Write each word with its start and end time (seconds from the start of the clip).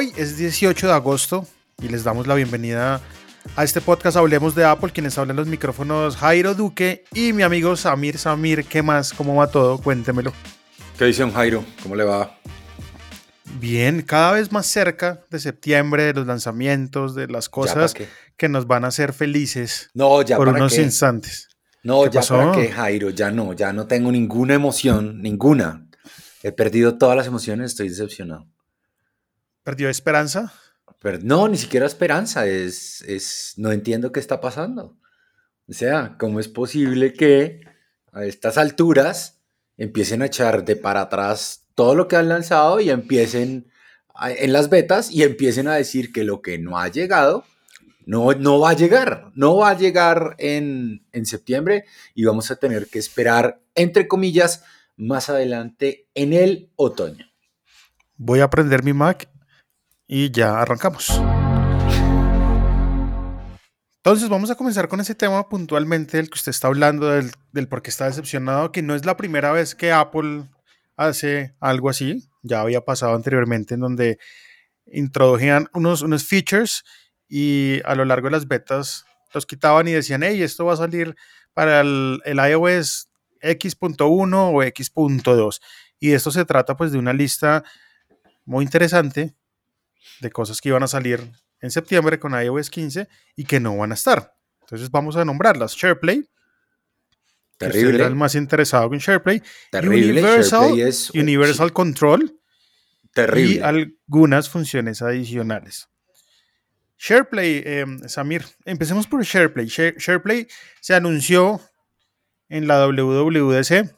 Hoy 0.00 0.14
es 0.16 0.38
18 0.38 0.86
de 0.86 0.92
agosto 0.94 1.46
y 1.82 1.88
les 1.88 2.04
damos 2.04 2.26
la 2.26 2.34
bienvenida 2.34 3.02
a 3.54 3.64
este 3.64 3.82
podcast 3.82 4.16
Hablemos 4.16 4.54
de 4.54 4.64
Apple, 4.64 4.92
quienes 4.94 5.18
hablan 5.18 5.36
los 5.36 5.46
micrófonos 5.46 6.16
Jairo 6.16 6.54
Duque 6.54 7.04
y 7.12 7.34
mi 7.34 7.42
amigo 7.42 7.76
Samir. 7.76 8.16
Samir, 8.16 8.64
¿qué 8.64 8.82
más? 8.82 9.12
¿Cómo 9.12 9.34
va 9.34 9.50
todo? 9.50 9.76
Cuéntemelo. 9.76 10.32
¿Qué 10.96 11.04
dice 11.04 11.20
don 11.20 11.34
Jairo? 11.34 11.62
¿Cómo 11.82 11.96
le 11.96 12.04
va? 12.04 12.34
Bien, 13.58 14.00
cada 14.00 14.32
vez 14.32 14.50
más 14.50 14.64
cerca 14.64 15.20
de 15.28 15.38
septiembre, 15.38 16.04
de 16.04 16.14
los 16.14 16.26
lanzamientos, 16.26 17.14
de 17.14 17.26
las 17.26 17.50
cosas 17.50 17.92
que 18.38 18.48
nos 18.48 18.66
van 18.66 18.86
a 18.86 18.88
hacer 18.88 19.12
felices 19.12 19.90
No, 19.92 20.22
ya 20.22 20.38
por 20.38 20.46
para 20.46 20.60
unos 20.60 20.76
qué. 20.76 20.80
instantes. 20.80 21.50
No, 21.82 22.04
¿Qué 22.04 22.10
ya 22.12 22.20
pasó? 22.20 22.38
para 22.38 22.52
qué, 22.52 22.72
Jairo, 22.72 23.10
ya 23.10 23.30
no, 23.30 23.52
ya 23.52 23.74
no 23.74 23.86
tengo 23.86 24.10
ninguna 24.10 24.54
emoción, 24.54 25.20
ninguna. 25.20 25.86
He 26.42 26.52
perdido 26.52 26.96
todas 26.96 27.18
las 27.18 27.26
emociones, 27.26 27.72
estoy 27.72 27.90
decepcionado. 27.90 28.46
¿Perdió 29.62 29.88
esperanza? 29.88 30.52
Pero 31.00 31.18
no, 31.22 31.48
ni 31.48 31.56
siquiera 31.56 31.86
esperanza, 31.86 32.46
es, 32.46 33.02
es, 33.02 33.54
no 33.56 33.72
entiendo 33.72 34.12
qué 34.12 34.20
está 34.20 34.40
pasando. 34.40 34.98
O 35.68 35.72
sea, 35.72 36.16
¿cómo 36.18 36.40
es 36.40 36.48
posible 36.48 37.12
que 37.12 37.60
a 38.12 38.24
estas 38.24 38.58
alturas 38.58 39.40
empiecen 39.76 40.20
a 40.22 40.26
echar 40.26 40.64
de 40.64 40.76
para 40.76 41.02
atrás 41.02 41.66
todo 41.74 41.94
lo 41.94 42.08
que 42.08 42.16
han 42.16 42.28
lanzado 42.28 42.80
y 42.80 42.90
empiecen 42.90 43.70
a- 44.14 44.32
en 44.32 44.52
las 44.52 44.68
betas 44.68 45.10
y 45.10 45.22
empiecen 45.22 45.68
a 45.68 45.74
decir 45.76 46.12
que 46.12 46.24
lo 46.24 46.42
que 46.42 46.58
no 46.58 46.78
ha 46.78 46.88
llegado 46.88 47.44
no, 48.04 48.32
no 48.32 48.58
va 48.58 48.70
a 48.70 48.74
llegar, 48.74 49.30
no 49.34 49.56
va 49.56 49.70
a 49.70 49.78
llegar 49.78 50.34
en, 50.38 51.06
en 51.12 51.24
septiembre 51.24 51.84
y 52.14 52.24
vamos 52.24 52.50
a 52.50 52.56
tener 52.56 52.88
que 52.88 52.98
esperar, 52.98 53.60
entre 53.74 54.08
comillas, 54.08 54.64
más 54.96 55.30
adelante 55.30 56.08
en 56.14 56.32
el 56.32 56.70
otoño. 56.76 57.24
Voy 58.16 58.40
a 58.40 58.50
prender 58.50 58.82
mi 58.82 58.92
Mac 58.92 59.30
y 60.12 60.32
ya 60.32 60.60
arrancamos. 60.60 61.08
Entonces 63.98 64.28
vamos 64.28 64.50
a 64.50 64.56
comenzar 64.56 64.88
con 64.88 64.98
ese 64.98 65.14
tema 65.14 65.48
puntualmente 65.48 66.16
del 66.16 66.28
que 66.28 66.34
usted 66.34 66.50
está 66.50 66.66
hablando, 66.66 67.06
del, 67.06 67.30
del 67.52 67.68
por 67.68 67.80
qué 67.80 67.90
está 67.90 68.06
decepcionado, 68.06 68.72
que 68.72 68.82
no 68.82 68.96
es 68.96 69.06
la 69.06 69.16
primera 69.16 69.52
vez 69.52 69.76
que 69.76 69.92
Apple 69.92 70.46
hace 70.96 71.54
algo 71.60 71.90
así. 71.90 72.28
Ya 72.42 72.60
había 72.60 72.80
pasado 72.80 73.14
anteriormente 73.14 73.74
en 73.74 73.80
donde 73.80 74.18
introdujían 74.86 75.68
unos, 75.74 76.02
unos 76.02 76.26
features 76.26 76.82
y 77.28 77.80
a 77.84 77.94
lo 77.94 78.04
largo 78.04 78.26
de 78.26 78.32
las 78.32 78.48
betas 78.48 79.04
los 79.32 79.46
quitaban 79.46 79.86
y 79.86 79.92
decían, 79.92 80.24
hey, 80.24 80.42
esto 80.42 80.64
va 80.64 80.72
a 80.72 80.78
salir 80.78 81.14
para 81.54 81.82
el, 81.82 82.20
iOS 82.26 83.10
X.1 83.42 84.52
o 84.52 84.62
X.2. 84.64 85.60
Y 86.00 86.12
esto 86.12 86.32
se 86.32 86.44
trata 86.44 86.76
pues 86.76 86.90
de 86.90 86.98
una 86.98 87.12
lista 87.12 87.62
muy 88.44 88.64
interesante 88.64 89.36
de 90.20 90.30
cosas 90.30 90.60
que 90.60 90.68
iban 90.70 90.82
a 90.82 90.86
salir 90.88 91.20
en 91.60 91.70
septiembre 91.70 92.18
con 92.18 92.32
iOS 92.40 92.70
15 92.70 93.08
y 93.36 93.44
que 93.44 93.60
no 93.60 93.76
van 93.76 93.90
a 93.92 93.94
estar. 93.94 94.34
Entonces 94.62 94.90
vamos 94.90 95.16
a 95.16 95.24
nombrarlas. 95.24 95.74
SharePlay, 95.74 96.22
que 97.58 97.66
Terrible. 97.66 97.94
era 97.96 98.06
el 98.06 98.14
más 98.14 98.34
interesado 98.34 98.92
en 98.92 98.98
SharePlay. 99.00 99.42
Terrible. 99.70 100.12
Universal, 100.12 100.60
SharePlay 100.62 100.80
es- 100.88 101.10
Universal 101.10 101.72
Control 101.72 102.40
Terrible. 103.12 103.54
y 103.54 103.58
algunas 103.58 104.48
funciones 104.48 105.02
adicionales. 105.02 105.88
SharePlay, 106.98 107.62
eh, 107.64 107.86
Samir, 108.06 108.44
empecemos 108.64 109.06
por 109.06 109.22
SharePlay. 109.24 109.66
Share- 109.66 109.96
SharePlay 109.98 110.46
se 110.80 110.94
anunció 110.94 111.60
en 112.48 112.66
la 112.66 112.78
WWDC 112.86 113.90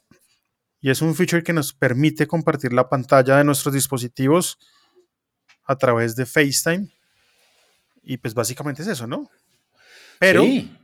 y 0.81 0.91
es 0.91 1.03
un 1.03 1.15
feature 1.15 1.43
que 1.43 1.53
nos 1.53 1.73
permite 1.73 2.27
compartir 2.27 2.73
la 2.73 2.89
pantalla 2.89 3.37
de 3.39 3.45
nuestros 3.45 3.75
dispositivos 3.75 4.59
a 5.65 5.77
través 5.77 6.17
de 6.17 6.27
FaceTime. 6.27 6.89
Y 8.03 8.17
pues 8.17 8.35
básicamente 8.35 8.83
es 8.83 8.89
eso, 8.89 9.07
¿no? 9.07 9.31
Pero 10.19 10.43
Sí. 10.43 10.77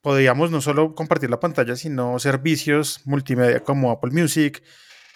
podríamos 0.00 0.50
no 0.50 0.60
solo 0.60 0.94
compartir 0.94 1.30
la 1.30 1.40
pantalla, 1.40 1.76
sino 1.76 2.18
servicios 2.18 3.00
multimedia 3.04 3.60
como 3.60 3.90
Apple 3.90 4.10
Music, 4.12 4.62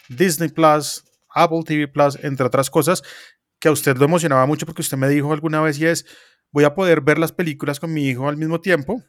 Disney 0.09 0.49
Plus, 0.49 1.05
Apple 1.35 1.63
TV 1.65 1.89
Plus, 1.89 2.17
entre 2.23 2.47
otras 2.47 2.71
cosas, 2.71 3.03
que 3.59 3.69
a 3.69 3.73
usted 3.73 3.97
lo 3.97 4.05
emocionaba 4.05 4.47
mucho 4.47 4.67
porque 4.67 4.83
usted 4.83 4.97
me 4.97 5.09
dijo 5.09 5.33
alguna 5.33 5.61
vez 5.61 5.79
y 5.79 5.87
es, 5.87 6.07
voy 6.53 6.65
a 6.65 6.75
poder 6.75 7.01
ver 7.01 7.19
las 7.19 7.33
películas 7.33 7.81
con 7.81 7.93
mi 7.93 8.07
hijo 8.07 8.29
al 8.29 8.37
mismo 8.37 8.61
tiempo 8.61 9.03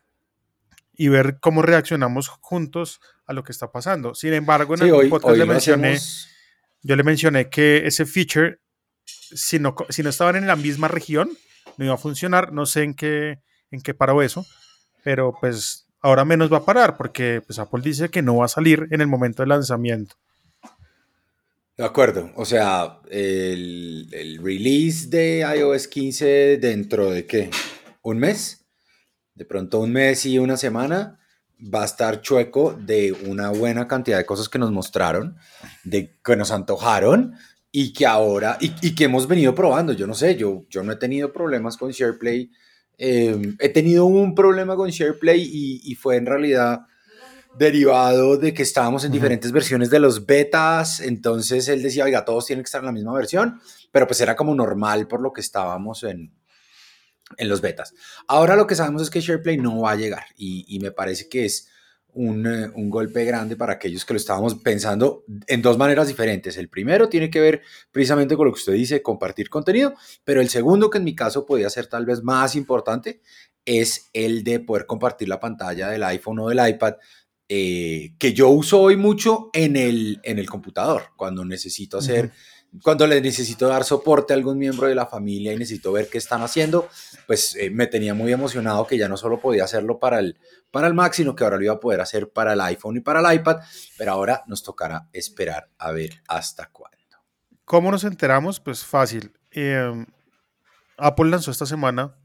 y 0.94 1.10
ver 1.10 1.38
cómo 1.40 1.62
reaccionamos 1.62 2.28
juntos 2.28 3.00
a 3.26 3.34
lo 3.34 3.44
que 3.44 3.52
está 3.52 3.72
pasando. 3.72 4.16
Sin 4.16 4.34
embargo, 4.34 4.74
en 4.74 4.80
Sí, 4.82 4.92
hoy, 4.92 5.10
podcast 5.10 5.32
hoy 5.34 5.38
le 5.40 5.46
mencioné, 5.46 5.88
hacemos- 5.94 6.28
yo 6.82 6.96
le 6.96 7.04
mencioné 7.04 7.50
que 7.50 7.86
ese 7.86 8.06
feature, 8.06 8.60
si 9.08 9.60
no, 9.60 9.76
si 9.90 10.04
no 10.04 10.10
estaban 10.10 10.36
en 10.36 10.48
la 10.48 10.56
misma 10.56 10.88
región, 10.88 11.30
no 11.78 11.86
iba 11.86 11.94
a 11.94 11.98
funcionar. 11.98 12.54
No 12.54 12.66
sé 12.66 12.84
en 12.84 12.94
qué, 12.94 13.40
en 13.72 13.82
qué 13.82 13.94
paró 13.94 14.22
eso, 14.22 14.46
pero 15.04 15.34
pues 15.40 15.88
ahora 16.02 16.26
menos 16.26 16.52
va 16.52 16.58
a 16.58 16.66
parar 16.66 16.98
porque 16.98 17.42
pues, 17.46 17.60
Apple 17.60 17.82
dice 17.84 18.10
que 18.10 18.22
no 18.22 18.38
va 18.38 18.46
a 18.46 18.50
salir 18.50 18.88
en 18.92 19.02
el 19.02 19.08
momento 19.08 19.42
del 19.42 19.50
lanzamiento. 19.50 20.16
De 21.78 21.86
acuerdo, 21.86 22.32
o 22.36 22.44
sea, 22.44 23.02
el, 23.10 24.10
el 24.12 24.44
release 24.44 25.10
de 25.10 25.46
iOS 25.58 25.88
15 25.88 26.58
dentro 26.58 27.12
de 27.12 27.28
qué? 27.28 27.52
¿Un 28.02 28.18
mes? 28.18 28.66
De 29.36 29.46
pronto 29.46 29.82
un 29.82 29.92
mes 29.92 30.26
y 30.26 30.40
una 30.40 30.58
semana 30.58 31.20
va 31.62 31.84
a 31.84 31.86
estar 31.86 32.22
chueco 32.22 32.74
de 32.74 33.12
una 33.12 33.50
buena 33.50 33.88
cantidad 33.88 34.18
de 34.18 34.26
cosas 34.26 34.50
que 34.50 34.58
nos 34.58 34.72
mostraron, 34.72 35.38
de 35.84 36.18
que 36.24 36.36
nos 36.36 36.50
antojaron 36.50 37.36
y 37.72 37.94
que 37.94 38.06
ahora, 38.06 38.58
y, 38.60 38.72
y 38.82 38.96
que 38.96 39.06
hemos 39.06 39.28
venido 39.28 39.54
probando. 39.54 39.94
Yo 39.94 40.08
no 40.08 40.14
sé, 40.14 40.36
yo, 40.36 40.66
yo 40.70 40.84
no 40.84 40.92
he 40.94 40.96
tenido 40.98 41.32
problemas 41.34 41.78
con 41.78 41.92
SharePlay. 41.92 42.52
eh, 42.98 43.56
he 43.60 43.70
tenido 43.70 44.06
un 44.06 44.34
problema 44.34 44.76
con 44.76 44.90
SharePlay 44.90 45.42
y, 45.42 45.82
y 45.92 45.96
fue 45.96 46.16
en 46.18 46.26
realidad 46.26 46.82
derivado 47.58 48.38
de 48.38 48.54
que 48.54 48.62
estábamos 48.64 49.04
en 49.04 49.12
diferentes 49.12 49.52
versiones 49.52 49.90
de 49.90 50.00
los 50.00 50.26
betas, 50.28 51.00
entonces 51.00 51.68
él 51.68 51.82
decía, 51.82 52.04
oiga, 52.06 52.24
todos 52.24 52.46
tienen 52.46 52.64
que 52.64 52.68
estar 52.68 52.82
en 52.82 52.86
la 52.86 52.92
misma 52.92 53.14
versión, 53.14 53.60
pero 53.92 54.06
pues 54.06 54.22
era 54.22 54.36
como 54.36 54.54
normal 54.54 55.08
por 55.08 55.22
lo 55.22 55.34
que 55.34 55.42
estábamos 55.42 56.04
en, 56.04 56.34
en 57.38 57.50
los 57.50 57.62
betas. 57.62 57.94
Ahora 58.28 58.56
lo 58.56 58.68
que 58.68 58.76
sabemos 58.76 59.02
es 59.02 59.10
que 59.10 59.22
SharePlay 59.22 59.58
no 59.58 59.82
va 59.82 59.92
a 59.92 59.96
llegar 59.96 60.26
y, 60.36 60.66
y 60.68 60.80
me 60.80 60.92
parece 60.92 61.30
que 61.30 61.46
es 61.46 61.68
un, 62.18 62.48
eh, 62.48 62.70
un 62.74 62.90
golpe 62.90 63.24
grande 63.24 63.56
para 63.56 63.74
aquellos 63.74 64.04
que 64.04 64.14
lo 64.14 64.18
estábamos 64.18 64.56
pensando 64.56 65.24
en 65.46 65.62
dos 65.62 65.78
maneras 65.78 66.08
diferentes. 66.08 66.58
El 66.58 66.68
primero 66.68 67.08
tiene 67.08 67.30
que 67.30 67.40
ver 67.40 67.62
precisamente 67.92 68.36
con 68.36 68.48
lo 68.48 68.54
que 68.54 68.60
usted 68.60 68.74
dice, 68.74 69.02
compartir 69.02 69.50
contenido, 69.50 69.94
pero 70.24 70.42
el 70.42 70.50
segundo, 70.50 70.90
que 70.90 70.98
en 70.98 71.04
mi 71.04 71.16
caso 71.16 71.46
podría 71.46 71.70
ser 71.70 71.88
tal 71.88 72.06
vez 72.06 72.24
más 72.24 72.56
importante, 72.56 73.22
es 73.66 74.10
el 74.14 74.44
de 74.44 74.60
poder 74.60 74.86
compartir 74.86 75.30
la 75.30 75.40
pantalla 75.40 75.90
del 75.90 76.04
iPhone 76.04 76.40
o 76.40 76.50
del 76.50 76.68
iPad 76.68 76.96
eh, 77.50 78.14
que 78.18 78.34
yo 78.34 78.50
uso 78.50 78.82
hoy 78.82 78.98
mucho 78.98 79.50
en 79.54 79.78
el, 79.78 80.20
en 80.24 80.38
el 80.38 80.50
computador, 80.50 81.04
cuando 81.16 81.46
necesito 81.46 82.00
hacer, 82.00 82.34
cuando 82.84 83.08
le 83.08 83.22
necesito 83.22 83.68
dar 83.68 83.84
soporte 83.84 84.34
a 84.34 84.36
algún 84.36 84.58
miembro 84.58 84.88
de 84.88 84.96
la 84.96 85.06
familia 85.06 85.54
y 85.54 85.58
necesito 85.58 85.92
ver 85.92 86.10
qué 86.10 86.18
están 86.18 86.42
haciendo, 86.42 86.90
pues 87.26 87.56
eh, 87.56 87.70
me 87.70 87.88
tenía 87.88 88.14
muy 88.14 88.32
emocionado 88.32 88.86
que 88.86 88.98
ya 88.98 89.08
no 89.08 89.18
solo 89.18 89.40
podía 89.40 89.64
hacerlo 89.64 90.00
para 90.00 90.20
el, 90.20 90.38
para 90.72 90.88
el 90.88 90.94
Mac, 90.94 91.14
sino 91.14 91.36
que 91.36 91.44
ahora 91.44 91.58
lo 91.58 91.64
iba 91.64 91.74
a 91.74 91.80
poder 91.80 92.02
hacer 92.02 92.30
para 92.30 92.54
el 92.54 92.62
iPhone 92.62 92.98
y 92.98 93.00
para 93.00 93.20
el 93.20 93.36
iPad, 93.40 93.58
pero 93.98 94.12
ahora 94.12 94.44
nos 94.48 94.64
tocará 94.64 95.10
esperar 95.14 95.70
a 95.78 95.92
ver 95.92 96.22
hasta 96.28 96.70
cuándo. 96.70 96.98
¿Cómo 97.66 97.92
nos 97.92 98.04
enteramos? 98.06 98.60
Pues 98.60 98.86
fácil. 98.86 99.34
Eh, 99.52 100.06
Apple 100.98 101.30
lanzó 101.30 101.52
esta 101.52 101.66
semana 101.66 102.16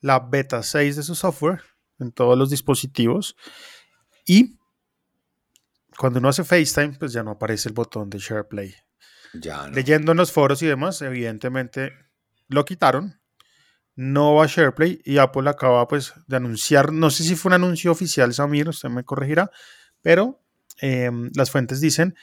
la 0.00 0.20
beta 0.20 0.62
6 0.62 0.96
de 0.96 1.02
su 1.02 1.14
software 1.14 1.60
en 1.98 2.12
todos 2.12 2.38
los 2.38 2.50
dispositivos 2.50 3.36
y 4.24 4.58
cuando 5.98 6.18
uno 6.18 6.28
hace 6.28 6.44
FaceTime, 6.44 6.98
pues 6.98 7.12
ya 7.12 7.22
no 7.22 7.32
aparece 7.32 7.68
el 7.68 7.74
botón 7.74 8.10
de 8.10 8.18
SharePlay. 8.18 8.74
Ya 9.34 9.66
no. 9.66 9.74
Leyendo 9.74 10.12
en 10.12 10.18
los 10.18 10.32
foros 10.32 10.62
y 10.62 10.66
demás, 10.66 11.02
evidentemente 11.02 11.92
lo 12.48 12.64
quitaron 12.64 13.20
no 13.96 14.34
va 14.34 14.44
a 14.44 14.46
SharePlay 14.46 15.00
y 15.04 15.18
Apple 15.18 15.48
acaba 15.48 15.88
pues 15.88 16.12
de 16.26 16.36
anunciar, 16.36 16.92
no 16.92 17.10
sé 17.10 17.24
si 17.24 17.34
fue 17.34 17.48
un 17.48 17.54
anuncio 17.54 17.90
oficial, 17.90 18.32
Samir, 18.32 18.68
usted 18.68 18.90
me 18.90 19.04
corregirá, 19.04 19.50
pero 20.02 20.42
em, 20.80 21.30
las 21.34 21.50
fuentes 21.50 21.80
dicen 21.80 22.14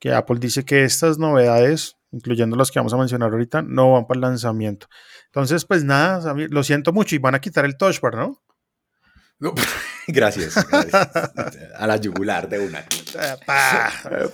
que 0.00 0.12
Apple 0.12 0.38
dice 0.40 0.64
que 0.64 0.82
estas 0.82 1.18
novedades, 1.18 1.96
incluyendo 2.10 2.56
las 2.56 2.72
que 2.72 2.80
vamos 2.80 2.92
a 2.92 2.96
mencionar 2.96 3.30
ahorita, 3.30 3.62
no 3.62 3.92
van 3.92 4.06
para 4.08 4.18
el 4.18 4.22
lanzamiento. 4.22 4.88
Entonces, 5.26 5.64
pues 5.64 5.84
nada, 5.84 6.20
Samir, 6.20 6.52
lo 6.52 6.64
siento 6.64 6.92
mucho 6.92 7.14
y 7.14 7.18
van 7.18 7.36
a 7.36 7.40
quitar 7.40 7.64
el 7.64 7.76
touch 7.76 8.00
bar, 8.00 8.16
¿no? 8.16 8.42
No, 9.38 9.54
gracias, 10.08 10.54
gracias. 10.68 11.10
A 11.76 11.86
la 11.86 11.96
yugular 11.96 12.48
de 12.48 12.58
una. 12.58 12.84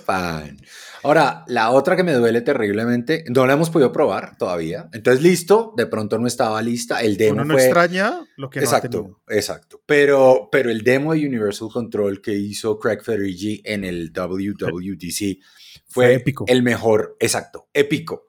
Pan. 0.05 0.57
Ahora, 1.03 1.45
la 1.47 1.71
otra 1.71 1.95
que 1.95 2.03
me 2.03 2.13
duele 2.13 2.41
terriblemente, 2.41 3.23
no 3.29 3.45
la 3.45 3.53
hemos 3.53 3.69
podido 3.69 3.91
probar 3.91 4.37
todavía. 4.37 4.89
Entonces, 4.91 5.23
listo, 5.23 5.73
de 5.77 5.85
pronto 5.85 6.19
no 6.19 6.27
estaba 6.27 6.61
lista. 6.61 7.01
El 7.01 7.15
demo 7.15 7.33
Uno 7.35 7.45
no 7.45 7.53
fue... 7.53 7.63
extraña 7.63 8.25
lo 8.35 8.49
que 8.49 8.59
no 8.59 8.63
ha 8.63 8.65
exacto, 8.65 8.89
tenido. 9.01 9.21
exacto. 9.29 9.81
Pero, 9.85 10.49
pero 10.51 10.69
el 10.69 10.83
demo 10.83 11.13
de 11.13 11.25
Universal 11.25 11.69
Control 11.71 12.21
que 12.21 12.33
hizo 12.33 12.77
Craig 12.79 13.01
Federighi 13.01 13.61
en 13.63 13.85
el 13.85 14.11
WWDC 14.11 15.39
fue, 15.87 16.05
Fue 16.05 16.13
épico. 16.15 16.45
el 16.47 16.63
mejor, 16.63 17.15
exacto, 17.19 17.69
épico, 17.73 18.27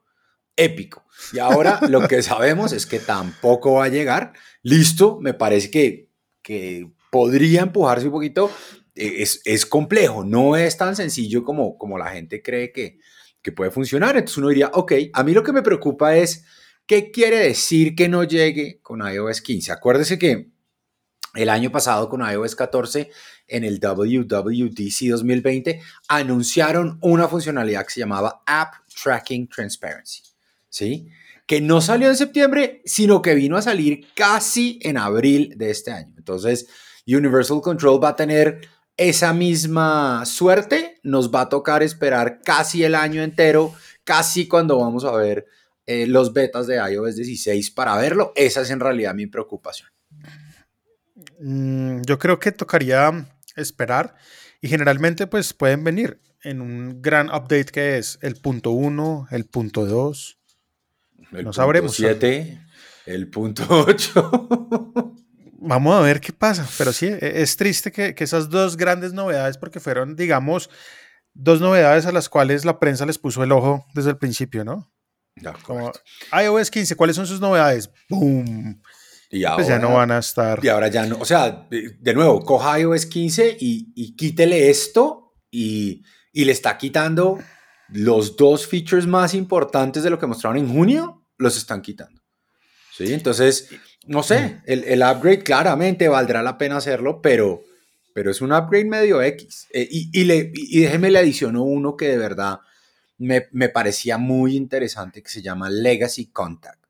épico. 0.55 1.05
Y 1.33 1.39
ahora 1.39 1.79
lo 1.89 2.07
que 2.07 2.21
sabemos 2.23 2.71
es 2.71 2.85
que 2.85 2.99
tampoco 2.99 3.73
va 3.73 3.85
a 3.85 3.89
llegar. 3.89 4.33
Listo, 4.63 5.19
me 5.19 5.33
parece 5.33 5.69
que, 5.69 6.09
que 6.41 6.89
podría 7.11 7.61
empujarse 7.61 8.05
un 8.07 8.13
poquito. 8.13 8.49
Eh, 9.01 9.21
Es, 9.23 9.41
es 9.45 9.65
complejo, 9.65 10.23
no 10.23 10.55
es 10.55 10.77
tan 10.77 10.95
sencillo 10.95 11.43
como, 11.43 11.77
como 11.77 11.97
la 11.97 12.11
gente 12.11 12.41
cree 12.41 12.71
que, 12.71 12.99
que 13.41 13.51
puede 13.51 13.71
funcionar. 13.71 14.15
Entonces 14.15 14.37
uno 14.37 14.49
diría, 14.49 14.69
ok, 14.73 14.93
a 15.13 15.23
mí 15.23 15.33
lo 15.33 15.43
que 15.43 15.53
me 15.53 15.63
preocupa 15.63 16.15
es 16.15 16.45
qué 16.85 17.11
quiere 17.11 17.37
decir 17.37 17.95
que 17.95 18.07
no 18.07 18.23
llegue 18.23 18.79
con 18.81 19.01
iOS 19.01 19.41
15. 19.41 19.71
Acuérdese 19.71 20.19
que 20.19 20.51
el 21.33 21.49
año 21.49 21.71
pasado 21.71 22.09
con 22.09 22.21
iOS 22.21 22.55
14 22.55 23.09
en 23.47 23.63
el 23.63 23.79
WWDC 23.79 25.09
2020 25.09 25.81
anunciaron 26.09 26.99
una 27.01 27.27
funcionalidad 27.27 27.85
que 27.85 27.93
se 27.93 27.99
llamaba 28.01 28.43
App 28.45 28.73
Tracking 29.01 29.47
Transparency, 29.47 30.23
¿sí? 30.69 31.07
Que 31.47 31.61
no 31.61 31.81
salió 31.81 32.09
en 32.09 32.17
septiembre, 32.17 32.81
sino 32.85 33.21
que 33.21 33.33
vino 33.33 33.57
a 33.57 33.61
salir 33.61 34.07
casi 34.13 34.79
en 34.81 34.97
abril 34.97 35.53
de 35.57 35.71
este 35.71 35.91
año. 35.91 36.13
Entonces, 36.17 36.67
Universal 37.07 37.61
Control 37.61 38.03
va 38.03 38.09
a 38.09 38.15
tener 38.15 38.61
esa 39.01 39.33
misma 39.33 40.23
suerte, 40.25 40.99
nos 41.01 41.33
va 41.33 41.41
a 41.41 41.49
tocar 41.49 41.81
esperar 41.81 42.41
casi 42.43 42.83
el 42.83 42.93
año 42.93 43.23
entero, 43.23 43.73
casi 44.03 44.47
cuando 44.47 44.77
vamos 44.77 45.05
a 45.05 45.11
ver 45.13 45.47
eh, 45.87 46.05
los 46.05 46.33
betas 46.33 46.67
de 46.67 46.75
iOS 46.75 47.15
16 47.15 47.71
para 47.71 47.97
verlo. 47.97 48.31
Esa 48.35 48.61
es 48.61 48.69
en 48.69 48.79
realidad 48.79 49.15
mi 49.15 49.25
preocupación. 49.25 49.89
Mm, 51.39 52.01
yo 52.05 52.19
creo 52.19 52.37
que 52.37 52.51
tocaría 52.51 53.27
esperar 53.55 54.13
y 54.61 54.67
generalmente 54.67 55.25
pues 55.25 55.53
pueden 55.53 55.83
venir 55.83 56.21
en 56.43 56.61
un 56.61 57.01
gran 57.01 57.29
update 57.29 57.65
que 57.65 57.97
es 57.97 58.19
el 58.21 58.35
punto 58.35 58.69
1, 58.69 59.29
el 59.31 59.45
punto 59.45 59.87
2. 59.87 60.37
El 61.31 61.45
No 61.45 61.53
sabremos. 61.53 61.95
7, 61.95 62.61
el 63.07 63.29
punto 63.31 63.63
8. 63.67 65.09
Vamos 65.63 65.95
a 65.95 66.01
ver 66.01 66.19
qué 66.19 66.33
pasa, 66.33 66.67
pero 66.77 66.91
sí, 66.91 67.05
e- 67.07 67.41
es 67.41 67.55
triste 67.55 67.91
que, 67.91 68.15
que 68.15 68.23
esas 68.23 68.49
dos 68.49 68.75
grandes 68.77 69.13
novedades, 69.13 69.57
porque 69.57 69.79
fueron, 69.79 70.15
digamos, 70.15 70.69
dos 71.33 71.61
novedades 71.61 72.05
a 72.07 72.11
las 72.11 72.27
cuales 72.29 72.65
la 72.65 72.79
prensa 72.79 73.05
les 73.05 73.17
puso 73.19 73.43
el 73.43 73.51
ojo 73.51 73.85
desde 73.93 74.09
el 74.09 74.17
principio, 74.17 74.63
¿no? 74.65 74.91
Como 75.63 75.91
iOS 76.43 76.69
15, 76.71 76.95
¿cuáles 76.95 77.15
son 77.15 77.25
sus 77.27 77.39
novedades? 77.39 77.89
¡Boom! 78.09 78.81
y 79.29 79.43
ahora, 79.45 79.55
Pues 79.57 79.67
ya 79.67 79.79
no 79.79 79.93
van 79.93 80.11
a 80.11 80.17
estar. 80.17 80.59
y 80.63 80.67
ahora 80.67 80.89
ya 80.89 81.05
no. 81.05 81.17
O 81.19 81.25
sea, 81.25 81.67
de, 81.69 81.95
de 81.99 82.13
nuevo, 82.13 82.43
coja 82.43 82.79
iOS 82.79 83.05
15 83.05 83.55
y, 83.59 83.93
y 83.95 84.15
quítele 84.17 84.69
esto 84.69 85.35
y, 85.49 86.03
y 86.33 86.43
le 86.45 86.51
está 86.51 86.77
quitando 86.77 87.39
los 87.87 88.35
dos 88.35 88.67
features 88.67 89.07
más 89.07 89.33
importantes 89.33 90.03
de 90.03 90.09
lo 90.09 90.19
que 90.19 90.27
mostraron 90.27 90.57
en 90.57 90.67
junio, 90.73 91.25
los 91.37 91.55
están 91.55 91.81
quitando. 91.81 92.21
¿Sí? 92.93 93.13
Entonces, 93.13 93.69
no 94.07 94.23
sé, 94.23 94.61
el, 94.65 94.83
el 94.85 95.01
upgrade 95.01 95.43
claramente 95.43 96.07
valdrá 96.07 96.41
la 96.41 96.57
pena 96.57 96.77
hacerlo, 96.77 97.21
pero, 97.21 97.63
pero 98.13 98.31
es 98.31 98.41
un 98.41 98.51
upgrade 98.51 98.85
medio 98.85 99.21
X. 99.21 99.67
Eh, 99.73 99.87
y, 99.89 100.09
y, 100.11 100.23
le, 100.23 100.51
y 100.53 100.81
déjeme 100.81 101.11
le 101.11 101.19
adiciono 101.19 101.63
uno 101.63 101.95
que 101.95 102.07
de 102.07 102.17
verdad 102.17 102.59
me, 103.17 103.47
me 103.51 103.69
parecía 103.69 104.17
muy 104.17 104.55
interesante, 104.55 105.21
que 105.21 105.29
se 105.29 105.41
llama 105.41 105.69
Legacy 105.69 106.27
Contacts. 106.27 106.81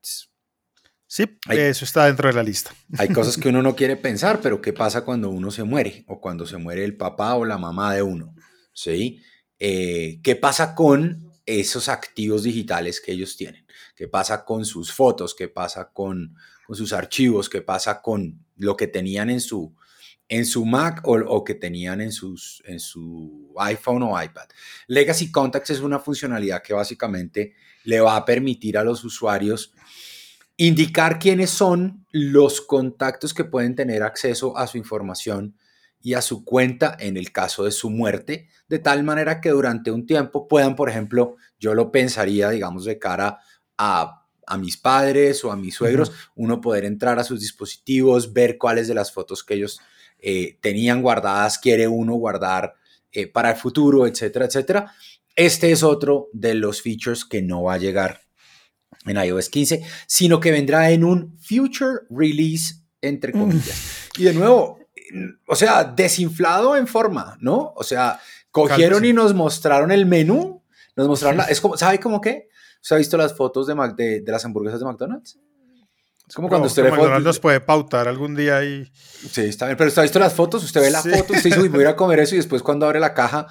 Sí, 1.11 1.25
eso 1.49 1.83
está 1.83 2.05
dentro 2.05 2.29
de 2.29 2.35
la 2.35 2.41
lista. 2.41 2.71
Hay 2.97 3.09
cosas 3.09 3.35
que 3.35 3.49
uno 3.49 3.61
no 3.61 3.75
quiere 3.75 3.97
pensar, 3.97 4.39
pero 4.41 4.61
¿qué 4.61 4.71
pasa 4.71 5.03
cuando 5.03 5.29
uno 5.29 5.51
se 5.51 5.63
muere? 5.63 6.05
O 6.07 6.21
cuando 6.21 6.45
se 6.45 6.55
muere 6.55 6.85
el 6.85 6.95
papá 6.95 7.35
o 7.35 7.43
la 7.43 7.57
mamá 7.57 7.93
de 7.93 8.01
uno. 8.01 8.33
¿Sí? 8.71 9.21
Eh, 9.59 10.21
¿Qué 10.23 10.37
pasa 10.37 10.73
con 10.73 11.33
esos 11.45 11.89
activos 11.89 12.43
digitales 12.43 13.01
que 13.01 13.11
ellos 13.11 13.35
tienen? 13.35 13.67
¿Qué 13.93 14.07
pasa 14.07 14.45
con 14.45 14.63
sus 14.63 14.93
fotos? 14.93 15.35
¿Qué 15.35 15.49
pasa 15.49 15.91
con, 15.91 16.33
con 16.65 16.75
sus 16.75 16.93
archivos? 16.93 17.49
¿Qué 17.49 17.61
pasa 17.61 18.01
con 18.01 18.45
lo 18.57 18.75
que 18.75 18.87
tenían 18.87 19.29
en 19.29 19.41
su, 19.41 19.75
en 20.27 20.45
su 20.45 20.65
Mac 20.65 21.01
o, 21.03 21.17
o 21.17 21.43
que 21.43 21.55
tenían 21.55 22.01
en, 22.01 22.11
sus, 22.11 22.63
en 22.65 22.79
su 22.79 23.53
iPhone 23.57 24.03
o 24.03 24.21
iPad? 24.21 24.47
Legacy 24.87 25.31
Contacts 25.31 25.71
es 25.71 25.79
una 25.79 25.99
funcionalidad 25.99 26.61
que 26.61 26.73
básicamente 26.73 27.53
le 27.83 27.99
va 27.99 28.15
a 28.15 28.25
permitir 28.25 28.77
a 28.77 28.83
los 28.83 29.03
usuarios 29.03 29.73
indicar 30.57 31.17
quiénes 31.17 31.49
son 31.49 32.05
los 32.11 32.61
contactos 32.61 33.33
que 33.33 33.45
pueden 33.45 33.75
tener 33.75 34.03
acceso 34.03 34.55
a 34.55 34.67
su 34.67 34.77
información 34.77 35.55
y 36.01 36.13
a 36.13 36.21
su 36.21 36.43
cuenta 36.43 36.95
en 36.99 37.17
el 37.17 37.31
caso 37.31 37.63
de 37.63 37.71
su 37.71 37.89
muerte, 37.89 38.47
de 38.67 38.79
tal 38.79 39.03
manera 39.03 39.41
que 39.41 39.49
durante 39.49 39.91
un 39.91 40.05
tiempo 40.05 40.47
puedan, 40.47 40.75
por 40.75 40.89
ejemplo, 40.89 41.35
yo 41.59 41.73
lo 41.73 41.91
pensaría, 41.91 42.49
digamos, 42.49 42.85
de 42.85 42.99
cara 42.99 43.39
a, 43.77 44.20
a 44.51 44.57
mis 44.57 44.75
padres 44.75 45.43
o 45.45 45.51
a 45.51 45.55
mis 45.55 45.75
suegros, 45.75 46.09
uh 46.09 46.13
-huh. 46.13 46.31
uno 46.35 46.61
poder 46.61 46.83
entrar 46.83 47.19
a 47.19 47.23
sus 47.23 47.39
dispositivos, 47.39 48.33
ver 48.33 48.57
cuáles 48.57 48.87
de 48.87 48.93
las 48.93 49.11
fotos 49.11 49.43
que 49.43 49.53
ellos 49.53 49.79
eh, 50.19 50.57
tenían 50.61 51.01
guardadas 51.01 51.57
quiere 51.57 51.87
uno 51.87 52.13
guardar 52.13 52.75
eh, 53.11 53.27
para 53.27 53.51
el 53.51 53.55
futuro, 53.55 54.05
etcétera, 54.05 54.45
etcétera. 54.45 54.93
Este 55.35 55.71
es 55.71 55.83
otro 55.83 56.29
de 56.33 56.53
los 56.53 56.81
features 56.81 57.25
que 57.25 57.41
no 57.41 57.63
va 57.63 57.75
a 57.75 57.77
llegar 57.77 58.21
en 59.05 59.17
iOS 59.17 59.49
15, 59.49 59.83
sino 60.05 60.39
que 60.39 60.51
vendrá 60.51 60.91
en 60.91 61.03
un 61.03 61.37
future 61.39 62.01
release, 62.09 62.75
entre 63.01 63.31
comillas. 63.31 64.09
Mm. 64.17 64.21
Y 64.21 64.23
de 64.25 64.33
nuevo, 64.33 64.79
o 65.47 65.55
sea, 65.55 65.85
desinflado 65.85 66.75
en 66.75 66.87
forma, 66.87 67.37
¿no? 67.39 67.73
O 67.75 67.83
sea, 67.83 68.19
cogieron 68.51 68.99
Cálmese. 68.99 69.09
y 69.09 69.13
nos 69.13 69.33
mostraron 69.33 69.91
el 69.91 70.05
menú, 70.05 70.63
nos 70.95 71.07
mostraron, 71.07 71.37
la, 71.37 71.45
es 71.45 71.61
como, 71.61 71.77
¿sabe 71.77 71.99
cómo 71.99 72.19
qué? 72.19 72.49
¿Usted 72.81 72.95
ha 72.95 72.99
visto 72.99 73.17
las 73.17 73.35
fotos 73.35 73.67
de, 73.67 73.75
Mac, 73.75 73.95
de, 73.95 74.21
de 74.21 74.31
las 74.31 74.43
hamburguesas 74.45 74.79
de 74.79 74.85
McDonald's? 74.85 75.39
Es 76.31 76.35
como 76.35 76.47
cuando 76.47 76.67
usted 76.67 76.85
le 76.85 77.19
nos 77.19 77.39
puede 77.39 77.59
pautar 77.59 78.07
algún 78.07 78.35
día 78.35 78.63
y... 78.63 78.89
Sí, 79.29 79.41
está 79.41 79.65
bien, 79.65 79.75
pero 79.75 79.89
usted 79.89 79.99
ha 79.99 80.03
visto 80.03 80.17
las 80.17 80.33
fotos, 80.33 80.63
usted 80.63 80.79
ve 80.79 80.89
la 80.89 81.01
sí. 81.01 81.09
foto, 81.09 81.33
usted 81.33 81.43
dice, 81.43 81.59
uy, 81.59 81.67
voy 81.67 81.79
a 81.79 81.81
ir 81.81 81.87
a 81.89 81.97
comer 81.97 82.19
eso 82.19 82.35
y 82.35 82.37
después 82.37 82.63
cuando 82.63 82.85
abre 82.85 83.01
la 83.01 83.13
caja, 83.13 83.47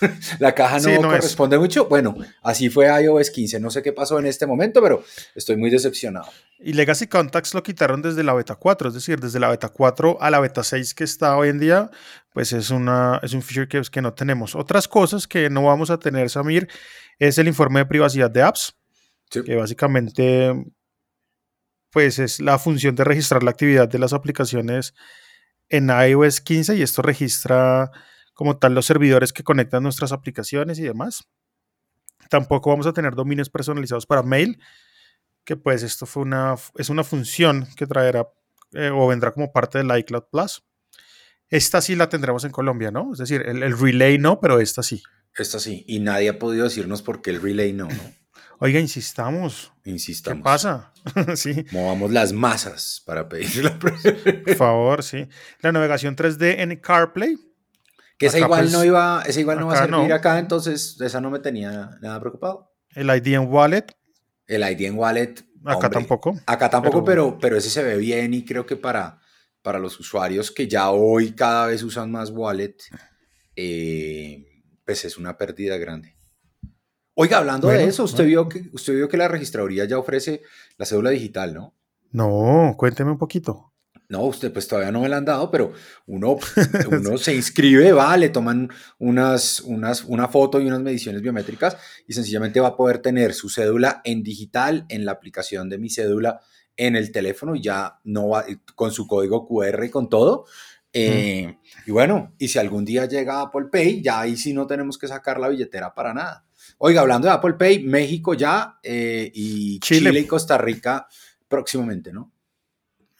la 0.38 0.54
caja 0.54 0.76
no, 0.76 0.80
sí, 0.84 0.92
no 0.92 1.08
corresponde 1.08 1.56
es. 1.56 1.60
mucho. 1.60 1.86
Bueno, 1.86 2.16
así 2.44 2.70
fue 2.70 2.86
iOS 3.02 3.30
15, 3.30 3.58
no 3.58 3.68
sé 3.72 3.82
qué 3.82 3.92
pasó 3.92 4.16
en 4.20 4.26
este 4.26 4.46
momento, 4.46 4.80
pero 4.80 5.02
estoy 5.34 5.56
muy 5.56 5.70
decepcionado. 5.70 6.28
Y 6.60 6.74
Legacy 6.74 7.08
Contacts 7.08 7.52
lo 7.52 7.64
quitaron 7.64 8.00
desde 8.00 8.22
la 8.22 8.32
beta 8.32 8.54
4, 8.54 8.90
es 8.90 8.94
decir, 8.94 9.18
desde 9.18 9.40
la 9.40 9.48
beta 9.48 9.70
4 9.70 10.18
a 10.20 10.30
la 10.30 10.38
beta 10.38 10.62
6 10.62 10.94
que 10.94 11.02
está 11.02 11.36
hoy 11.36 11.48
en 11.48 11.58
día, 11.58 11.90
pues 12.32 12.52
es, 12.52 12.70
una, 12.70 13.18
es 13.24 13.32
un 13.32 13.42
feature 13.42 13.66
que, 13.66 13.82
que 13.90 14.02
no 14.02 14.14
tenemos. 14.14 14.54
Otras 14.54 14.86
cosas 14.86 15.26
que 15.26 15.50
no 15.50 15.64
vamos 15.64 15.90
a 15.90 15.98
tener, 15.98 16.30
Samir, 16.30 16.68
es 17.18 17.38
el 17.38 17.48
informe 17.48 17.80
de 17.80 17.86
privacidad 17.86 18.30
de 18.30 18.42
apps, 18.42 18.76
sí. 19.32 19.42
que 19.42 19.56
básicamente 19.56 20.54
pues 21.90 22.18
es 22.18 22.40
la 22.40 22.58
función 22.58 22.94
de 22.94 23.04
registrar 23.04 23.42
la 23.42 23.50
actividad 23.50 23.88
de 23.88 23.98
las 23.98 24.12
aplicaciones 24.12 24.94
en 25.68 25.88
iOS 25.88 26.40
15 26.40 26.76
y 26.76 26.82
esto 26.82 27.02
registra 27.02 27.90
como 28.34 28.58
tal 28.58 28.74
los 28.74 28.86
servidores 28.86 29.32
que 29.32 29.44
conectan 29.44 29.82
nuestras 29.82 30.12
aplicaciones 30.12 30.78
y 30.78 30.82
demás. 30.82 31.28
Tampoco 32.28 32.70
vamos 32.70 32.86
a 32.86 32.92
tener 32.92 33.14
dominios 33.14 33.50
personalizados 33.50 34.06
para 34.06 34.22
mail, 34.22 34.58
que 35.44 35.56
pues 35.56 35.82
esto 35.82 36.06
fue 36.06 36.22
una, 36.22 36.54
es 36.76 36.90
una 36.90 37.04
función 37.04 37.66
que 37.76 37.86
traerá 37.86 38.28
eh, 38.72 38.90
o 38.92 39.06
vendrá 39.08 39.32
como 39.32 39.52
parte 39.52 39.78
del 39.78 39.96
iCloud 39.98 40.24
Plus. 40.30 40.62
Esta 41.48 41.80
sí 41.80 41.96
la 41.96 42.08
tendremos 42.08 42.44
en 42.44 42.52
Colombia, 42.52 42.92
¿no? 42.92 43.12
Es 43.12 43.18
decir, 43.18 43.42
el, 43.44 43.62
el 43.62 43.76
relay 43.76 44.18
no, 44.18 44.38
pero 44.38 44.60
esta 44.60 44.82
sí. 44.82 45.02
Esta 45.36 45.58
sí, 45.58 45.84
y 45.88 45.98
nadie 46.00 46.28
ha 46.28 46.38
podido 46.38 46.64
decirnos 46.64 47.02
por 47.02 47.22
qué 47.22 47.30
el 47.30 47.42
relay 47.42 47.72
no, 47.72 47.88
¿no? 47.88 48.14
Oiga, 48.60 48.78
insistamos. 48.78 49.72
Insistamos. 49.84 50.38
¿Qué 50.38 50.44
pasa? 50.44 50.92
sí. 51.34 51.64
Movamos 51.72 52.10
las 52.12 52.32
masas 52.32 53.02
para 53.06 53.28
pedirle 53.28 53.70
Por 53.70 54.54
favor, 54.54 55.02
sí. 55.02 55.26
La 55.60 55.72
navegación 55.72 56.14
3D 56.14 56.60
en 56.60 56.76
CarPlay. 56.76 57.38
Que 58.18 58.26
esa 58.26 58.38
igual, 58.38 58.60
pues, 58.60 58.72
no 58.72 58.84
iba, 58.84 59.22
esa 59.26 59.40
igual 59.40 59.60
no 59.60 59.66
va 59.68 59.72
a 59.72 59.76
servir 59.78 60.08
no. 60.08 60.14
acá, 60.14 60.38
entonces 60.38 61.00
esa 61.00 61.22
no 61.22 61.30
me 61.30 61.38
tenía 61.38 61.98
nada 62.02 62.20
preocupado. 62.20 62.70
El 62.94 63.08
ID 63.08 63.28
en 63.34 63.48
Wallet. 63.48 63.86
El 64.46 64.62
ID 64.62 64.82
en 64.82 64.98
Wallet, 64.98 65.42
Acá 65.64 65.74
Hombre, 65.74 65.90
tampoco. 65.90 66.40
Acá 66.46 66.70
tampoco, 66.70 67.04
pero- 67.04 67.28
pero, 67.30 67.38
pero 67.38 67.56
ese 67.56 67.70
se 67.70 67.82
ve 67.82 67.96
bien 67.96 68.32
y 68.34 68.44
creo 68.44 68.64
que 68.66 68.76
para, 68.76 69.20
para 69.62 69.78
los 69.78 69.98
usuarios 70.00 70.50
que 70.50 70.68
ya 70.68 70.90
hoy 70.90 71.32
cada 71.32 71.66
vez 71.66 71.82
usan 71.82 72.10
más 72.10 72.30
wallet, 72.30 72.76
eh, 73.56 74.44
pues 74.84 75.04
es 75.04 75.18
una 75.18 75.36
pérdida 75.36 75.76
grande. 75.76 76.14
Oiga, 77.22 77.36
hablando 77.36 77.68
de 77.68 77.84
eso, 77.84 78.04
usted 78.04 78.24
vio, 78.24 78.48
que, 78.48 78.70
usted 78.72 78.94
vio 78.94 79.06
que 79.06 79.18
la 79.18 79.28
registraduría 79.28 79.84
ya 79.84 79.98
ofrece 79.98 80.40
la 80.78 80.86
cédula 80.86 81.10
digital, 81.10 81.52
¿no? 81.52 81.74
No, 82.12 82.74
cuénteme 82.78 83.10
un 83.10 83.18
poquito. 83.18 83.74
No, 84.08 84.22
usted 84.22 84.50
pues 84.50 84.66
todavía 84.66 84.90
no 84.90 85.02
me 85.02 85.08
la 85.10 85.18
han 85.18 85.26
dado, 85.26 85.50
pero 85.50 85.74
uno, 86.06 86.38
uno 86.90 87.18
se 87.18 87.34
inscribe, 87.34 87.92
va, 87.92 88.16
le 88.16 88.30
toman 88.30 88.70
unas, 88.98 89.60
unas, 89.60 90.04
una 90.04 90.28
foto 90.28 90.62
y 90.62 90.66
unas 90.66 90.80
mediciones 90.80 91.20
biométricas 91.20 91.76
y 92.08 92.14
sencillamente 92.14 92.58
va 92.58 92.68
a 92.68 92.76
poder 92.76 93.00
tener 93.00 93.34
su 93.34 93.50
cédula 93.50 94.00
en 94.02 94.22
digital 94.22 94.86
en 94.88 95.04
la 95.04 95.12
aplicación 95.12 95.68
de 95.68 95.76
mi 95.76 95.90
cédula 95.90 96.40
en 96.74 96.96
el 96.96 97.12
teléfono 97.12 97.54
y 97.54 97.60
ya 97.60 97.98
no 98.04 98.30
va 98.30 98.46
con 98.74 98.92
su 98.92 99.06
código 99.06 99.46
QR 99.46 99.84
y 99.84 99.90
con 99.90 100.08
todo. 100.08 100.46
Eh, 100.90 101.58
Y 101.86 101.90
bueno, 101.90 102.34
y 102.38 102.48
si 102.48 102.58
algún 102.58 102.86
día 102.86 103.04
llega 103.04 103.42
Apple 103.42 103.66
Pay, 103.70 104.00
ya 104.00 104.20
ahí 104.20 104.38
sí 104.38 104.54
no 104.54 104.66
tenemos 104.66 104.96
que 104.96 105.06
sacar 105.06 105.38
la 105.38 105.48
billetera 105.48 105.94
para 105.94 106.14
nada. 106.14 106.46
Oiga, 106.82 107.02
hablando 107.02 107.28
de 107.28 107.34
Apple 107.34 107.54
Pay, 107.54 107.80
México 107.84 108.32
ya 108.32 108.78
eh, 108.82 109.30
y 109.34 109.78
Chile. 109.80 110.08
Chile 110.10 110.20
y 110.20 110.26
Costa 110.26 110.56
Rica 110.56 111.06
próximamente, 111.46 112.10
¿no? 112.10 112.32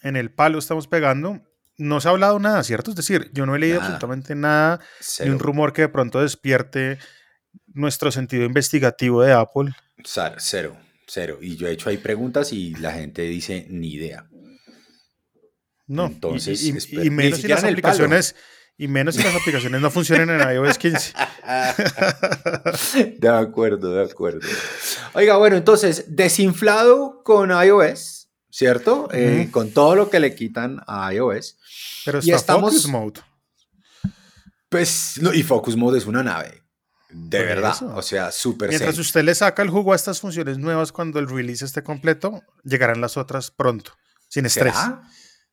En 0.03 0.17
el 0.17 0.33
palo 0.33 0.59
estamos 0.59 0.87
pegando. 0.87 1.43
No 1.77 2.01
se 2.01 2.09
ha 2.09 2.13
hablado 2.13 2.39
nada, 2.39 2.63
¿cierto? 2.65 2.91
Es 2.91 2.97
decir, 2.97 3.31
yo 3.35 3.45
no 3.45 3.55
he 3.55 3.59
leído 3.59 3.77
Nada. 3.81 3.87
absolutamente 3.95 4.35
nada, 4.35 4.81
ni 5.23 5.29
un 5.31 5.39
rumor 5.39 5.73
que 5.75 5.83
de 5.83 5.89
pronto 5.91 6.21
despierte 6.23 6.99
nuestro 7.67 8.11
sentido 8.11 8.45
investigativo 8.45 9.23
de 9.23 9.33
Apple. 9.35 9.73
Cero, 10.39 10.77
cero. 11.07 11.39
Y 11.43 11.57
yo 11.57 11.69
he 11.69 11.73
hecho 11.73 11.91
ahí 11.91 11.99
preguntas 11.99 12.53
y 12.55 12.75
la 12.77 12.93
gente 12.93 13.23
dice 13.23 13.67
ni 13.69 13.93
idea. 13.93 14.27
No, 15.87 16.07
Entonces, 16.07 16.63
y, 16.63 16.71
y- 16.97 17.07
y 17.07 17.11
menos 17.11 17.41
si 17.41 17.49
las 17.49 17.61
palo. 17.61 18.09
Y 18.83 18.89
menos 18.89 19.15
si 19.15 19.23
las 19.23 19.35
aplicaciones 19.35 19.81
no 19.81 19.91
funcionan 19.91 20.31
en 20.31 20.55
iOS 20.55 20.79
15. 20.79 21.13
De 23.19 23.29
acuerdo, 23.29 23.93
de 23.95 24.05
acuerdo. 24.11 24.41
Oiga, 25.13 25.37
bueno, 25.37 25.57
entonces, 25.57 26.05
desinflado 26.09 27.23
con 27.23 27.51
iOS, 27.51 28.29
¿cierto? 28.51 29.09
Eh, 29.13 29.49
con 29.51 29.71
todo 29.73 29.97
lo 29.97 30.09
que 30.11 30.19
le 30.21 30.35
quitan 30.35 30.81
a 30.87 31.13
iOS. 31.13 31.59
Pero 32.05 32.19
Y 32.23 32.31
está 32.31 32.37
estamos- 32.37 32.71
Focus 32.73 32.87
Mode. 32.89 33.21
Pues, 34.69 35.19
no, 35.21 35.35
y 35.35 35.43
Focus 35.43 35.77
Mode 35.77 35.99
es 35.99 36.07
una 36.07 36.23
nave. 36.23 36.63
De 37.11 37.39
Por 37.39 37.47
verdad. 37.49 37.73
eso. 37.75 37.93
O 37.95 38.03
sea, 38.03 38.31
súper 38.31 38.69
Mientras 38.69 38.95
zen. 38.95 39.01
usted 39.01 39.25
le 39.25 39.35
saca 39.35 39.63
el 39.63 39.69
jugo 39.71 39.93
a 39.93 39.97
estas 39.97 40.21
funciones 40.21 40.59
nuevas 40.59 40.93
cuando 40.93 41.19
el 41.19 41.29
release 41.29 41.65
esté 41.65 41.83
completo, 41.83 42.43
llegarán 42.63 43.01
las 43.01 43.17
otras 43.17 43.51
pronto, 43.51 43.93
sin 44.29 44.47
estrés. 44.47 44.75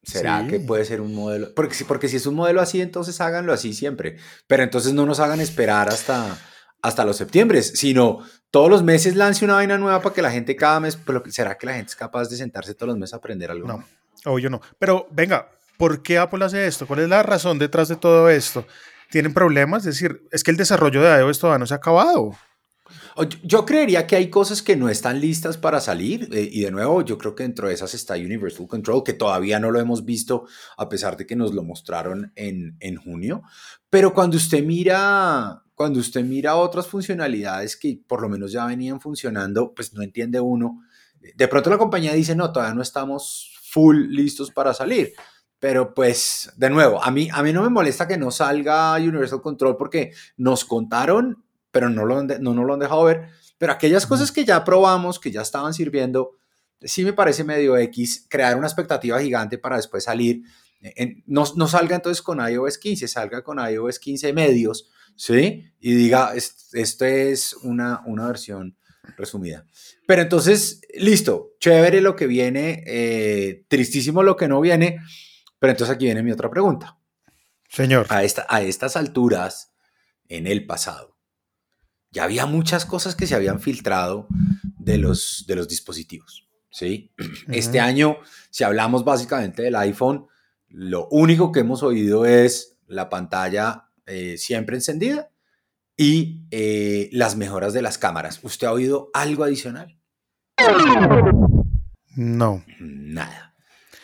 ¿Será? 0.08 0.38
¿Será 0.38 0.42
Sí. 0.44 0.48
que 0.48 0.60
puede 0.62 0.86
ser 0.86 1.02
un 1.02 1.14
modelo? 1.14 1.54
Porque 1.54 1.76
si, 1.76 1.84
porque 1.84 2.08
si 2.08 2.16
es 2.16 2.26
un 2.26 2.36
modelo 2.36 2.62
así, 2.62 2.80
entonces 2.82 3.20
háganlo 3.20 3.52
así 3.54 3.74
siempre. 3.74 4.18
Pero 4.48 4.64
entonces 4.64 4.94
no 4.94 5.06
nos 5.06 5.20
hagan 5.20 5.42
esperar 5.42 5.90
hasta, 5.90 6.38
hasta 6.82 7.04
los 7.06 7.18
septiembre, 7.18 7.62
sino 7.62 8.20
todos 8.50 8.70
los 8.70 8.84
meses 8.84 9.16
lance 9.18 9.44
una 9.44 9.56
vaina 9.56 9.78
nueva 9.78 10.02
para 10.02 10.16
que 10.16 10.22
la 10.22 10.32
gente 10.32 10.56
cada 10.56 10.80
mes, 10.80 10.96
pero 10.96 11.22
¿será 11.28 11.58
que 11.58 11.66
la 11.66 11.74
gente 11.74 11.90
es 11.90 11.96
capaz 11.98 12.30
de 12.30 12.38
sentarse 12.38 12.74
todos 12.74 12.88
los 12.90 12.98
meses 12.98 13.14
a 13.14 13.18
aprender 13.18 13.52
algo? 13.52 13.68
No, 13.68 13.84
obvio 14.26 14.50
no. 14.50 14.62
Pero 14.80 15.08
venga, 15.12 15.50
¿por 15.78 16.02
qué 16.02 16.18
Apple 16.18 16.46
hace 16.46 16.66
esto? 16.66 16.88
¿Cuál 16.88 17.02
es 17.02 17.10
la 17.10 17.22
razón 17.24 17.60
detrás 17.60 17.90
de 17.90 17.98
todo 17.98 18.30
esto? 18.30 18.66
¿Tienen 19.12 19.34
problemas? 19.34 19.86
Es 19.86 19.96
decir, 19.96 20.22
es 20.32 20.44
que 20.44 20.52
el 20.52 20.58
desarrollo 20.58 21.02
de 21.02 21.20
iOS 21.20 21.40
todavía 21.40 21.60
no 21.60 21.68
se 21.68 21.74
ha 21.74 21.78
acabado. 21.78 22.32
Yo 23.43 23.65
creería 23.65 24.05
que 24.05 24.15
hay 24.15 24.29
cosas 24.29 24.62
que 24.62 24.75
no 24.75 24.89
están 24.89 25.19
listas 25.19 25.57
para 25.57 25.79
salir 25.79 26.29
eh, 26.31 26.50
y 26.51 26.62
de 26.62 26.71
nuevo 26.71 27.01
yo 27.03 27.17
creo 27.17 27.36
que 27.36 27.43
dentro 27.43 27.67
de 27.67 27.74
esas 27.74 27.93
está 27.93 28.13
Universal 28.15 28.67
Control 28.67 29.03
que 29.03 29.13
todavía 29.13 29.59
no 29.59 29.71
lo 29.71 29.79
hemos 29.79 30.05
visto 30.05 30.45
a 30.77 30.88
pesar 30.88 31.17
de 31.17 31.25
que 31.25 31.36
nos 31.36 31.53
lo 31.53 31.63
mostraron 31.63 32.31
en, 32.36 32.77
en 32.79 32.97
junio. 32.97 33.43
Pero 33.89 34.13
cuando 34.13 34.38
usted 34.38 34.63
mira, 34.63 35.63
cuando 35.74 36.00
usted 36.00 36.24
mira 36.24 36.55
otras 36.55 36.88
funcionalidades 36.88 37.75
que 37.75 38.00
por 38.07 38.21
lo 38.21 38.29
menos 38.29 38.51
ya 38.51 38.65
venían 38.65 39.00
funcionando, 39.00 39.74
pues 39.74 39.93
no 39.93 40.03
entiende 40.03 40.39
uno. 40.39 40.83
De 41.36 41.47
pronto 41.47 41.69
la 41.69 41.77
compañía 41.77 42.13
dice, 42.13 42.36
no, 42.36 42.51
todavía 42.51 42.75
no 42.75 42.81
estamos 42.81 43.57
full 43.63 44.07
listos 44.09 44.51
para 44.51 44.74
salir. 44.74 45.13
Pero 45.59 45.93
pues, 45.93 46.51
de 46.55 46.69
nuevo, 46.69 47.03
a 47.03 47.09
mí, 47.09 47.29
a 47.33 47.41
mí 47.41 47.51
no 47.51 47.63
me 47.63 47.69
molesta 47.69 48.07
que 48.07 48.17
no 48.17 48.29
salga 48.29 48.95
Universal 48.95 49.41
Control 49.41 49.75
porque 49.75 50.12
nos 50.38 50.65
contaron, 50.65 51.43
pero 51.77 51.91
no, 51.91 52.05
lo 52.05 52.24
no 52.24 52.53
nos 52.55 52.65
lo 52.65 52.74
han 52.74 52.79
dejado 52.79 53.03
ver. 53.03 53.27
Pero 53.60 53.72
aquellas 53.72 54.07
cosas 54.07 54.31
que 54.31 54.43
ya 54.46 54.63
probamos, 54.63 55.19
que 55.19 55.29
ya 55.29 55.41
estaban 55.43 55.75
sirviendo, 55.75 56.31
sí 56.81 57.03
me 57.05 57.13
parece 57.13 57.43
medio 57.43 57.77
X 57.77 58.25
crear 58.27 58.57
una 58.57 58.65
expectativa 58.65 59.22
gigante 59.22 59.60
para 59.60 59.75
después 59.75 60.03
salir. 60.05 60.41
en- 60.81 61.24
no, 61.27 61.43
no 61.55 61.67
salga 61.67 61.96
entonces 61.96 62.24
con 62.24 62.39
iOS 62.39 62.79
15, 62.79 63.07
salga 63.07 63.43
con 63.43 63.60
iOS 63.60 64.00
15 64.00 64.34
medios, 64.34 64.89
¿sí? 65.15 65.72
Y 65.79 65.93
diga, 65.93 66.34
"Es- 66.36 66.69
esto 66.74 67.05
es 67.05 67.53
una, 67.62 68.01
una 68.07 68.25
versión 68.27 68.75
resumida. 69.17 69.65
Pero 70.07 70.24
entonces, 70.24 70.81
listo, 70.96 71.51
chévere 71.60 72.01
lo 72.01 72.15
que 72.15 72.25
viene, 72.27 72.84
eh, 72.88 73.65
tristísimo 73.67 74.24
lo 74.24 74.36
que 74.36 74.48
no 74.48 74.60
viene, 74.62 75.00
pero 75.60 75.72
entonces 75.72 75.96
aquí 75.96 76.05
viene 76.05 76.24
mi 76.24 76.31
otra 76.31 76.50
pregunta. 76.50 76.98
Señor. 77.69 78.05
A, 78.10 78.24
esta, 78.24 78.46
a 78.50 78.62
estas 78.62 78.96
alturas, 78.96 79.74
en 80.29 80.46
el 80.48 80.65
pasado, 80.67 81.16
ya 82.12 82.24
había 82.24 82.46
muchas 82.46 82.86
cosas 82.86 83.16
que 83.16 83.28
se 83.28 83.36
habían 83.36 83.60
filtrado 83.60 84.28
de 84.80 84.98
los, 84.98 85.46
de 85.48 85.56
los 85.56 85.68
dispositivos, 85.68 86.48
¿sí? 86.72 87.14
Este 87.50 87.80
año, 87.80 88.18
si 88.50 88.64
hablamos 88.64 89.04
básicamente 89.06 89.62
del 89.64 89.76
iPhone, 89.76 90.28
lo 90.70 91.08
único 91.10 91.52
que 91.52 91.62
hemos 91.62 91.84
oído 91.84 92.26
es 92.26 92.78
la 92.88 93.10
pantalla 93.10 93.90
eh, 94.06 94.38
siempre 94.38 94.76
encendida 94.78 95.30
y 95.98 96.42
eh, 96.52 97.10
las 97.12 97.36
mejoras 97.36 97.74
de 97.74 97.82
las 97.82 97.98
cámaras. 97.98 98.40
¿Usted 98.44 98.68
ha 98.68 98.72
oído 98.74 99.10
algo 99.14 99.44
adicional? 99.44 99.98
No. 102.16 102.64
Nada. 102.80 103.56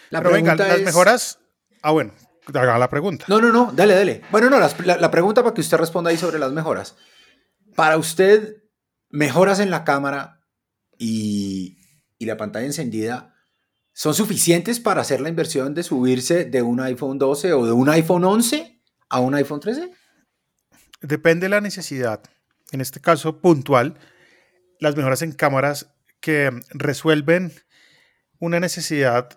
La 0.09 0.19
Pero 0.21 0.33
venga, 0.33 0.51
pregunta 0.55 0.67
las 0.67 0.79
es- 0.79 0.85
mejoras. 0.85 1.39
Ah, 1.81 1.91
bueno, 1.91 2.13
haga 2.53 2.77
la 2.77 2.89
pregunta. 2.89 3.25
No, 3.27 3.41
no, 3.41 3.51
no, 3.51 3.71
dale, 3.73 3.95
dale. 3.95 4.21
Bueno, 4.31 4.49
no, 4.49 4.59
las- 4.59 4.79
la, 4.85 4.97
la 4.97 5.11
pregunta 5.11 5.41
para 5.43 5.53
que 5.53 5.61
usted 5.61 5.77
responda 5.77 6.09
ahí 6.11 6.17
sobre 6.17 6.39
las 6.39 6.51
mejoras. 6.51 6.95
Para 7.75 7.97
usted, 7.97 8.63
mejoras 9.09 9.59
en 9.59 9.69
la 9.69 9.83
cámara 9.83 10.41
y, 10.97 11.77
y 12.17 12.25
la 12.25 12.37
pantalla 12.37 12.65
encendida, 12.65 13.35
¿son 13.93 14.13
suficientes 14.13 14.79
para 14.79 15.01
hacer 15.01 15.21
la 15.21 15.29
inversión 15.29 15.73
de 15.73 15.83
subirse 15.83 16.45
de 16.45 16.61
un 16.61 16.79
iPhone 16.79 17.17
12 17.17 17.53
o 17.53 17.65
de 17.65 17.71
un 17.71 17.89
iPhone 17.89 18.23
11 18.23 18.81
a 19.09 19.19
un 19.19 19.35
iPhone 19.35 19.59
13? 19.59 19.91
Depende 21.01 21.45
de 21.45 21.49
la 21.49 21.61
necesidad. 21.61 22.21
En 22.71 22.81
este 22.81 22.99
caso 22.99 23.39
puntual, 23.41 23.95
las 24.79 24.95
mejoras 24.95 25.21
en 25.21 25.31
cámaras 25.31 25.93
que 26.19 26.49
resuelven 26.71 27.51
una 28.39 28.59
necesidad 28.59 29.29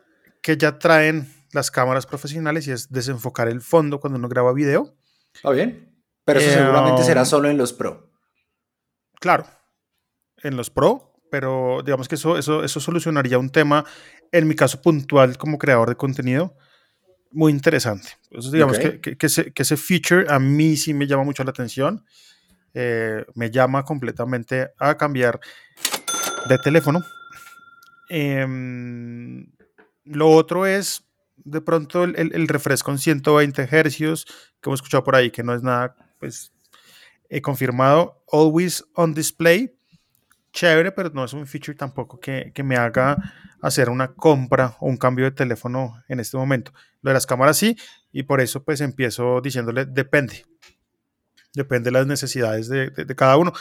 que 0.43 0.57
ya 0.57 0.79
traen 0.79 1.29
las 1.53 1.71
cámaras 1.71 2.07
profesionales 2.07 2.67
y 2.69 2.73
es 2.73 2.91
desenfocar 2.91 3.49
el 3.49 3.61
fondo 3.61 4.01
cuando 4.01 4.19
uno 4.19 4.29
graba 4.29 4.53
video. 4.53 4.95
¿Está 5.35 5.51
bien? 5.51 5.93
Pero 6.25 6.41
eso 6.41 6.51
Eh, 6.51 6.55
seguramente 6.55 7.05
será 7.05 7.23
um, 7.23 7.27
solo 7.27 7.49
en 7.49 7.57
los 7.57 7.73
Pro. 7.73 8.06
Claro, 9.21 9.47
en 10.43 10.57
los 10.57 10.71
Pro, 10.71 11.13
pero 11.31 11.83
digamos 11.85 12.09
que 12.09 12.15
eso, 12.17 12.39
eso, 12.39 12.63
eso 12.65 12.81
solucionaría 12.81 13.39
un 13.39 13.51
tema, 13.51 13.85
en 14.33 14.47
mi 14.49 14.55
caso 14.55 14.81
puntual 14.83 15.37
como 15.39 15.59
creador 15.59 15.89
de 15.89 15.97
contenido, 15.97 16.57
muy 17.33 17.53
interesante. 17.53 18.09
Entonces, 18.25 18.53
digamos 18.53 18.79
que, 18.79 19.01
que- 19.01 19.17
que 19.17 19.27
ese, 19.27 19.53
que 19.53 19.63
ese 19.63 19.77
feature 19.77 20.27
a 20.29 20.39
mí 20.39 20.77
sí 20.77 20.95
me 20.95 21.07
llama 21.07 21.25
mucho 21.25 21.45
la 21.45 21.51
atención. 21.51 22.05
eh, 22.79 23.25
me 23.35 23.51
llama 23.51 23.85
completamente 23.87 24.71
a 24.79 24.99
cambiar 24.99 25.41
de 26.47 26.59
teléfono. 26.59 27.03
Em, 28.09 29.47
lo 30.05 30.29
otro 30.31 30.67
es 30.67 31.03
de 31.37 31.61
pronto 31.61 32.05
el, 32.05 32.15
el- 32.19 32.35
el 32.35 32.49
refresco 32.49 32.91
en 32.91 32.99
120 32.99 33.67
hercios 33.71 34.27
que 34.61 34.69
hemos 34.69 34.79
escuchado 34.79 35.05
por 35.05 35.17
ahí, 35.17 35.31
que 35.31 35.43
no 35.43 35.55
es 35.55 35.63
nada 35.63 35.97
pues, 36.19 36.53
eh, 37.29 37.41
confirmado. 37.41 38.23
Always 38.31 38.85
on 38.95 39.15
display. 39.15 39.73
Chévere, 40.53 40.91
pero 40.93 41.11
no 41.11 41.25
es 41.25 41.33
un 41.35 41.47
feature 41.47 41.77
tampoco 41.77 42.19
que, 42.19 42.51
que 42.55 42.63
me 42.63 42.77
haga 42.77 43.19
hacer 43.61 43.91
una 43.91 44.15
compra 44.15 44.77
o 44.81 44.87
un 44.89 44.97
cambio 44.97 45.27
de 45.27 45.31
teléfono 45.33 46.03
en 46.09 46.19
este 46.21 46.37
momento. 46.39 46.73
Lo 47.03 47.11
de 47.11 47.15
las 47.15 47.27
cámaras 47.27 47.59
sí, 47.59 47.77
y 48.11 48.23
por 48.23 48.41
eso 48.41 48.65
pues 48.65 48.81
empiezo 48.81 49.41
diciéndole 49.43 49.85
depende. 49.85 50.45
Depende 51.55 51.87
de 51.89 51.93
las 51.93 52.07
necesidades 52.07 52.69
de, 52.69 52.91
de- 52.91 53.05
de 53.05 53.15
cada 53.17 53.37
uno. 53.37 53.53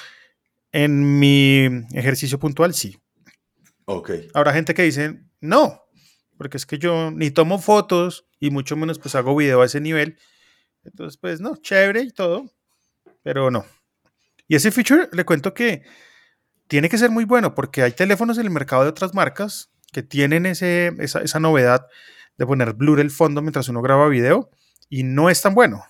En 0.72 1.20
mi 1.20 1.66
ejercicio 1.94 2.40
puntual 2.40 2.74
sí. 2.74 2.98
Ok. 3.86 4.12
Habrá 4.34 4.54
gente 4.54 4.74
que 4.74 4.84
dice, 4.84 5.22
no, 5.42 5.82
porque 6.38 6.58
es 6.58 6.66
que 6.66 6.78
yo 6.78 7.12
ni 7.12 7.32
tomo 7.32 7.60
fotos 7.60 8.26
y 8.40 8.50
mucho 8.50 8.76
menos 8.76 9.00
pues 9.00 9.16
hago 9.16 9.36
video 9.36 9.62
a 9.62 9.66
ese 9.66 9.80
nivel. 9.80 10.18
Entonces, 10.84 11.18
pues 11.18 11.40
no, 11.42 11.56
chévere 11.58 12.02
y 12.02 12.12
todo, 12.12 12.46
pero 13.26 13.50
no. 13.50 13.66
Y 14.48 14.56
ese 14.56 14.70
feature 14.70 15.10
le 15.12 15.26
cuento 15.26 15.56
que 15.56 15.82
tiene 16.68 16.90
que 16.90 17.00
ser 17.00 17.10
muy 17.10 17.26
bueno 17.26 17.56
porque 17.56 17.82
hay 17.82 17.92
teléfonos 17.92 18.38
en 18.38 18.46
el 18.46 18.52
mercado 18.52 18.84
de 18.84 18.90
otras 18.90 19.16
marcas 19.16 19.72
que 19.92 20.04
tienen 20.04 20.46
ese, 20.46 20.94
esa, 21.00 21.22
esa 21.22 21.40
novedad 21.40 21.88
de 22.38 22.46
poner 22.46 22.74
blur 22.74 23.00
el 23.00 23.10
fondo 23.10 23.42
mientras 23.42 23.68
uno 23.68 23.82
graba 23.82 24.08
video 24.10 24.52
y 24.90 25.04
no 25.04 25.32
es 25.32 25.42
tan 25.42 25.56
bueno. 25.56 25.84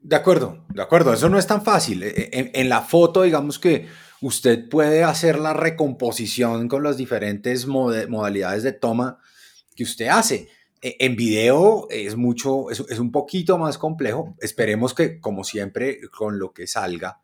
De 0.00 0.16
acuerdo, 0.16 0.64
de 0.72 0.80
acuerdo, 0.80 1.12
eso 1.12 1.28
no 1.28 1.38
es 1.38 1.46
tan 1.46 1.62
fácil. 1.62 2.02
E- 2.02 2.30
En, 2.32 2.50
en 2.54 2.68
la 2.70 2.80
foto, 2.80 3.22
digamos 3.22 3.58
que 3.58 3.88
usted 4.22 4.70
puede 4.70 5.04
hacer 5.04 5.38
la 5.38 5.52
recomposición 5.52 6.66
con 6.66 6.82
las 6.82 6.96
diferentes 6.96 7.66
modalidades 7.66 8.62
de 8.62 8.72
toma 8.72 9.18
que 9.76 9.84
usted 9.84 10.08
hace. 10.08 10.48
E- 10.82 10.96
En 10.98 11.16
video 11.16 11.86
es 11.90 12.16
mucho, 12.16 12.70
es, 12.70 12.80
es 12.90 12.98
un 12.98 13.12
poquito 13.12 13.58
más 13.58 13.78
complejo. 13.78 14.36
Esperemos 14.40 14.94
que, 14.94 15.20
como 15.20 15.44
siempre, 15.44 16.00
con 16.10 16.38
lo 16.38 16.52
que 16.52 16.66
salga, 16.66 17.20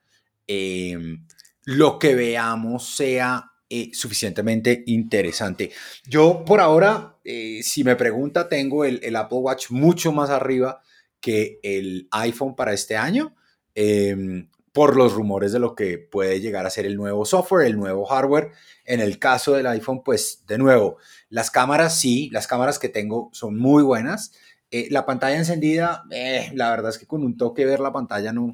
em, 0.47 1.27
lo 1.65 1.99
que 1.99 2.15
veamos 2.15 2.97
sea 2.97 3.53
eh, 3.71 3.91
suficientemente 3.93 4.83
interesante. 4.87 5.71
Yo, 6.07 6.43
por 6.45 6.61
ahora, 6.61 7.17
eh, 7.25 7.61
si 7.63 7.85
me 7.85 7.97
pregunta, 7.97 8.49
tengo 8.49 8.85
el, 8.85 9.01
el 9.03 9.15
Apple 9.17 9.39
Watch 9.39 9.71
mucho 9.71 10.11
más 10.13 10.31
arriba 10.31 10.81
que 11.21 11.59
el 11.63 12.09
iPhone 12.13 12.55
para 12.57 12.73
este 12.73 12.97
año, 12.97 13.35
em, 13.75 14.49
por 14.73 14.97
los 14.97 15.13
rumores 15.13 15.53
de 15.53 15.59
lo 15.59 15.75
que 15.75 15.99
puede 15.99 16.41
llegar 16.41 16.67
a 16.67 16.71
ser 16.71 16.87
el 16.87 16.97
nuevo 16.97 17.25
software, 17.25 17.67
el 17.67 17.77
nuevo 17.77 18.05
hardware. 18.07 18.53
En 18.85 19.01
el 19.01 19.19
caso 19.19 19.53
del 19.55 19.67
iPhone, 19.67 20.03
pues 20.05 20.45
de 20.47 20.59
nuevo, 20.59 20.99
las 21.29 21.51
cámaras 21.51 21.99
sí, 21.99 22.31
las 22.31 22.47
cámaras 22.47 22.79
que 22.79 22.89
tengo 22.89 23.31
son 23.33 23.59
muy 23.59 23.83
buenas. 23.83 24.33
Eh, 24.71 24.89
la 24.91 25.07
pantalla 25.07 25.37
encendida, 25.37 26.05
eh, 26.11 26.51
la 26.55 26.71
verdad 26.71 26.91
es 26.91 26.99
que 26.99 27.07
con 27.07 27.25
un 27.25 27.37
toque 27.37 27.65
ver 27.65 27.81
la 27.81 27.93
pantalla 27.93 28.33
no, 28.33 28.53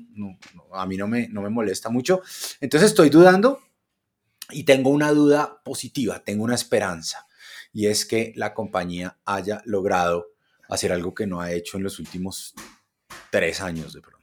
a 0.73 0.87
mí 0.87 0.97
no 0.97 1.09
me, 1.09 1.29
no 1.29 1.43
me 1.43 1.51
molesta 1.51 1.91
mucho. 1.91 2.23
Entonces 2.61 2.91
estoy 2.91 3.11
dudando 3.11 3.61
y 4.51 4.65
tengo 4.65 4.91
una 4.91 5.11
duda 5.11 5.63
positiva, 5.65 6.23
tengo 6.23 6.45
una 6.45 6.55
esperanza, 6.55 7.27
y 7.73 7.87
es 7.87 8.07
que 8.07 8.33
la 8.37 8.55
compañía 8.55 9.19
haya 9.25 9.63
logrado 9.65 10.29
hacer 10.69 10.93
algo 10.93 11.15
que 11.15 11.27
no 11.27 11.41
ha 11.41 11.53
hecho 11.53 11.77
en 11.77 11.83
los 11.83 11.99
últimos 11.99 12.55
tres 13.31 13.61
años 13.61 13.93
de 13.93 14.01
pronto, 14.01 14.14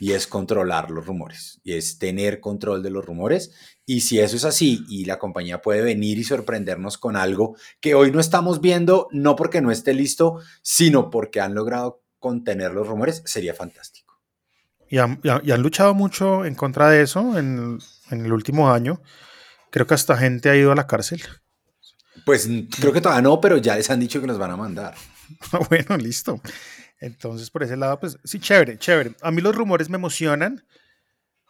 Y 0.00 0.12
es 0.12 0.26
controlar 0.26 0.90
los 0.90 1.06
rumores, 1.06 1.60
y 1.62 1.74
es 1.74 1.98
tener 1.98 2.40
control 2.40 2.82
de 2.82 2.90
los 2.90 3.04
rumores. 3.04 3.52
Y 3.86 4.00
si 4.00 4.18
eso 4.18 4.36
es 4.36 4.44
así 4.44 4.84
y 4.88 5.04
la 5.04 5.18
compañía 5.18 5.62
puede 5.62 5.82
venir 5.82 6.18
y 6.18 6.24
sorprendernos 6.24 6.98
con 6.98 7.16
algo 7.16 7.56
que 7.80 7.94
hoy 7.94 8.10
no 8.10 8.20
estamos 8.20 8.60
viendo, 8.60 9.08
no 9.12 9.36
porque 9.36 9.60
no 9.60 9.70
esté 9.70 9.94
listo, 9.94 10.40
sino 10.62 11.10
porque 11.10 11.40
han 11.40 11.54
logrado 11.54 12.02
contener 12.18 12.72
los 12.72 12.86
rumores, 12.86 13.22
sería 13.24 13.54
fantástico. 13.54 14.20
Y 14.88 14.98
han, 14.98 15.20
y 15.22 15.52
luchado 15.56 15.94
mucho 15.94 16.44
en 16.44 16.54
contra 16.54 16.90
de 16.90 17.02
eso 17.02 17.38
en, 17.38 17.78
en 18.10 18.24
el 18.24 18.32
último 18.32 18.70
año. 18.70 19.00
Creo 19.70 19.86
que 19.86 19.94
hasta 19.94 20.16
gente 20.16 20.50
ha 20.50 20.56
ido 20.56 20.72
a 20.72 20.76
la 20.76 20.86
cárcel. 20.86 21.22
Pues 22.24 22.48
creo 22.80 22.92
que 22.92 23.00
todavía 23.00 23.22
no, 23.22 23.40
pero 23.40 23.56
ya 23.58 23.76
les 23.76 23.90
han 23.90 24.00
dicho 24.00 24.20
que 24.20 24.26
nos 24.26 24.38
van 24.38 24.50
a 24.50 24.56
mandar. 24.56 24.94
bueno, 25.70 25.96
listo. 25.96 26.40
Entonces, 27.00 27.50
por 27.50 27.62
ese 27.62 27.76
lado, 27.76 28.00
pues 28.00 28.18
sí, 28.24 28.40
chévere, 28.40 28.78
chévere. 28.78 29.14
A 29.22 29.30
mí 29.30 29.42
los 29.42 29.54
rumores 29.54 29.88
me 29.90 29.96
emocionan, 29.96 30.64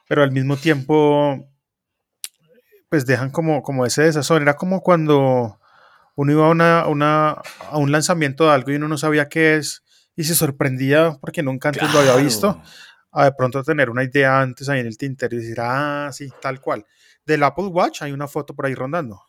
pero 0.09 0.23
al 0.23 0.33
mismo 0.33 0.57
tiempo, 0.57 1.49
pues 2.88 3.07
dejan 3.07 3.31
como, 3.31 3.62
como 3.62 3.87
ese 3.87 4.03
desazón. 4.03 4.43
Era 4.43 4.57
como 4.57 4.81
cuando 4.83 5.61
uno 6.15 6.33
iba 6.33 6.47
a, 6.47 6.50
una, 6.50 6.87
una- 6.87 7.31
a 7.71 7.79
un 7.79 7.93
lanzamiento 7.93 8.45
de 8.45 8.50
algo 8.53 8.71
y 8.73 8.76
uno 8.76 8.88
no 8.88 8.99
sabía 8.99 9.29
qué 9.29 9.57
es 9.57 9.83
y 10.17 10.25
se 10.25 10.35
sorprendía 10.35 11.17
porque 11.21 11.43
nunca 11.43 11.69
antes 11.69 11.93
lo 11.93 11.99
había 12.00 12.17
visto, 12.17 12.62
a 13.12 13.25
de 13.25 13.33
pronto 13.33 13.62
tener 13.62 13.91
una 13.91 14.03
idea 14.03 14.41
antes 14.41 14.69
ahí 14.69 14.81
en 14.81 14.87
el 14.87 14.97
tintero 14.97 15.37
y 15.37 15.41
decir, 15.41 15.59
ah, 15.61 16.11
sí, 16.12 16.33
tal 16.41 16.61
cual. 16.61 16.85
Del 17.25 17.43
Apple 17.43 17.67
Watch 17.67 18.03
hay 18.03 18.12
una 18.12 18.26
foto 18.29 18.55
por 18.55 18.67
ahí 18.67 18.75
rondando. 18.75 19.23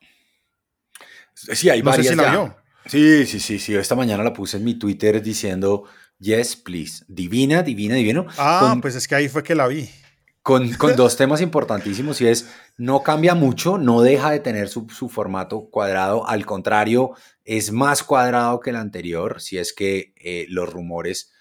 Sí, 1.33 1.69
hay 1.69 1.81
No 1.81 1.91
sé 1.91 1.97
varias 1.97 2.07
si 2.11 2.15
la 2.15 2.23
ya. 2.23 2.31
vio. 2.31 2.55
Sí, 2.85 3.25
sí, 3.25 3.39
sí, 3.39 3.59
sí. 3.59 3.75
Esta 3.75 3.95
mañana 3.95 4.23
la 4.23 4.31
puse 4.33 4.57
en 4.57 4.63
mi 4.63 4.75
Twitter 4.75 5.21
diciendo, 5.21 5.83
yes, 6.19 6.55
please. 6.55 7.03
Divina, 7.07 7.63
divina, 7.63 7.95
divino. 7.95 8.25
Ah, 8.37 8.59
con, 8.61 8.81
pues 8.81 8.95
es 8.95 9.07
que 9.07 9.15
ahí 9.15 9.29
fue 9.29 9.43
que 9.43 9.55
la 9.55 9.67
vi. 9.67 9.89
con, 10.41 10.73
con 10.73 10.95
dos 10.95 11.17
temas 11.17 11.41
importantísimos 11.41 12.21
y 12.21 12.27
es, 12.27 12.49
no 12.77 13.03
cambia 13.03 13.35
mucho, 13.35 13.77
no 13.77 14.01
deja 14.01 14.31
de 14.31 14.39
tener 14.39 14.69
su, 14.69 14.87
su 14.89 15.09
formato 15.09 15.69
cuadrado. 15.69 16.27
Al 16.27 16.45
contrario, 16.45 17.11
es 17.43 17.71
más 17.71 18.03
cuadrado 18.03 18.59
que 18.59 18.71
el 18.71 18.75
anterior, 18.75 19.41
si 19.41 19.57
es 19.57 19.73
que 19.73 20.13
eh, 20.17 20.45
los 20.49 20.71
rumores 20.71 21.31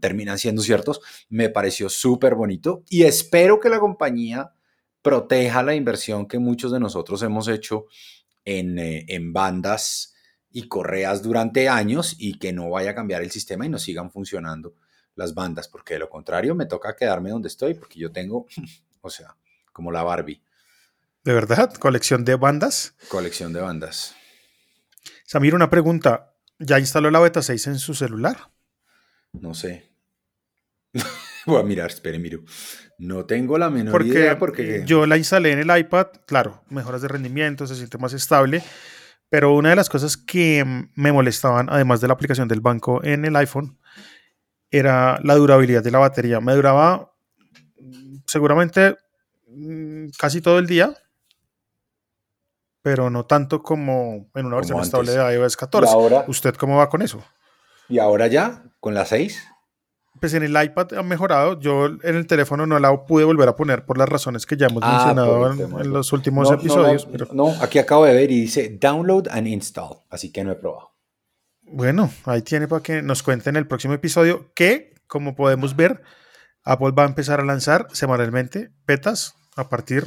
terminan 0.00 0.38
siendo 0.38 0.62
ciertos. 0.62 1.00
Me 1.28 1.48
pareció 1.48 1.88
súper 1.88 2.34
bonito 2.34 2.84
y 2.88 3.02
espero 3.02 3.58
que 3.58 3.68
la 3.68 3.80
compañía 3.80 4.52
proteja 5.02 5.62
la 5.62 5.74
inversión 5.74 6.28
que 6.28 6.38
muchos 6.38 6.70
de 6.70 6.78
nosotros 6.78 7.22
hemos 7.22 7.48
hecho 7.48 7.86
en, 8.44 8.78
eh, 8.78 9.04
en 9.08 9.32
bandas 9.32 10.11
y 10.52 10.68
correas 10.68 11.22
durante 11.22 11.68
años 11.68 12.14
y 12.18 12.38
que 12.38 12.52
no 12.52 12.70
vaya 12.70 12.90
a 12.90 12.94
cambiar 12.94 13.22
el 13.22 13.30
sistema 13.30 13.66
y 13.66 13.68
nos 13.68 13.82
sigan 13.82 14.10
funcionando 14.10 14.74
las 15.14 15.34
bandas, 15.34 15.68
porque 15.68 15.94
de 15.94 16.00
lo 16.00 16.08
contrario 16.08 16.54
me 16.54 16.66
toca 16.66 16.96
quedarme 16.96 17.30
donde 17.30 17.48
estoy, 17.48 17.74
porque 17.74 17.98
yo 17.98 18.10
tengo, 18.12 18.46
o 19.00 19.10
sea, 19.10 19.36
como 19.72 19.90
la 19.90 20.02
Barbie, 20.02 20.42
De 21.24 21.32
verdad, 21.32 21.72
colección 21.74 22.24
de 22.24 22.34
bandas. 22.36 22.94
colección 23.08 23.52
de 23.52 23.60
bandas. 23.60 24.14
Samir, 25.24 25.54
una 25.54 25.70
pregunta. 25.70 26.34
¿Ya 26.58 26.78
instaló 26.78 27.10
la 27.10 27.18
beta 27.20 27.42
6 27.42 27.66
en 27.68 27.78
su 27.78 27.94
celular? 27.94 28.50
No 29.32 29.54
sé. 29.54 29.90
Voy 31.46 31.60
a 31.60 31.64
mirar, 31.64 31.90
espere, 31.90 32.18
miro. 32.18 32.40
No 32.98 33.24
tengo 33.24 33.58
la 33.58 33.68
menor 33.70 33.90
Porque, 33.92 34.08
idea 34.10 34.38
porque 34.38 34.82
yo 34.86 35.06
la 35.06 35.16
instalé 35.16 35.52
en 35.52 35.58
el 35.68 35.76
iPad, 35.78 36.08
claro, 36.26 36.62
mejoras 36.68 37.02
de 37.02 37.08
rendimiento, 37.08 37.66
se 37.66 37.74
siente 37.74 37.98
más 37.98 38.12
estable, 38.12 38.62
pero 39.32 39.54
una 39.54 39.70
de 39.70 39.76
las 39.76 39.88
cosas 39.88 40.18
que 40.18 40.62
me 40.94 41.10
molestaban, 41.10 41.70
además 41.70 42.02
de 42.02 42.06
la 42.06 42.12
aplicación 42.12 42.48
del 42.48 42.60
banco 42.60 43.02
en 43.02 43.24
el 43.24 43.34
iPhone, 43.36 43.78
era 44.70 45.18
la 45.22 45.36
durabilidad 45.36 45.82
de 45.82 45.90
la 45.90 46.00
batería. 46.00 46.38
Me 46.42 46.52
duraba 46.52 47.14
seguramente 48.26 48.98
mm, 49.48 50.08
casi 50.18 50.42
todo 50.42 50.58
el 50.58 50.66
día, 50.66 50.94
pero 52.82 53.08
no 53.08 53.24
tanto 53.24 53.62
como 53.62 54.28
en 54.34 54.44
una 54.44 54.56
versión 54.56 54.74
Como 54.74 54.84
estable 54.84 55.12
de 55.12 55.34
iOS 55.34 55.54
y 55.54 55.56
14. 55.56 55.90
ahora, 55.94 56.24
¿Usted 56.28 56.54
cómo 56.56 56.76
va 56.76 56.90
con 56.90 57.00
eso? 57.00 57.24
y 57.88 57.98
ahora 58.00 58.26
ya, 58.26 58.64
con 58.80 58.92
la 58.92 59.06
6. 59.06 59.48
Pues 60.22 60.34
en 60.34 60.44
el 60.44 60.50
iPad 60.62 60.94
ha 60.94 61.02
mejorado. 61.02 61.58
Yo 61.58 61.86
en 61.86 61.98
el 62.14 62.28
teléfono 62.28 62.64
no 62.64 62.78
la 62.78 63.06
pude 63.06 63.24
volver 63.24 63.48
a 63.48 63.56
poner 63.56 63.84
por 63.84 63.98
las 63.98 64.08
razones 64.08 64.46
que 64.46 64.56
ya 64.56 64.66
hemos 64.68 64.80
Ah, 64.86 65.12
mencionado 65.12 65.80
en, 65.80 65.90
los 65.92 66.12
últimos 66.12 66.48
No, 66.48 66.54
episodios. 66.56 67.06
no, 67.06 67.10
pero 67.12 67.26
no, 67.32 67.48
aquí 67.60 67.80
acabo 67.80 68.04
de 68.04 68.14
ver 68.14 68.30
y 68.30 68.42
dice 68.42 68.78
download 68.80 69.26
and 69.32 69.48
install, 69.48 69.96
así 70.10 70.30
que 70.30 70.44
no 70.44 70.52
he 70.52 70.54
probado. 70.54 70.92
bueno, 71.62 72.08
ahí 72.24 72.40
tiene 72.42 72.68
para 72.68 72.84
que 72.84 73.02
nos 73.02 73.24
cuente 73.24 73.50
en 73.50 73.56
el 73.56 73.66
próximo 73.66 73.94
episodio 73.94 74.52
que, 74.54 74.94
como 75.08 75.34
podemos 75.34 75.74
ver, 75.74 76.00
Apple 76.62 76.92
va 76.92 77.02
a 77.02 77.06
empezar 77.06 77.40
a 77.40 77.44
lanzar 77.44 77.88
semanalmente 77.92 78.70
betas 78.86 79.34
a 79.56 79.68
partir 79.68 80.06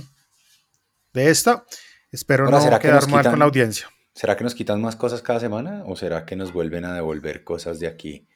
de 1.11 1.29
esta. 1.29 1.65
Espero 2.09 2.45
Ahora, 2.45 2.59
no 2.59 2.63
¿será 2.63 2.79
que 2.79 2.87
quedar 2.87 3.01
nos 3.01 3.09
mal 3.09 3.19
quitan- 3.19 3.31
con 3.33 3.39
la 3.39 3.45
audiencia. 3.45 3.89
¿Será 4.13 4.37
que 4.37 4.45
nos 4.45 4.55
quitan 4.55 4.81
más 4.81 4.95
cosas 4.95 5.21
cada 5.21 5.41
semana 5.41 5.83
o 5.85 5.97
será 5.97 6.25
que 6.25 6.37
nos 6.37 6.53
vuelven 6.53 6.85
a 6.85 6.93
devolver 6.93 7.43
cosas 7.43 7.81
de 7.81 7.87
aquí 7.87 8.29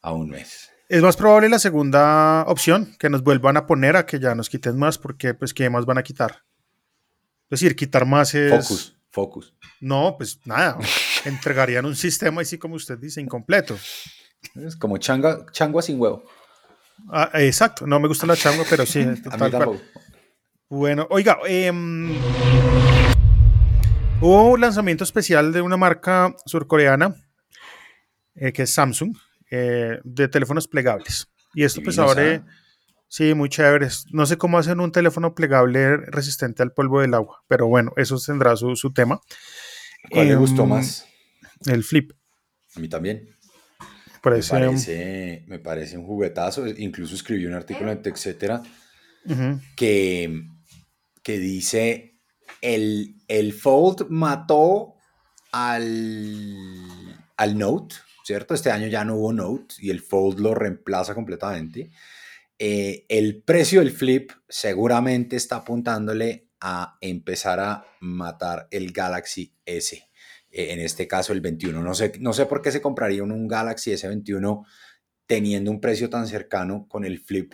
a 0.00 0.12
un 0.12 0.28
mes? 0.30 0.70
Es 0.88 1.02
más 1.02 1.16
probable 1.16 1.48
la 1.48 1.58
segunda 1.58 2.44
opción, 2.46 2.94
que 2.98 3.08
nos 3.08 3.22
vuelvan 3.22 3.56
a 3.56 3.66
poner 3.66 3.96
a 3.96 4.04
que 4.04 4.20
ya 4.20 4.34
nos 4.34 4.50
quiten 4.50 4.78
más, 4.78 4.98
porque 4.98 5.32
pues 5.32 5.54
¿qué 5.54 5.70
más 5.70 5.86
van 5.86 5.98
a 5.98 6.02
quitar? 6.02 6.44
Es 7.44 7.60
decir, 7.60 7.74
quitar 7.74 8.04
más 8.04 8.34
es... 8.34 8.50
Focus, 8.50 8.96
focus. 9.10 9.54
No, 9.80 10.14
pues 10.18 10.40
nada. 10.44 10.78
Entregarían 11.24 11.86
un 11.86 11.96
sistema 11.96 12.42
así 12.42 12.58
como 12.58 12.74
usted 12.74 12.98
dice, 12.98 13.20
incompleto. 13.20 13.78
Es 14.54 14.76
como 14.76 14.98
changa, 14.98 15.46
changua 15.52 15.80
sin 15.80 15.98
huevo. 15.98 16.22
Ah, 17.08 17.30
exacto, 17.34 17.86
no 17.86 17.98
me 17.98 18.08
gusta 18.08 18.26
la 18.26 18.36
changua, 18.36 18.64
pero 18.68 18.84
sí, 18.84 19.00
A 19.02 19.06
mí 19.06 19.20
tal 19.22 19.38
cual. 19.38 19.50
tampoco. 19.50 19.80
Bueno, 20.68 21.06
oiga, 21.10 21.38
em, 21.46 22.14
hubo 24.20 24.50
un 24.50 24.60
lanzamiento 24.60 25.04
especial 25.04 25.52
de 25.52 25.62
una 25.62 25.76
marca 25.76 26.34
surcoreana 26.46 27.14
eh, 28.34 28.52
que 28.52 28.62
es 28.62 28.74
Samsung, 28.74 29.16
eh, 29.50 29.98
de 30.04 30.28
teléfonos 30.28 30.68
plegables. 30.68 31.28
Y 31.54 31.64
esto 31.64 31.80
pues 31.82 31.96
Divinos, 31.96 32.16
abre, 32.16 32.34
¿ah? 32.36 32.46
sí, 33.08 33.34
muy 33.34 33.48
chévere. 33.48 33.88
No 34.12 34.26
sé 34.26 34.36
cómo 34.38 34.58
hacen 34.58 34.80
un 34.80 34.92
teléfono 34.92 35.34
plegable 35.34 35.96
resistente 35.96 36.62
al 36.62 36.72
polvo 36.72 37.00
del 37.00 37.14
agua, 37.14 37.42
pero 37.48 37.66
bueno, 37.66 37.92
eso 37.96 38.18
tendrá 38.18 38.56
su, 38.56 38.74
su 38.76 38.92
tema. 38.92 39.20
¿Cuál 40.10 40.28
le 40.28 40.36
gustó 40.36 40.62
Em, 40.64 40.68
más? 40.68 41.06
El 41.66 41.84
flip. 41.84 42.12
A 42.76 42.80
mí 42.80 42.88
también. 42.88 43.34
Me 44.24 44.30
Me 44.30 44.42
parece, 44.42 45.44
me 45.46 45.58
parece 45.58 45.98
un 45.98 46.06
juguetazo. 46.06 46.66
Incluso 46.66 47.14
escribí 47.14 47.44
un 47.46 47.54
artículo 47.54 47.92
en 47.92 48.00
etcétera 48.04 48.62
que, 49.76 50.44
que 51.22 51.38
dice 51.38 52.18
el, 52.60 53.16
el 53.28 53.52
Fold 53.52 54.06
mató 54.08 54.94
al, 55.52 56.56
al 57.36 57.58
Note, 57.58 57.96
¿cierto? 58.24 58.54
Este 58.54 58.70
año 58.70 58.88
ya 58.88 59.04
no 59.04 59.16
hubo 59.16 59.32
Note 59.32 59.74
y 59.78 59.90
el 59.90 60.00
Fold 60.00 60.40
lo 60.40 60.54
reemplaza 60.54 61.14
completamente. 61.14 61.90
Eh, 62.58 63.04
el 63.08 63.42
precio 63.42 63.80
del 63.80 63.90
Flip 63.90 64.30
seguramente 64.48 65.36
está 65.36 65.56
apuntándole 65.56 66.48
a 66.60 66.96
empezar 67.00 67.60
a 67.60 67.84
matar 68.00 68.66
el 68.70 68.92
Galaxy 68.92 69.52
S. 69.66 69.96
eh, 70.50 70.72
en 70.72 70.80
este 70.80 71.06
caso 71.06 71.34
el 71.34 71.42
21. 71.42 71.82
No 71.82 71.94
sé, 71.94 72.12
no 72.20 72.32
sé 72.32 72.46
por 72.46 72.62
qué 72.62 72.72
se 72.72 72.80
compraría 72.80 73.22
un, 73.22 73.32
un 73.32 73.46
Galaxy 73.46 73.92
S21 73.92 74.64
teniendo 75.26 75.70
un 75.70 75.80
precio 75.80 76.08
tan 76.08 76.26
cercano 76.26 76.86
con 76.88 77.04
el 77.04 77.18
Flip, 77.20 77.52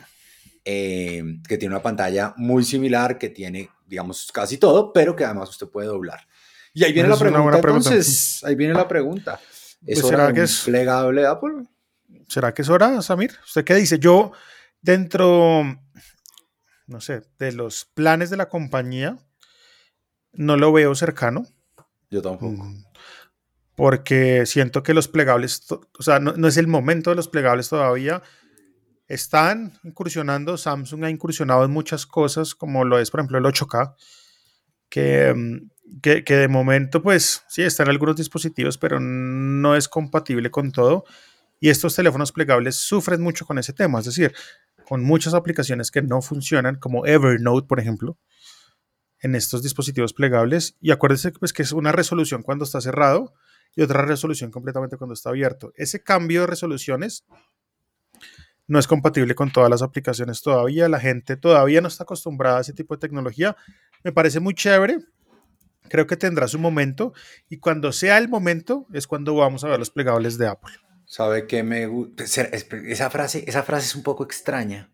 eh, 0.63 1.23
que 1.47 1.57
tiene 1.57 1.75
una 1.75 1.83
pantalla 1.83 2.33
muy 2.37 2.63
similar, 2.63 3.17
que 3.17 3.29
tiene, 3.29 3.69
digamos, 3.85 4.31
casi 4.31 4.57
todo, 4.57 4.93
pero 4.93 5.15
que 5.15 5.25
además 5.25 5.49
usted 5.49 5.67
puede 5.67 5.87
doblar. 5.87 6.27
Y 6.73 6.85
ahí 6.85 6.93
viene 6.93 7.09
la 7.09 7.17
pregunta. 7.17 7.57
entonces, 7.57 8.43
ahí 8.45 8.55
viene 8.55 8.73
la 8.73 8.87
pregunta. 8.87 9.39
¿Es 9.85 10.01
Pues, 10.01 10.03
hora 10.05 10.09
¿será 10.17 10.27
de 10.27 10.33
que 10.33 10.39
un 10.39 10.45
es- 10.45 10.63
plegable 10.65 11.25
Apple? 11.25 11.63
¿Será 12.27 12.53
que 12.53 12.61
es 12.61 12.69
hora, 12.69 13.01
Samir? 13.01 13.31
¿Usted 13.45 13.63
qué 13.65 13.75
dice? 13.75 13.99
Yo, 13.99 14.31
dentro, 14.81 15.63
no 16.87 17.01
sé, 17.01 17.23
de 17.39 17.51
los 17.51 17.85
planes 17.85 18.29
de 18.29 18.37
la 18.37 18.47
compañía, 18.49 19.17
no 20.33 20.55
lo 20.57 20.71
veo 20.71 20.93
cercano. 20.95 21.45
Yo 22.09 22.21
tampoco. 22.21 22.63
Mm, 22.63 22.83
Porque 23.75 24.45
siento 24.45 24.83
que 24.83 24.93
los 24.93 25.07
plegables, 25.07 25.65
o 25.71 26.03
sea, 26.03 26.19
no, 26.19 26.33
no 26.33 26.47
es 26.47 26.57
el 26.57 26.67
momento 26.67 27.09
de 27.09 27.15
los 27.15 27.27
plegables 27.27 27.69
todavía. 27.69 28.21
Están 29.07 29.73
incursionando, 29.83 30.57
Samsung 30.57 31.03
ha 31.05 31.09
incursionado 31.09 31.65
en 31.65 31.71
muchas 31.71 32.05
cosas, 32.05 32.53
como 32.55 32.85
lo 32.85 32.99
es, 32.99 33.09
por 33.11 33.19
ejemplo, 33.21 33.37
el 33.39 33.45
8K, 33.45 33.95
que, 34.89 35.33
mm, 35.33 35.70
que, 36.01 36.23
de 36.23 36.47
momento, 36.47 37.01
pues, 37.01 37.43
sí, 37.49 37.63
están 37.63 37.89
algunos 37.89 38.15
dispositivos, 38.15 38.77
pero 38.77 38.99
no 38.99 39.75
es 39.75 39.87
compatible 39.89 40.49
con 40.51 40.71
todo. 40.71 41.03
Y 41.59 41.69
estos 41.69 41.95
teléfonos 41.95 42.31
plegables 42.31 42.75
sufren 42.75 43.21
mucho 43.21 43.45
con 43.45 43.57
ese 43.57 43.73
tema, 43.73 43.99
es 43.99 44.05
decir, 44.05 44.33
con 44.87 45.03
muchas 45.03 45.33
aplicaciones 45.33 45.91
que 45.91 46.01
no 46.01 46.21
funcionan, 46.21 46.75
como 46.75 47.05
Evernote, 47.05 47.67
por 47.67 47.79
ejemplo, 47.79 48.17
en 49.19 49.35
estos 49.35 49.61
dispositivos 49.63 50.13
plegables. 50.13 50.75
Y 50.81 50.91
acuérdense 50.91 51.31
pues, 51.31 51.53
que 51.53 51.63
es 51.63 51.71
una 51.71 51.91
resolución 51.91 52.41
cuando 52.41 52.65
está 52.65 52.81
cerrado 52.81 53.33
y 53.75 53.81
otra 53.81 54.01
resolución 54.01 54.51
completamente 54.51 54.97
cuando 54.97 55.13
está 55.13 55.29
abierto. 55.29 55.71
Ese 55.75 56.03
cambio 56.03 56.41
de 56.41 56.47
resoluciones 56.47 57.25
no 58.67 58.79
es 58.79 58.87
compatible 58.87 59.35
con 59.35 59.51
todas 59.51 59.69
las 59.69 59.81
aplicaciones 59.81 60.41
todavía. 60.41 60.89
La 60.89 60.99
gente 60.99 61.37
todavía 61.37 61.81
no 61.81 61.87
está 61.87 62.03
acostumbrada 62.03 62.59
a 62.59 62.61
ese 62.61 62.73
tipo 62.73 62.95
de 62.95 62.99
tecnología. 62.99 63.55
Me 64.03 64.11
parece 64.11 64.39
muy 64.39 64.53
chévere. 64.53 64.99
Creo 65.91 66.07
que 66.07 66.15
tendrá 66.15 66.47
su 66.47 66.57
momento 66.57 67.13
y 67.49 67.57
cuando 67.57 67.91
sea 67.91 68.17
el 68.17 68.29
momento 68.29 68.87
es 68.93 69.07
cuando 69.07 69.35
vamos 69.35 69.65
a 69.65 69.67
ver 69.67 69.77
los 69.77 69.89
plegables 69.89 70.37
de 70.37 70.47
Apple. 70.47 70.71
¿Sabe 71.05 71.47
qué 71.47 71.63
me 71.63 71.85
gusta? 71.85 72.23
Esa 72.23 73.09
frase, 73.09 73.43
esa 73.45 73.61
frase 73.63 73.87
es 73.87 73.95
un 73.95 74.01
poco 74.01 74.23
extraña. 74.23 74.89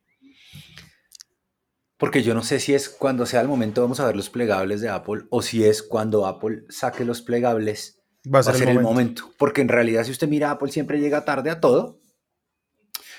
Porque 1.98 2.24
yo 2.24 2.34
no 2.34 2.42
sé 2.42 2.60
si 2.60 2.74
es 2.74 2.90
cuando 2.90 3.28
sea 3.28 3.42
el 3.42 3.48
momento 3.48 3.84
vamos 3.84 4.00
a 4.00 4.08
ver 4.08 4.16
los 4.16 4.32
plegables 4.32 4.82
de 4.82 4.90
Apple 4.90 5.26
o 5.30 5.44
si 5.44 5.64
es 5.64 5.84
cuando 5.84 6.26
Apple 6.26 6.64
saque 6.70 7.06
los 7.06 7.22
plegables 7.22 8.02
Va 8.34 8.40
a 8.40 8.44
ser, 8.44 8.68
el 8.68 8.82
momento. 8.82 9.32
Porque 9.38 9.62
en 9.62 9.68
realidad 9.68 10.04
si 10.04 10.10
usted 10.10 10.28
mira 10.28 10.50
Apple 10.50 10.72
siempre 10.72 11.00
llega 11.00 11.26
tarde 11.26 11.52
a 11.52 11.60
todo. 11.60 12.00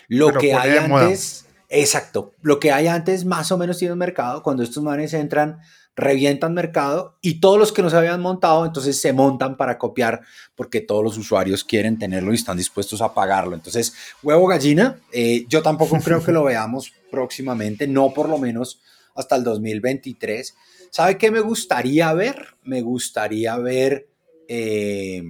Lo 0.09 0.31
Pero 0.31 0.41
que 0.41 0.55
hay 0.55 0.89
moda. 0.89 1.05
antes, 1.05 1.47
exacto, 1.69 2.35
lo 2.43 2.59
que 2.59 2.73
hay 2.73 2.89
antes 2.89 3.25
más 3.25 3.53
o 3.53 3.57
menos 3.57 3.79
tiene 3.79 3.93
un 3.93 4.01
mercado. 4.01 4.43
Cuando 4.43 4.65
estos 4.65 4.83
manes 4.83 5.15
entran, 5.15 5.61
revientan 5.99 6.55
mercado 6.55 7.19
y 7.21 7.41
todos 7.41 7.59
los 7.59 7.73
que 7.73 7.83
no 7.83 7.91
se 7.91 7.97
habían 7.97 8.21
montado, 8.23 8.65
entonces 8.65 9.01
se 9.01 9.13
montan 9.13 9.57
para 9.57 9.79
copiar 9.79 10.21
porque 10.55 10.81
todos 10.81 11.03
los 11.03 11.19
usuarios 11.19 11.65
quieren 11.65 11.99
tenerlo 11.99 12.31
y 12.31 12.37
están 12.37 12.57
dispuestos 12.57 13.03
a 13.03 13.13
pagarlo. 13.13 13.57
Entonces, 13.57 13.93
huevo 14.23 14.47
gallina, 14.47 15.01
eh, 15.13 15.45
yo 15.49 15.61
tampoco 15.61 15.99
creo 16.05 16.25
que 16.25 16.31
lo 16.31 16.45
veamos 16.45 16.93
próximamente, 17.11 17.89
no 17.89 18.15
por 18.15 18.29
lo 18.29 18.39
menos 18.39 18.81
hasta 19.17 19.35
el 19.35 19.43
2023. 19.43 20.55
¿Sabe 20.91 21.19
qué 21.19 21.33
me 21.33 21.41
gustaría 21.41 22.13
ver? 22.15 22.55
Me 22.63 22.81
gustaría 22.81 23.57
ver 23.57 24.09
eh, 24.47 25.21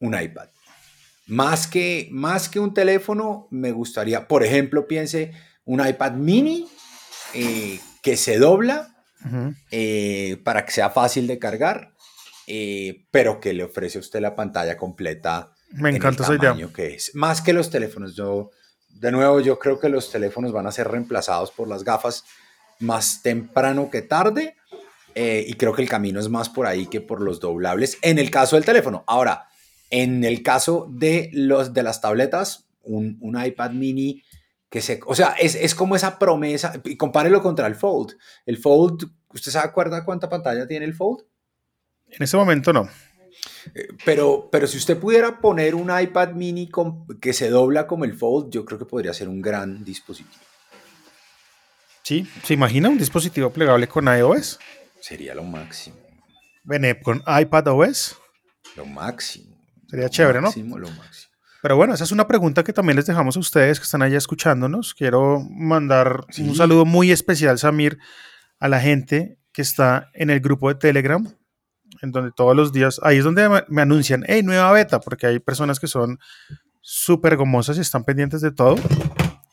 un 0.00 0.20
iPad. 0.20 0.48
Más 1.26 1.68
que, 1.68 2.08
más 2.10 2.48
que 2.48 2.58
un 2.58 2.74
teléfono, 2.74 3.46
me 3.50 3.70
gustaría, 3.70 4.26
por 4.26 4.42
ejemplo, 4.42 4.88
piense 4.88 5.32
un 5.64 5.86
iPad 5.86 6.14
mini 6.14 6.66
eh, 7.32 7.78
que 8.02 8.16
se 8.16 8.38
dobla 8.38 8.97
Eh, 9.70 10.40
para 10.44 10.64
que 10.64 10.72
sea 10.72 10.90
fácil 10.90 11.26
de 11.26 11.38
cargar, 11.38 11.92
eh, 12.46 13.04
pero 13.10 13.40
que 13.40 13.52
le 13.52 13.64
ofrece 13.64 13.98
a 13.98 14.00
usted 14.00 14.20
la 14.20 14.34
pantalla 14.36 14.76
completa. 14.76 15.52
Me 15.72 15.90
en 15.90 15.96
el 15.96 15.96
encanta 15.96 16.22
esa 16.22 16.34
idea. 16.34 16.50
tamaño 16.50 16.72
que 16.72 16.94
es. 16.94 17.14
Más 17.14 17.42
que 17.42 17.52
los 17.52 17.68
teléfonos. 17.70 18.14
Yo, 18.16 18.50
de 18.88 19.12
nuevo, 19.12 19.40
yo 19.40 19.58
creo 19.58 19.78
que 19.78 19.88
los 19.88 20.10
teléfonos 20.10 20.52
van 20.52 20.66
a 20.66 20.72
ser 20.72 20.88
reemplazados 20.88 21.50
por 21.50 21.68
las 21.68 21.84
gafas 21.84 22.24
más 22.78 23.22
temprano 23.22 23.90
que 23.90 24.02
tarde. 24.02 24.54
eh, 25.14 25.44
y 25.48 25.54
creo 25.54 25.72
que 25.74 25.82
el 25.82 25.88
camino 25.88 26.20
es 26.20 26.28
más 26.28 26.48
por 26.48 26.66
ahí 26.66 26.86
que 26.86 27.00
por 27.00 27.20
los 27.22 27.40
doblables 27.40 27.98
en 28.02 28.18
el 28.18 28.30
caso 28.30 28.54
del 28.56 28.64
teléfono. 28.64 29.02
Ahora, 29.08 29.48
en 29.90 30.22
el 30.22 30.42
caso 30.44 30.86
de, 30.90 31.30
los, 31.32 31.72
de 31.74 31.82
las 31.82 32.00
tabletas, 32.00 32.66
un, 32.82 33.18
un 33.20 33.42
iPad 33.42 33.72
mini 33.72 34.22
que 34.70 34.80
se... 34.80 35.00
O 35.06 35.14
sea, 35.14 35.30
es, 35.40 35.54
es 35.54 35.74
como 35.74 35.96
esa 35.96 36.18
promesa, 36.18 36.80
y 36.84 36.96
compárelo 36.96 37.42
contra 37.42 37.66
el 37.66 37.74
Fold. 37.74 38.16
El 38.46 38.58
Fold, 38.58 39.10
¿usted 39.28 39.52
se 39.52 39.58
acuerda 39.58 40.04
cuánta 40.04 40.28
pantalla 40.28 40.66
tiene 40.66 40.84
el 40.84 40.94
Fold? 40.94 41.24
En 42.10 42.22
ese 42.22 42.36
momento 42.36 42.72
no. 42.72 42.88
Eh, 43.74 43.88
Pero, 44.04 44.48
pero 44.50 44.66
si 44.66 44.76
usted 44.78 44.98
pudiera 44.98 45.40
poner 45.40 45.74
un 45.74 45.90
iPad 45.96 46.30
mini 46.32 46.68
con- 46.68 47.06
que 47.20 47.32
se 47.32 47.48
dobla 47.50 47.86
como 47.86 48.04
el 48.04 48.14
Fold, 48.14 48.50
yo 48.50 48.64
creo 48.64 48.78
que 48.78 48.84
podría 48.84 49.12
ser 49.14 49.28
un 49.28 49.40
gran 49.40 49.84
dispositivo. 49.84 50.42
Sí, 52.02 52.26
¿se 52.42 52.54
imagina 52.54 52.88
un 52.88 52.96
dispositivo 52.98 53.50
plegable 53.50 53.86
con 53.86 54.06
iOS? 54.06 54.58
Sería 55.00 55.34
lo 55.34 55.44
máximo. 55.44 55.96
Vene 56.64 57.00
con 57.00 57.22
iPad 57.26 57.68
OS. 57.68 58.16
Lo 58.76 58.86
máximo. 58.86 59.56
Sería 59.88 60.06
lo 60.06 60.10
chévere, 60.10 60.38
¿no? 60.40 60.46
máximo, 60.48 60.78
Lo 60.78 60.88
máximo. 60.90 61.27
Pero 61.62 61.76
bueno, 61.76 61.92
esa 61.94 62.04
es 62.04 62.12
una 62.12 62.28
pregunta 62.28 62.62
que 62.62 62.72
también 62.72 62.96
les 62.96 63.06
dejamos 63.06 63.36
a 63.36 63.40
ustedes 63.40 63.78
que 63.80 63.84
están 63.84 64.02
allá 64.02 64.16
escuchándonos. 64.18 64.94
Quiero 64.94 65.40
mandar 65.50 66.24
Sí. 66.30 66.42
un 66.48 66.54
saludo 66.54 66.84
muy 66.84 67.10
especial, 67.10 67.58
Samir, 67.58 67.98
a 68.60 68.68
la 68.68 68.80
gente 68.80 69.38
que 69.52 69.62
está 69.62 70.08
en 70.14 70.30
el 70.30 70.38
grupo 70.40 70.68
de 70.68 70.76
Telegram, 70.76 71.26
en 72.02 72.12
donde 72.12 72.30
todos 72.36 72.54
los 72.54 72.72
días, 72.72 73.00
ahí 73.02 73.18
es 73.18 73.24
donde 73.24 73.48
me- 73.68 73.82
anuncian, 73.82 74.22
hey, 74.28 74.42
nueva 74.44 74.70
beta, 74.72 75.00
porque 75.00 75.26
hay 75.26 75.40
personas 75.40 75.80
que 75.80 75.88
son 75.88 76.18
súper 76.80 77.36
gomosas 77.36 77.76
y 77.76 77.80
están 77.80 78.04
pendientes 78.04 78.40
de 78.40 78.52
todo. 78.52 78.76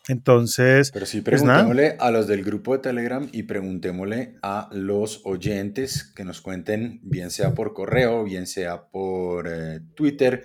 Entonces, 0.07 0.91
Pero 0.91 1.05
sí, 1.07 1.21
Pues 1.21 1.41
preguntémosle 1.41 1.97
a 1.99 2.11
los 2.11 2.27
del 2.27 2.43
grupo 2.43 2.73
de 2.73 2.79
Telegram 2.79 3.27
y 3.31 3.43
preguntémosle 3.43 4.35
a 4.43 4.69
los 4.71 5.21
oyentes 5.25 6.03
que 6.15 6.23
nos 6.23 6.41
cuenten, 6.41 6.99
bien 7.01 7.31
sea 7.31 7.55
por 7.55 7.73
correo, 7.73 8.23
bien 8.23 8.45
sea 8.45 8.83
por 8.91 9.47
eh, 9.47 9.79
Twitter. 9.95 10.43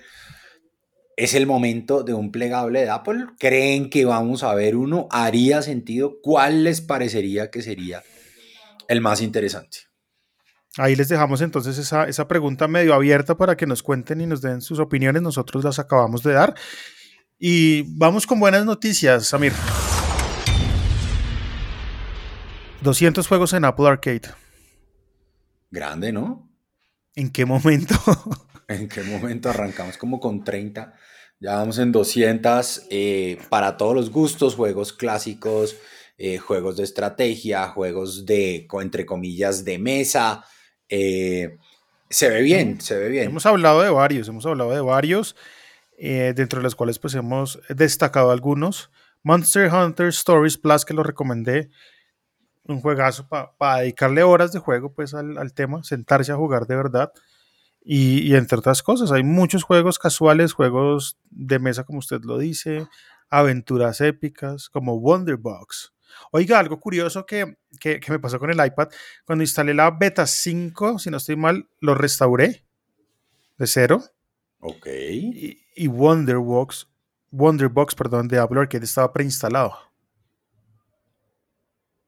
¿Es 1.17 1.33
el 1.33 1.45
momento 1.45 2.03
de 2.03 2.13
un 2.13 2.31
plegable 2.31 2.81
de 2.81 2.89
Apple? 2.89 3.27
¿Creen 3.37 3.89
que 3.89 4.05
vamos 4.05 4.43
a 4.43 4.53
ver 4.55 4.75
uno? 4.75 5.07
¿Haría 5.11 5.61
sentido? 5.61 6.19
¿Cuál 6.21 6.63
les 6.63 6.81
parecería 6.81 7.51
que 7.51 7.61
sería 7.61 8.03
el 8.87 9.01
más 9.01 9.21
interesante? 9.21 9.91
ahí 10.77 10.95
les 10.95 11.09
dejamos 11.09 11.41
entonces 11.41 11.77
esa, 11.77 12.05
esa 12.05 12.27
pregunta 12.27 12.67
medio 12.67 12.93
abierta 12.93 13.35
para 13.35 13.57
que 13.57 13.65
nos 13.67 13.83
cuenten 13.83 14.21
y 14.21 14.25
nos 14.25 14.41
den 14.41 14.61
sus 14.61 14.79
opiniones. 14.79 15.21
Nosotros 15.21 15.63
las 15.63 15.79
acabamos 15.79 16.23
de 16.23 16.33
dar. 16.33 16.55
Y 17.37 17.83
vamos 17.97 18.25
con 18.25 18.39
buenas 18.39 18.65
noticias, 18.65 19.27
Samir. 19.27 19.53
200 22.81 23.27
juegos 23.27 23.53
en 23.53 23.65
Apple 23.65 23.87
Arcade. 23.87 24.33
Grande, 25.69 26.11
¿no? 26.11 26.49
¿En 27.15 27.29
qué 27.29 27.45
momento? 27.45 27.95
¿En 28.71 28.87
qué 28.87 29.03
momento 29.03 29.49
arrancamos? 29.49 29.97
Como 29.97 30.19
con 30.19 30.43
30. 30.43 30.93
Ya 31.39 31.55
vamos 31.55 31.79
en 31.79 31.91
200 31.91 32.87
eh, 32.89 33.37
para 33.49 33.75
todos 33.75 33.95
los 33.95 34.11
gustos, 34.11 34.55
juegos 34.55 34.93
clásicos, 34.93 35.75
eh, 36.17 36.37
juegos 36.37 36.77
de 36.77 36.83
estrategia, 36.83 37.67
juegos 37.69 38.25
de, 38.25 38.67
entre 38.81 39.05
comillas, 39.05 39.65
de 39.65 39.79
mesa. 39.79 40.45
eh, 40.87 41.57
se 42.09 42.29
ve 42.29 42.41
bien, 42.41 42.81
se 42.81 42.97
ve 42.97 43.07
bien. 43.07 43.25
hemos 43.25 43.45
hablado 43.45 43.81
de 43.81 43.89
varios, 43.89 44.27
hemos 44.27 44.45
hablado 44.45 44.71
de 44.71 44.81
varios, 44.81 45.35
dentro 45.97 46.59
de 46.59 46.63
los 46.63 46.75
cuales 46.75 46.99
pues 46.99 47.15
hemos 47.15 47.59
destacado 47.69 48.31
algunos. 48.31 48.91
Monster 49.23 49.73
Hunter 49.73 50.07
Stories 50.07 50.57
Plus, 50.57 50.83
que 50.83 50.93
lo 50.93 51.03
recomendé, 51.03 51.69
un 52.65 52.81
juegazo 52.81 53.29
para 53.29 53.79
dedicarle 53.79 54.23
horas 54.23 54.51
de 54.51 54.59
juego 54.59 54.93
pues 54.93 55.13
al, 55.13 55.37
al 55.37 55.53
tema, 55.53 55.83
sentarse 55.83 56.33
a 56.33 56.35
jugar 56.35 56.67
de 56.67 56.75
verdad. 56.75 57.13
Y, 57.83 58.19
y 58.21 58.35
entre 58.35 58.57
otras 58.59 58.83
cosas, 58.83 59.11
hay 59.11 59.23
muchos 59.23 59.63
juegos 59.63 59.97
casuales, 59.97 60.53
juegos 60.53 61.17
de 61.29 61.57
mesa 61.59 61.83
como 61.83 61.99
usted 61.99 62.21
lo 62.23 62.37
dice, 62.37 62.87
aventuras 63.29 64.01
épicas 64.01 64.69
como 64.69 64.95
Wonderbox. 64.95 65.93
Oiga, 66.31 66.59
algo 66.59 66.79
curioso 66.79 67.25
que, 67.25 67.57
que, 67.79 67.99
que 67.99 68.11
me 68.11 68.19
pasó 68.19 68.37
con 68.37 68.51
el 68.51 68.63
iPad, 68.65 68.89
cuando 69.25 69.43
instalé 69.43 69.73
la 69.73 69.89
beta 69.91 70.27
5, 70.27 70.99
si 70.99 71.09
no 71.09 71.17
estoy 71.17 71.37
mal, 71.37 71.67
lo 71.79 71.95
restauré 71.95 72.65
de 73.57 73.67
cero 73.67 74.03
Ok. 74.59 74.87
y, 74.87 75.65
y 75.75 75.87
Wonderbox, 75.87 76.87
Wonderbox, 77.31 77.95
perdón, 77.95 78.27
de 78.27 78.37
Apple 78.39 78.59
Arcade 78.59 78.85
estaba 78.85 79.11
preinstalado. 79.11 79.73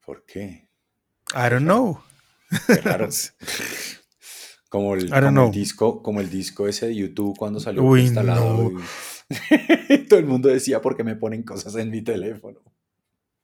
¿Por 0.06 0.26
qué? 0.26 0.68
I 1.34 1.50
don't 1.50 1.62
know. 1.64 2.04
Qué 2.68 2.76
raro. 2.82 3.08
Como 4.74 4.96
el, 4.96 5.08
como 5.08 5.46
el 5.46 5.52
disco, 5.52 6.02
como 6.02 6.20
el 6.20 6.32
disco 6.32 6.68
ese 6.68 6.88
de 6.88 6.96
YouTube 6.96 7.38
cuando 7.38 7.60
salió 7.60 7.84
Uy, 7.84 8.02
instalado. 8.02 8.72
no. 8.72 8.80
y- 8.80 9.98
Todo 10.10 10.18
el 10.20 10.26
mundo 10.26 10.50
decía 10.50 10.82
por 10.82 10.98
qué 10.98 11.04
me 11.04 11.16
ponen 11.16 11.44
cosas 11.44 11.76
en 11.76 11.92
mi 11.92 12.02
teléfono. 12.02 12.58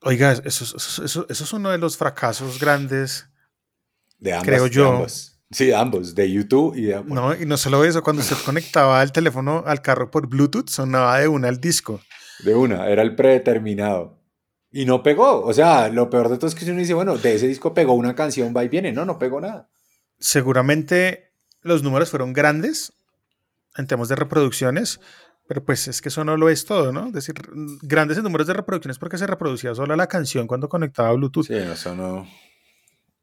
Oiga, 0.02 0.32
eso, 0.32 0.64
es- 0.64 0.74
eso, 0.76 1.04
eso- 1.06 1.26
eso 1.30 1.44
es 1.44 1.54
uno 1.54 1.70
de 1.70 1.78
los 1.78 1.98
fracasos 1.98 2.60
grandes, 2.60 3.28
De 4.18 4.34
ambos. 4.34 4.48
Creo 4.48 4.64
de 4.64 4.70
yo. 4.72 4.92
ambos. 4.92 5.40
Sí, 5.52 5.66
de 5.68 5.76
ambos, 5.76 6.16
de 6.16 6.32
YouTube 6.32 6.76
y 6.76 6.82
de 6.86 6.96
Apple. 6.96 7.14
¿no? 7.14 7.36
Y 7.36 7.46
no 7.46 7.58
solo 7.58 7.86
eso, 7.86 8.02
cuando 8.02 8.24
usted 8.24 8.36
conectaba 8.44 9.02
el 9.04 9.12
teléfono 9.12 9.64
al 9.68 9.84
carro 9.84 10.10
por 10.10 10.28
Bluetooth, 10.28 10.68
sonaba 10.70 11.20
de 11.20 11.28
una 11.28 11.48
el 11.50 11.60
disco. 11.62 12.02
De 12.44 12.56
una, 12.56 12.88
era 12.90 13.04
el 13.04 13.16
predeterminado. 13.16 14.18
Y 14.72 14.86
no 14.86 15.04
pegó. 15.04 15.44
O 15.46 15.54
sea, 15.54 15.90
lo 15.90 16.10
peor 16.10 16.30
de 16.30 16.38
todo 16.38 16.48
es 16.48 16.56
que 16.56 16.70
uno 16.72 16.80
dice, 16.80 16.96
bueno, 16.96 17.18
de 17.18 17.36
ese 17.36 17.48
disco 17.48 17.74
pegó 17.76 17.94
una 17.94 18.16
canción, 18.16 18.52
va 18.56 18.64
y 18.64 18.68
viene. 18.70 18.92
No, 18.92 19.06
no 19.06 19.20
pegó 19.20 19.40
nada. 19.42 19.70
Seguramente 20.20 21.34
los 21.62 21.84
números 21.84 22.10
fueron 22.10 22.34
grandes 22.34 22.94
en 23.78 23.88
temas 23.88 24.10
de 24.10 24.16
reproducciones, 24.16 25.00
pero 25.48 25.64
pues 25.64 25.88
es 25.88 26.02
que 26.02 26.10
eso 26.10 26.24
no 26.24 26.38
lo 26.38 26.50
es 26.50 26.66
todo, 26.66 26.92
¿no? 26.92 27.08
Es 27.08 27.14
decir, 27.14 27.36
grandes 27.82 28.18
en 28.18 28.24
números 28.24 28.48
de 28.48 28.54
reproducciones 28.54 29.00
porque 29.00 29.18
se 29.18 29.28
reproducía 29.28 29.74
solo 29.74 29.96
la 29.96 30.08
canción 30.08 30.48
cuando 30.48 30.70
conectaba 30.70 31.10
a 31.10 31.14
Bluetooth. 31.14 31.48
Sí, 31.48 31.56
eso 31.56 31.96
no. 31.96 32.28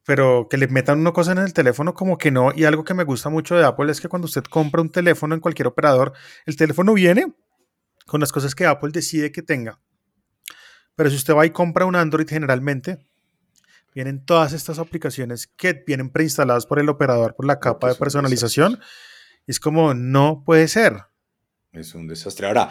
pero 0.03 0.47
que 0.49 0.57
le 0.57 0.67
metan 0.69 0.99
una 0.99 1.11
cosa 1.11 1.33
en 1.33 1.39
el 1.39 1.53
teléfono 1.53 1.93
como 1.93 2.17
que 2.17 2.31
no. 2.31 2.53
Y 2.55 2.63
algo 2.63 2.85
que 2.85 2.93
me 2.93 3.03
gusta 3.03 3.29
mucho 3.29 3.55
de 3.55 3.65
Apple 3.65 3.91
es 3.91 3.99
que 3.99 4.07
cuando 4.07 4.25
usted 4.25 4.43
compra 4.45 4.81
un 4.81 4.89
teléfono 4.89 5.35
en 5.35 5.41
cualquier 5.41 5.67
operador, 5.67 6.13
el 6.45 6.55
teléfono 6.55 6.93
viene 6.93 7.33
con 8.05 8.21
las 8.21 8.31
cosas 8.31 8.55
que 8.55 8.65
Apple 8.65 8.91
decide 8.93 9.33
que 9.33 9.41
tenga. 9.41 9.81
Pero 10.95 11.09
si 11.09 11.17
usted 11.17 11.35
va 11.35 11.45
y 11.45 11.49
compra 11.49 11.85
un 11.85 11.95
Android 11.97 12.27
generalmente, 12.27 12.99
vienen 13.93 14.23
todas 14.25 14.53
estas 14.53 14.79
aplicaciones 14.79 15.47
que 15.47 15.83
vienen 15.85 16.09
preinstaladas 16.09 16.65
por 16.65 16.79
el 16.79 16.89
operador, 16.89 17.35
por 17.35 17.45
la 17.45 17.59
capa 17.59 17.89
de 17.89 17.95
personalización. 17.95 18.79
Y 19.45 19.51
es 19.51 19.59
como, 19.59 19.93
no 19.93 20.43
puede 20.45 20.67
ser. 20.67 20.97
Es 21.71 21.95
un 21.95 22.07
desastre. 22.07 22.47
Ahora, 22.47 22.69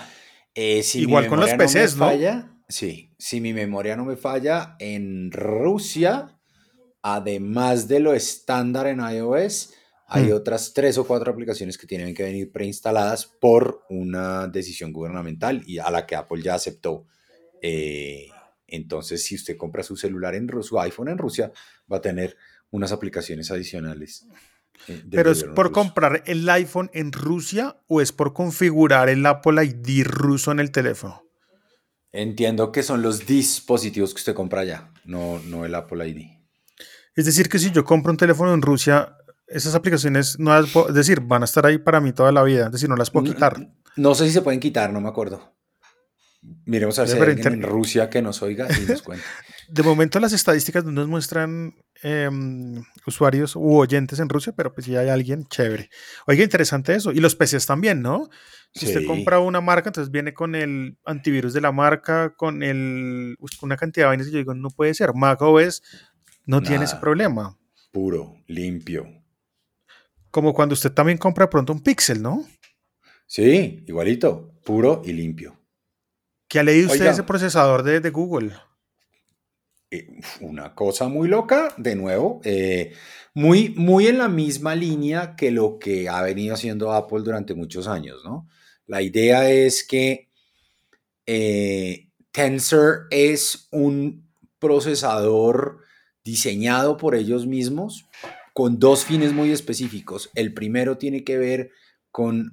eh, 0.55 0.83
si 0.83 1.00
Igual 1.00 1.26
con 1.26 1.40
los 1.40 1.50
memoria 1.50 1.66
no 1.66 1.74
me 1.74 1.85
PCs, 1.85 1.96
¿no? 1.96 2.07
falla, 2.07 2.57
sí, 2.68 3.14
si 3.18 3.40
mi 3.40 3.52
memoria 3.52 3.96
no 3.96 4.05
me 4.05 4.16
falla, 4.16 4.76
en 4.79 5.31
Rusia, 5.33 6.38
además 7.02 7.88
de 7.88 8.00
lo 8.00 8.14
estándar 8.14 8.87
en 8.87 9.00
iOS, 9.00 9.74
hay 10.09 10.26
Hmm. 10.26 10.35
otras 10.35 10.72
tres 10.72 10.98
o 10.98 11.07
cuatro 11.07 11.33
aplicaciones 11.33 11.76
que 11.76 11.87
tienen 11.87 12.14
que 12.14 12.22
venir 12.22 12.52
preinstaladas 12.52 13.26
por 13.26 13.85
una 13.88 14.46
decisión 14.46 14.92
gubernamental 14.92 15.62
y 15.66 15.79
a 15.79 15.90
la 15.90 16.07
que 16.07 16.14
Apple 16.14 16.42
ya 16.42 16.55
aceptó. 16.55 17.07
Eh, 17.61 18.29
entonces, 18.68 19.24
si 19.24 19.35
usted 19.35 19.57
compra 19.57 19.83
su 19.83 19.96
celular 19.96 20.35
en 20.35 20.48
su 20.62 20.81
iPhone 20.81 21.09
en 21.09 21.18
Rusia, 21.18 21.52
va 21.90 21.98
a 21.98 22.00
tener 22.00 22.37
unas 22.70 22.92
aplicaciones 22.92 23.50
adicionales. 23.50 24.26
eh, 24.88 25.02
Pero 25.11 25.31
es 25.31 25.44
por 25.44 25.66
ruso. 25.66 25.72
comprar 25.72 26.22
el 26.26 26.48
iPhone 26.48 26.90
en 26.92 27.12
Rusia 27.12 27.76
o 27.87 28.00
es 28.00 28.12
por 28.12 28.33
configurar 28.33 29.09
el 29.09 29.24
Apple 29.24 29.64
ID 29.64 30.05
ruso 30.05 30.52
en 30.52 30.61
el 30.61 30.70
teléfono. 30.70 31.22
Entiendo 32.12 32.72
que 32.72 32.83
son 32.83 33.02
los 33.02 33.26
dispositivos 33.26 34.14
que 34.14 34.18
usted 34.18 34.35
compra 34.35 34.62
allá, 34.62 34.90
no, 35.05 35.38
no 35.40 35.64
el 35.64 35.74
Apple 35.74 36.09
ID. 36.09 36.31
Es 37.14 37.26
decir, 37.26 37.48
que 37.48 37.59
si 37.59 37.70
yo 37.70 37.85
compro 37.85 38.11
un 38.11 38.16
teléfono 38.16 38.52
en 38.55 38.62
Rusia, 38.62 39.16
esas 39.46 39.74
aplicaciones 39.74 40.38
no 40.38 40.50
las 40.52 40.70
puedo, 40.70 40.88
es 40.88 40.94
decir, 40.94 41.20
van 41.20 41.42
a 41.42 41.44
estar 41.44 41.64
ahí 41.66 41.79
para 41.79 42.00
mí 42.00 42.12
toda 42.12 42.33
la 42.33 42.42
vida, 42.42 42.66
es 42.66 42.72
decir, 42.72 42.88
no 42.88 42.96
las 42.96 43.11
puedo 43.11 43.26
quitar. 43.26 43.59
No, 43.59 43.68
no 43.96 44.14
sé 44.14 44.26
si 44.26 44.33
se 44.33 44.42
pueden 44.42 44.61
quitar, 44.61 44.92
no 44.92 45.00
me 45.00 45.09
acuerdo. 45.09 45.55
Miremos 46.64 46.99
a 46.99 47.03
ver 47.03 47.11
si 47.11 47.16
hay 47.16 47.22
alguien 47.22 47.53
en 47.55 47.62
Rusia 47.62 48.09
que 48.09 48.22
nos 48.22 48.42
oiga 48.42 48.68
y 48.70 48.90
nos 48.90 49.03
cuente. 49.03 49.25
De 49.68 49.83
momento 49.83 50.20
las 50.20 50.33
estadísticas 50.33 50.85
no 50.85 50.92
nos 50.92 51.09
muestran 51.09 51.75
em, 52.03 52.83
usuarios 53.07 53.57
u 53.57 53.77
oyentes 53.77 54.20
en 54.20 54.29
Rusia, 54.29 54.53
pero 54.57 54.72
pues 54.72 54.87
si 54.87 54.96
hay 54.96 55.09
alguien, 55.09 55.46
chévere. 55.46 55.90
Oiga, 56.27 56.44
interesante 56.44 56.94
eso. 56.94 57.11
Y 57.11 57.20
los 57.20 57.35
PCs 57.35 57.66
también, 57.66 58.01
¿no? 58.01 58.29
Si 58.72 58.87
usted 58.87 59.07
compra 59.07 59.40
una 59.40 59.61
marca, 59.61 59.88
entonces 59.88 60.12
viene 60.12 60.35
con 60.35 60.55
el 60.55 60.99
antivirus 61.05 61.53
de 61.53 61.62
la 61.62 61.72
marca, 61.72 62.35
con 62.37 62.62
el, 62.62 63.37
uf, 63.40 63.62
una 63.62 63.77
cantidad 63.77 64.05
de 64.05 64.09
vainas 64.09 64.29
y 64.29 64.33
yo 64.33 64.38
digo, 64.38 64.55
no 64.55 64.70
puede 64.70 64.94
ser. 64.94 65.14
Mac 65.14 65.40
OS 65.40 65.83
no 66.44 66.62
tiene 66.62 66.85
ese 66.85 66.96
problema. 66.96 67.59
Puro, 67.90 68.37
limpio. 68.46 69.07
Como 70.31 70.53
cuando 70.53 70.75
usted 70.75 70.92
también 70.92 71.18
compra 71.18 71.49
pronto 71.49 71.72
un 71.72 71.83
Pixel, 71.83 72.20
¿no? 72.22 72.44
Sí, 73.27 73.83
igualito, 73.87 74.53
puro 74.64 75.03
y 75.05 75.12
limpio. 75.12 75.59
¿Qué 76.56 76.60
ha 76.60 76.62
leído 76.62 76.86
usted 76.86 77.00
Oiga. 77.00 77.12
ese 77.12 77.22
procesador 77.22 77.82
de, 77.82 78.00
de 78.00 78.08
Google? 78.08 78.54
Eh, 79.90 80.08
Una 80.40 80.74
cosa 80.74 81.06
muy 81.06 81.28
loca, 81.28 81.74
de 81.76 81.94
nuevo, 81.94 82.40
eh, 82.44 82.94
muy, 83.34 83.74
muy 83.76 84.06
en 84.06 84.16
la 84.16 84.28
misma 84.30 84.74
línea 84.74 85.36
que 85.36 85.50
lo 85.50 85.78
que 85.78 86.08
ha 86.08 86.22
venido 86.22 86.54
haciendo 86.54 86.92
Apple 86.92 87.20
durante 87.22 87.52
muchos 87.52 87.86
años, 87.86 88.22
¿no? 88.24 88.48
La 88.86 89.02
idea 89.02 89.50
es 89.50 89.86
que 89.86 90.30
eh, 91.26 92.08
Tensor 92.32 93.06
es 93.10 93.68
un 93.70 94.26
procesador 94.58 95.80
diseñado 96.24 96.96
por 96.96 97.14
ellos 97.14 97.46
mismos 97.46 98.06
con 98.54 98.78
dos 98.78 99.04
fines 99.04 99.34
muy 99.34 99.50
específicos. 99.50 100.30
El 100.34 100.54
primero 100.54 100.96
tiene 100.96 101.22
que 101.22 101.36
ver 101.36 101.68
con 101.68 101.76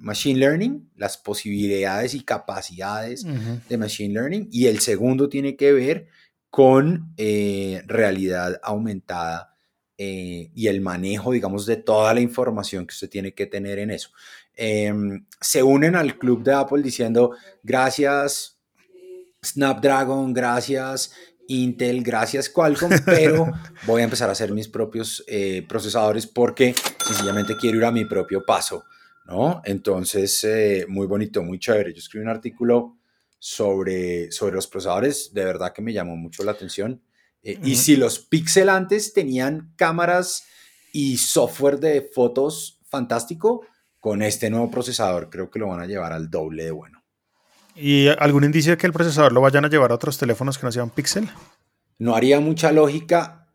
Machine 0.00 0.38
Learning, 0.38 0.90
las 0.96 1.16
posibilidades 1.16 2.14
y 2.14 2.20
capacidades 2.20 3.24
de 3.68 3.78
Machine 3.78 4.14
Learning, 4.14 4.48
y 4.50 4.66
el 4.66 4.80
segundo 4.80 5.28
tiene 5.28 5.56
que 5.56 5.72
ver 5.72 6.08
con 6.50 7.12
eh, 7.16 7.82
realidad 7.86 8.60
aumentada 8.62 9.56
eh, 9.96 10.50
y 10.54 10.66
el 10.66 10.80
manejo, 10.80 11.32
digamos, 11.32 11.66
de 11.66 11.76
toda 11.76 12.12
la 12.14 12.20
información 12.20 12.86
que 12.86 12.92
usted 12.92 13.08
tiene 13.08 13.32
que 13.32 13.46
tener 13.46 13.78
en 13.78 13.90
eso. 13.90 14.10
Em, 14.54 15.24
se 15.40 15.62
unen 15.62 15.96
al 15.96 16.18
club 16.18 16.42
de 16.42 16.52
Apple 16.52 16.82
diciendo 16.82 17.32
gracias 17.62 18.60
Snapdragon, 19.44 20.32
gracias 20.32 21.12
Intel, 21.48 22.02
gracias 22.02 22.48
Qualcomm, 22.48 22.90
pero 23.04 23.50
voy 23.86 24.02
a 24.02 24.04
empezar 24.04 24.28
a 24.28 24.32
hacer 24.32 24.52
mis 24.52 24.68
propios 24.68 25.24
eh, 25.26 25.64
procesadores 25.68 26.26
porque 26.26 26.74
sencillamente 27.04 27.56
quiero 27.56 27.78
ir 27.78 27.84
a 27.84 27.90
mi 27.90 28.04
propio 28.04 28.44
paso, 28.44 28.84
¿no? 29.24 29.62
Entonces, 29.64 30.44
eh, 30.44 30.86
muy 30.88 31.06
bonito, 31.06 31.42
muy 31.42 31.58
chévere. 31.58 31.92
Yo 31.92 31.98
escribí 31.98 32.24
un 32.24 32.30
artículo 32.30 32.96
sobre, 33.38 34.30
sobre 34.32 34.54
los 34.54 34.66
procesadores, 34.66 35.32
de 35.34 35.44
verdad 35.44 35.72
que 35.72 35.82
me 35.82 35.92
llamó 35.92 36.16
mucho 36.16 36.44
la 36.44 36.52
atención. 36.52 37.02
Eh, 37.42 37.58
Y 37.62 37.76
si 37.76 37.96
los 37.96 38.18
Pixel 38.18 38.68
antes 38.68 39.12
tenían 39.12 39.74
cámaras 39.76 40.44
y 40.92 41.16
software 41.18 41.78
de 41.78 42.02
fotos 42.02 42.80
fantástico, 42.88 43.66
con 44.00 44.22
este 44.22 44.50
nuevo 44.50 44.70
procesador 44.70 45.30
creo 45.30 45.50
que 45.50 45.58
lo 45.58 45.68
van 45.68 45.80
a 45.80 45.86
llevar 45.86 46.12
al 46.12 46.30
doble 46.30 46.64
de 46.64 46.70
bueno. 46.70 47.02
¿Y 47.76 48.08
algún 48.08 48.44
indicio 48.44 48.72
de 48.72 48.78
que 48.78 48.86
el 48.86 48.92
procesador 48.92 49.32
lo 49.32 49.40
vayan 49.40 49.64
a 49.64 49.68
llevar 49.68 49.90
a 49.90 49.94
otros 49.96 50.16
teléfonos 50.16 50.58
que 50.58 50.66
no 50.66 50.72
sean 50.72 50.90
Pixel? 50.90 51.28
No 51.98 52.14
haría 52.14 52.38
mucha 52.38 52.70
lógica, 52.70 53.48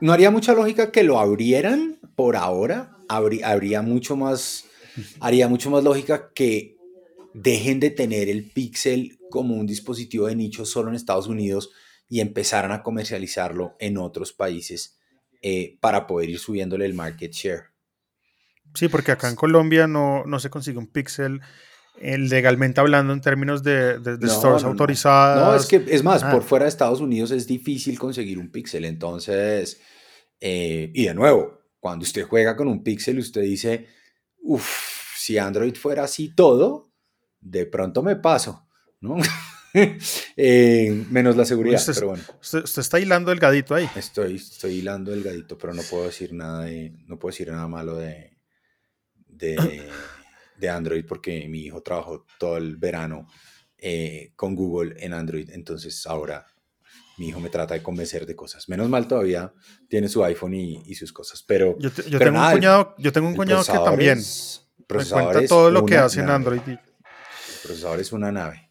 no 0.00 0.12
haría 0.12 0.30
mucha 0.30 0.54
lógica 0.54 0.90
que 0.90 1.02
lo 1.02 1.18
abrieran 1.18 1.98
por 2.16 2.36
ahora, 2.36 2.96
habría, 3.08 3.50
habría 3.50 3.82
mucho 3.82 4.16
más, 4.16 4.64
haría 5.20 5.48
mucho 5.48 5.70
más 5.70 5.84
lógica 5.84 6.30
que 6.34 6.76
dejen 7.34 7.80
de 7.80 7.90
tener 7.90 8.28
el 8.28 8.50
Pixel 8.50 9.18
como 9.30 9.54
un 9.56 9.66
dispositivo 9.66 10.26
de 10.26 10.36
nicho 10.36 10.64
solo 10.66 10.90
en 10.90 10.94
Estados 10.96 11.26
Unidos 11.26 11.70
y 12.08 12.20
empezaran 12.20 12.72
a 12.72 12.82
comercializarlo 12.82 13.74
en 13.78 13.96
otros 13.96 14.32
países 14.32 14.98
eh, 15.40 15.78
para 15.80 16.06
poder 16.06 16.28
ir 16.30 16.38
subiéndole 16.38 16.84
el 16.84 16.94
market 16.94 17.32
share. 17.32 17.62
Sí, 18.74 18.88
porque 18.88 19.12
acá 19.12 19.28
en 19.28 19.36
Colombia 19.36 19.86
no, 19.86 20.24
no 20.26 20.38
se 20.38 20.50
consigue 20.50 20.78
un 20.78 20.86
Pixel 20.86 21.40
eh, 22.00 22.16
legalmente 22.18 22.80
hablando 22.80 23.12
en 23.12 23.20
términos 23.20 23.62
de, 23.62 23.98
de- 23.98 24.16
de 24.18 24.26
No, 24.26 24.32
stores 24.32 24.62
no, 24.62 24.68
no. 24.68 24.72
autorizadas. 24.72 25.46
No, 25.48 25.54
es 25.56 25.66
que 25.66 25.94
es 25.94 26.02
más, 26.02 26.22
Ah. 26.22 26.30
por 26.32 26.42
fuera 26.42 26.64
de 26.64 26.70
Estados 26.70 27.00
Unidos 27.00 27.30
es 27.32 27.46
difícil 27.46 27.98
conseguir 27.98 28.38
un 28.38 28.50
Pixel. 28.50 28.84
Entonces, 28.86 29.80
eh, 30.40 30.90
y 30.94 31.04
de 31.06 31.14
nuevo, 31.14 31.60
cuando 31.80 32.02
usted 32.04 32.24
juega 32.24 32.56
con 32.56 32.68
un 32.68 32.82
Pixel, 32.82 33.18
usted 33.18 33.42
dice, 33.42 33.86
uff, 34.42 35.14
si 35.16 35.38
Android 35.38 35.74
fuera 35.74 36.04
así 36.04 36.34
todo, 36.34 36.92
de 37.40 37.66
pronto 37.66 38.02
me 38.02 38.16
paso, 38.16 38.68
¿no? 39.00 39.16
Eh, 40.36 41.06
menos 41.10 41.34
la 41.34 41.46
seguridad, 41.46 41.80
Usted- 41.80 41.94
pero 41.94 42.08
bueno, 42.08 42.22
Usted, 42.42 42.64
usted 42.64 42.80
está 42.82 43.00
hilando 43.00 43.32
el 43.32 43.38
gadito 43.38 43.74
ahí. 43.74 43.88
estoy, 43.96 44.36
estoy 44.36 44.74
hilando 44.80 45.14
el 45.14 45.22
gadito, 45.22 45.56
pero 45.56 45.72
no 45.72 45.80
puedo 45.82 46.04
decir 46.04 46.34
nada 46.34 46.64
de, 46.64 46.92
no 47.06 47.18
puedo 47.18 47.32
decir 47.32 47.50
nada 47.50 47.66
malo 47.68 47.96
de, 47.96 48.36
de, 49.14 49.56
de 50.58 50.68
Android 50.68 51.06
porque 51.06 51.48
mi 51.48 51.60
hijo 51.62 51.80
trabajó 51.82 52.26
todo 52.38 52.58
el 52.58 52.76
verano 52.76 53.26
eh, 53.78 54.32
con 54.36 54.54
Google 54.54 54.94
en 54.98 55.14
Android, 55.14 55.48
entonces 55.52 56.06
ahora 56.06 56.46
mi 57.18 57.28
hijo 57.28 57.40
me 57.40 57.48
trata 57.50 57.74
de 57.74 57.82
convencer 57.82 58.26
de 58.26 58.34
cosas. 58.34 58.68
Menos 58.68 58.88
mal 58.88 59.06
todavía 59.06 59.52
tiene 59.88 60.08
su 60.08 60.24
iPhone 60.24 60.54
y, 60.54 60.82
y 60.86 60.94
sus 60.94 61.12
cosas, 61.12 61.42
pero 61.46 61.76
Yo, 61.78 61.90
te- 61.90 62.02
yo 62.08 62.18
pero 62.18 62.30
tengo 62.30 62.38
nada, 62.38 62.48
un 62.52 62.58
cuñado, 62.58 62.94
yo 62.98 63.12
tengo 63.12 63.28
un 63.28 63.36
cuñado 63.36 63.64
que 63.64 63.72
también 63.72 64.18
es- 64.18 64.68
me 64.78 64.84
procesador 64.86 65.32
cuenta 65.32 65.48
todo 65.48 65.70
lo 65.70 65.84
que 65.86 65.96
hace 65.98 66.20
en. 66.20 66.30
Android. 66.30 66.60
y- 66.66 66.70
El 66.70 66.78
procesador 67.62 68.00
es 68.00 68.12
una 68.12 68.32
nave. 68.32 68.70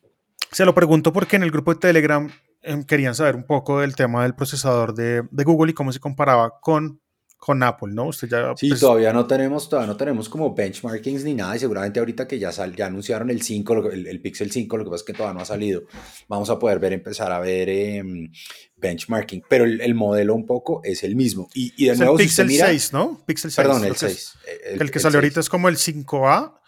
Se 0.52 0.66
lo 0.66 0.74
pregunto 0.76 1.14
porque 1.14 1.36
en 1.38 1.44
el 1.44 1.52
grupo 1.52 1.74
de 1.74 1.80
Telegram 1.80 2.30
em, 2.62 2.84
querían 2.84 3.16
saber 3.16 3.36
un 3.36 3.44
poco 3.46 3.80
del 3.80 3.96
tema 3.96 4.24
del 4.24 4.36
procesador 4.36 4.94
de, 4.94 5.24
de 5.32 5.44
Google 5.44 5.72
y 5.72 5.74
cómo 5.74 5.92
se 5.92 6.00
comparaba 6.00 6.60
con 6.60 7.02
con 7.44 7.64
Apple, 7.64 7.90
¿no? 7.92 8.06
Usted 8.06 8.30
ya... 8.30 8.54
Sí, 8.56 8.70
pues, 8.70 8.80
todavía 8.82 9.12
no 9.12 9.26
tenemos, 9.26 9.68
todavía 9.68 9.88
no 9.92 9.98
tenemos 9.98 10.30
como 10.30 10.54
benchmarkings 10.54 11.24
ni 11.24 11.34
nada 11.34 11.56
y 11.56 11.60
seguramente 11.60 12.00
ahorita 12.00 12.28
que 12.28 12.38
ya, 12.38 12.52
sal, 12.52 12.76
ya 12.76 12.86
anunciaron 12.86 13.32
el 13.32 13.42
5, 13.42 13.74
lo 13.74 13.90
que- 13.90 13.96
el, 13.96 14.06
el 14.06 14.22
Pixel 14.22 14.52
5, 14.52 14.78
lo 14.78 14.84
que 14.84 14.92
pasa 14.92 15.02
es 15.02 15.06
que 15.08 15.14
todavía 15.14 15.34
no 15.34 15.40
ha 15.42 15.46
salido, 15.46 15.82
vamos 16.28 16.52
a 16.52 16.60
poder 16.60 16.78
ver, 16.78 16.94
empezar 16.94 17.32
a 17.32 17.40
ver 17.40 17.68
em, 17.68 18.32
benchmarking, 18.78 19.42
pero 19.50 19.64
el, 19.66 19.82
el 19.82 19.96
modelo 19.96 20.36
un 20.36 20.46
poco 20.46 20.82
es 20.84 21.04
el 21.04 21.16
mismo. 21.16 21.50
Y, 21.56 21.74
y 21.78 21.88
de 21.88 21.94
es 21.94 22.00
el 22.00 22.06
nuevo, 22.06 22.20
si 22.20 22.26
usted 22.26 22.44
Pixel 22.44 22.48
mira, 22.48 22.68
6, 22.68 22.94
¿no? 22.94 23.24
Pixel 23.26 23.52
6. 23.52 23.56
perdón, 23.68 23.86
el 23.86 23.96
que 23.96 24.06
es- 24.06 24.36
6. 24.46 24.80
El, 24.80 24.92
que 24.92 25.00
salió 25.00 25.18
ahorita 25.18 25.40
es 25.40 25.50
como 25.50 25.68
el 25.68 25.78
5A, 25.78 26.60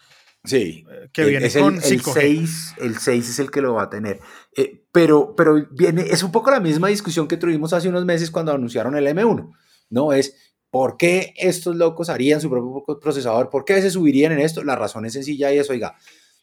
Sí, 0.44 0.84
que 1.12 1.22
el- 1.22 1.30
viene 1.30 1.46
es 1.46 1.54
el- 1.54 1.62
con 1.62 1.76
el, 1.76 1.82
5G. 1.82 2.12
6, 2.12 2.74
el 2.78 2.98
6 2.98 3.28
es 3.30 3.38
el 3.38 3.50
que 3.52 3.62
lo 3.62 3.74
va 3.74 3.84
a 3.84 3.90
tener. 3.90 4.18
Eh, 4.56 4.84
pero, 4.92 5.34
pero 5.36 5.68
viene, 5.70 6.02
es 6.10 6.22
un 6.24 6.32
poco 6.32 6.50
la 6.50 6.58
misma 6.60 6.88
discusión 6.88 7.28
que 7.28 7.36
tuvimos 7.36 7.72
hace 7.72 7.88
unos 7.88 8.04
meses 8.04 8.30
cuando 8.32 8.52
anunciaron 8.52 8.96
el 8.96 9.06
M1. 9.06 9.52
No 9.90 10.12
es 10.12 10.34
por 10.74 10.96
qué 10.96 11.32
estos 11.36 11.76
locos 11.76 12.08
harían 12.08 12.40
su 12.40 12.50
propio 12.50 12.98
procesador, 12.98 13.48
por 13.48 13.64
qué 13.64 13.80
se 13.80 13.92
subirían 13.92 14.32
en 14.32 14.40
esto. 14.40 14.64
La 14.64 14.74
razón 14.74 15.06
es 15.06 15.12
sencilla 15.12 15.52
y 15.52 15.58
es, 15.58 15.70
oiga, 15.70 15.94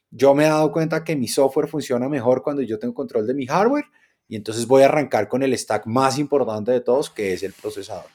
yo 0.10 0.34
me 0.34 0.46
he 0.46 0.48
dado 0.48 0.72
cuenta 0.72 1.04
que 1.04 1.18
mi 1.18 1.28
software 1.28 1.68
funciona 1.68 2.08
mejor 2.08 2.42
cuando 2.42 2.62
yo 2.62 2.80
tengo 2.80 2.94
control 2.94 3.28
de 3.28 3.34
mi 3.34 3.46
hardware 3.46 3.84
y 4.30 4.38
entonces 4.38 4.68
voy 4.68 4.84
a 4.84 4.86
arrancar 4.86 5.28
con 5.28 5.44
el 5.44 5.58
stack 5.58 5.86
más 5.86 6.18
importante 6.18 6.72
de 6.72 6.80
todos, 6.80 7.10
que 7.10 7.34
es 7.34 7.44
el 7.44 7.52
procesador. 7.52 8.06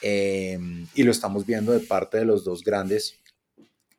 Eh, 0.00 0.56
y 0.94 1.02
lo 1.02 1.10
estamos 1.10 1.44
viendo 1.44 1.72
de 1.72 1.80
parte 1.80 2.18
de 2.18 2.24
los 2.24 2.44
dos 2.44 2.62
grandes, 2.62 3.16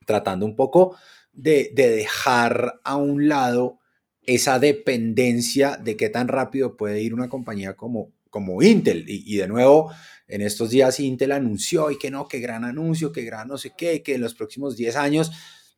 tratando 0.06 0.46
un 0.46 0.56
poco 0.56 0.96
de, 1.34 1.74
de 1.76 1.90
dejar 1.90 2.80
a 2.86 2.96
un 2.96 3.28
lado 3.28 3.80
esa 4.22 4.60
dependencia 4.60 5.76
de 5.76 5.98
qué 5.98 6.08
tan 6.08 6.30
rápido 6.30 6.78
puede 6.78 7.02
ir 7.02 7.14
una 7.14 7.28
compañía 7.28 7.76
como, 7.76 8.14
como 8.30 8.64
Intel. 8.64 9.04
Y 9.10 9.36
de 9.36 9.50
nuevo, 9.50 9.92
en 10.28 10.42
estos 10.42 10.70
días 10.70 11.00
Intel 11.00 11.32
anunció 11.32 11.92
y 11.92 11.98
que 11.98 12.12
no, 12.12 12.28
qué 12.28 12.40
gran 12.40 12.64
anuncio, 12.64 13.12
qué 13.12 13.24
gran 13.24 13.48
no 13.48 13.58
sé 13.58 13.74
qué, 13.78 14.02
que 14.02 14.16
en 14.16 14.22
los 14.22 14.34
próximos 14.34 14.76
10 14.76 14.96
años 14.96 15.32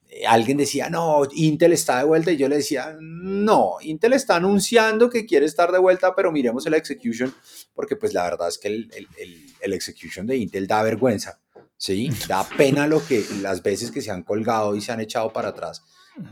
eh, 0.10 0.26
alguien 0.26 0.58
decía, 0.58 0.90
no, 0.90 1.24
Intel 1.34 1.74
está 1.74 2.00
de 2.00 2.06
vuelta 2.06 2.32
y 2.32 2.38
yo 2.38 2.48
le 2.48 2.58
decía, 2.58 2.98
no, 3.00 3.78
Intel 3.82 4.14
está 4.14 4.38
anunciando 4.38 5.10
que 5.10 5.26
quiere 5.26 5.46
estar 5.46 5.72
de 5.72 5.80
vuelta, 5.80 6.16
pero 6.16 6.32
miremos 6.32 6.66
el 6.66 6.76
execution, 6.76 7.34
porque 7.74 7.96
pues 7.96 8.14
la 8.14 8.24
verdad 8.24 8.48
es 8.48 8.58
que 8.58 8.70
el, 8.70 8.90
el, 8.96 9.08
el, 9.18 9.46
el 9.60 9.74
execution 9.74 10.26
de 10.26 10.38
Intel 10.38 10.68
da 10.68 10.82
vergüenza, 10.84 11.40
¿sí? 11.78 12.10
Da 12.28 12.48
pena 12.48 12.88
lo 12.88 13.06
que, 13.06 13.24
las 13.42 13.62
veces 13.62 13.92
que 13.92 14.02
se 14.02 14.12
han 14.12 14.24
colgado 14.24 14.76
y 14.76 14.82
se 14.82 14.92
han 14.92 15.02
echado 15.02 15.32
para 15.34 15.50
atrás. 15.50 15.84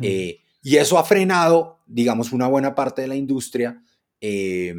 Eh, 0.02 0.40
y 0.64 0.78
eso 0.78 0.98
ha 0.98 1.04
frenado, 1.04 1.80
digamos, 1.86 2.32
una 2.32 2.48
buena 2.48 2.74
parte 2.74 3.04
de 3.04 3.08
la 3.08 3.16
industria, 3.16 3.84
eh, 4.20 4.74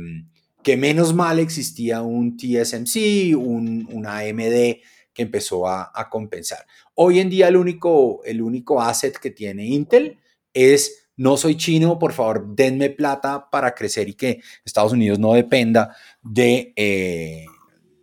que 0.67 0.77
menos 0.77 1.15
mal 1.15 1.39
existía 1.39 2.03
un 2.03 2.37
TSMC, 2.37 3.37
un, 3.37 4.05
AMD 4.05 4.83
que 5.15 5.23
empezó 5.23 5.69
a, 5.69 5.93
a, 5.95 6.11
compensar. 6.11 6.67
Hoy 6.97 7.21
en 7.21 7.31
día 7.31 7.47
el 7.47 7.57
único, 7.57 8.21
el 8.25 8.43
único 8.43 8.83
asset 8.83 9.17
que 9.17 9.31
tiene 9.31 9.65
Intel 9.65 10.19
es, 10.53 11.07
no 11.17 11.37
soy 11.37 11.57
chino, 11.57 12.01
por 12.01 12.13
favor, 12.13 12.57
denme 12.57 12.91
plata 12.91 13.49
para 13.49 13.77
crecer 13.77 14.09
y 14.09 14.15
que 14.15 14.41
Estados 14.65 14.93
Unidos 14.93 15.21
no 15.21 15.35
dependa 15.35 15.95
de, 16.21 16.73
eh, 16.75 17.47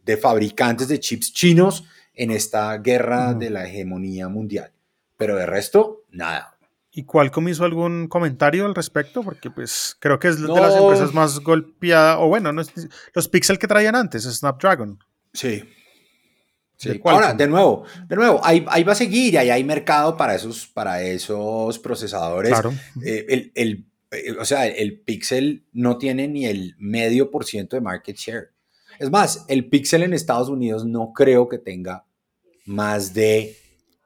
de 0.06 0.16
fabricantes 0.16 0.88
de 0.88 1.02
chips 1.02 1.34
chinos 1.34 1.84
en 2.14 2.32
esta 2.32 2.78
guerra 2.78 3.34
de 3.34 3.50
la 3.50 3.68
hegemonía 3.68 4.30
mundial. 4.30 4.72
Pero 5.18 5.36
de 5.36 5.46
resto, 5.46 6.06
nada. 6.12 6.53
¿Y 6.96 7.06
Qualcomm 7.06 7.48
hizo 7.50 7.66
algún 7.66 8.08
comentario 8.08 8.68
al 8.68 8.76
respecto? 8.76 9.24
Porque 9.24 9.50
pues 9.50 9.98
creo 10.00 10.20
que 10.20 10.28
es 10.28 10.38
no. 10.38 10.54
de 10.54 10.62
las 10.62 10.76
empresas 10.76 11.12
más 11.12 11.40
golpeadas, 11.40 12.18
o 12.20 12.28
bueno, 12.28 12.54
no 12.54 12.62
es, 12.62 12.72
los 13.16 13.28
Pixel 13.28 13.58
que 13.58 13.68
traían 13.68 13.96
antes, 13.96 14.24
Snapdragon. 14.24 15.00
Sí. 15.34 15.64
sí. 16.78 16.90
De 16.90 17.02
Ahora, 17.06 17.34
de 17.34 17.48
nuevo, 17.48 17.84
de 18.08 18.16
nuevo, 18.16 18.40
ahí, 18.44 18.64
ahí, 18.68 18.84
va 18.84 18.92
a 18.92 18.96
seguir 18.96 19.34
y 19.34 19.38
ahí 19.38 19.50
hay 19.50 19.64
mercado 19.64 20.16
para 20.16 20.36
esos, 20.36 20.68
para 20.68 21.02
esos 21.02 21.80
procesadores. 21.80 22.52
Claro. 22.52 22.72
Eh, 23.04 23.26
el, 23.28 23.52
el, 23.56 23.88
eh, 24.12 24.36
o 24.40 24.46
sea, 24.46 24.68
el 24.68 25.00
Pixel 25.00 25.66
no 25.74 25.98
tiene 25.98 26.28
ni 26.28 26.46
el 26.46 26.76
medio 26.78 27.32
por 27.32 27.46
ciento 27.46 27.76
de 27.76 27.82
market 27.82 28.18
share. 28.18 28.52
Es 29.00 29.10
más, 29.10 29.46
el 29.48 29.68
Pixel 29.68 30.04
en 30.04 30.14
Estados 30.14 30.48
Unidos 30.48 30.86
no 30.86 31.12
creo 31.12 31.50
que 31.50 31.58
tenga 31.58 32.06
más 32.66 33.16
de 33.16 33.58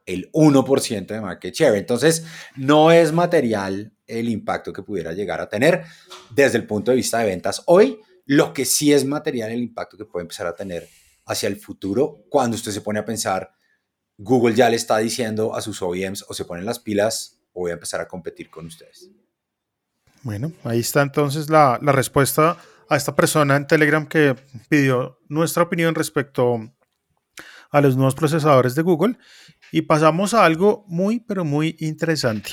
el 0.08 0.32
1% 0.32 1.06
de 1.06 1.22
market 1.22 1.54
share. 1.54 1.76
Entonces, 1.76 2.26
no 2.56 2.92
es 2.92 3.12
material 3.12 3.94
el 4.08 4.30
impacto 4.30 4.74
que 4.74 4.82
pudiera 4.82 5.12
llegar 5.12 5.40
a 5.42 5.50
tener 5.50 5.84
desde 6.32 6.58
el 6.58 6.66
punto 6.66 6.90
de 6.90 6.98
vista 6.98 7.20
de 7.20 7.26
ventas 7.26 7.62
hoy. 7.68 8.00
Lo 8.26 8.54
que 8.54 8.66
sí 8.66 8.92
es 8.92 9.06
material 9.06 9.52
el 9.52 9.60
impacto 9.60 9.98
que 9.98 10.06
puede 10.06 10.24
empezar 10.24 10.48
a 10.48 10.56
tener 10.56 10.88
hacia 11.26 11.48
el 11.48 11.58
futuro 11.58 12.24
cuando 12.30 12.56
usted 12.56 12.72
se 12.72 12.82
pone 12.82 13.00
a 13.00 13.06
pensar, 13.06 13.52
Google 14.18 14.56
ya 14.56 14.70
le 14.70 14.78
está 14.78 14.98
diciendo 14.98 15.54
a 15.54 15.62
sus 15.62 15.82
OEMs 15.82 16.26
o 16.28 16.34
se 16.34 16.46
ponen 16.46 16.66
las 16.66 16.80
pilas 16.80 17.40
o 17.52 17.62
voy 17.62 17.72
a 17.72 17.76
empezar 17.76 18.02
a 18.02 18.08
competir 18.08 18.50
con 18.50 18.66
ustedes. 18.66 19.12
Bueno, 20.24 20.52
ahí 20.64 20.80
está 20.80 21.02
entonces 21.02 21.50
la, 21.50 21.80
la 21.82 21.92
respuesta 21.92 22.58
a 22.90 22.96
esta 22.96 23.16
persona 23.16 23.56
en 23.58 23.68
Telegram 23.68 24.08
que 24.08 24.36
pidió 24.70 25.20
nuestra 25.28 25.64
opinión 25.64 25.96
respecto 25.96 26.74
a 27.72 27.82
los 27.82 27.96
nuevos 27.96 28.16
procesadores 28.16 28.76
de 28.76 28.82
Google 28.82 29.18
y 29.72 29.84
pasamos 29.84 30.34
a 30.34 30.46
algo 30.46 30.86
muy 30.88 31.20
pero 31.20 31.46
muy 31.46 31.76
interesante. 31.80 32.52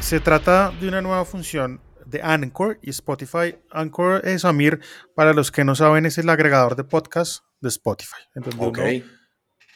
Se 0.00 0.20
trata 0.20 0.72
de 0.80 0.88
una 0.88 1.02
nueva 1.02 1.24
función 1.24 1.80
de 2.06 2.20
Anchor 2.22 2.78
y 2.82 2.90
Spotify. 2.90 3.56
Anchor 3.70 4.26
es 4.26 4.44
Amir, 4.44 4.80
para 5.14 5.32
los 5.32 5.52
que 5.52 5.64
no 5.64 5.74
saben, 5.74 6.06
es 6.06 6.18
el 6.18 6.28
agregador 6.28 6.74
de 6.74 6.84
podcast 6.84 7.44
de 7.60 7.68
Spotify. 7.68 8.16
Entonces, 8.34 8.60
okay. 8.60 9.04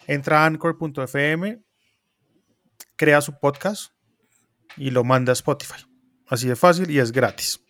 entra 0.06 0.42
a 0.42 0.46
anchor.fm, 0.46 1.62
crea 2.96 3.20
su 3.20 3.38
podcast 3.38 3.92
y 4.76 4.90
lo 4.90 5.04
manda 5.04 5.30
a 5.30 5.34
Spotify. 5.34 5.86
Así 6.26 6.48
de 6.48 6.56
fácil 6.56 6.90
y 6.90 6.98
es 6.98 7.12
gratis. 7.12 7.60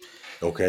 Ok. 0.40 0.60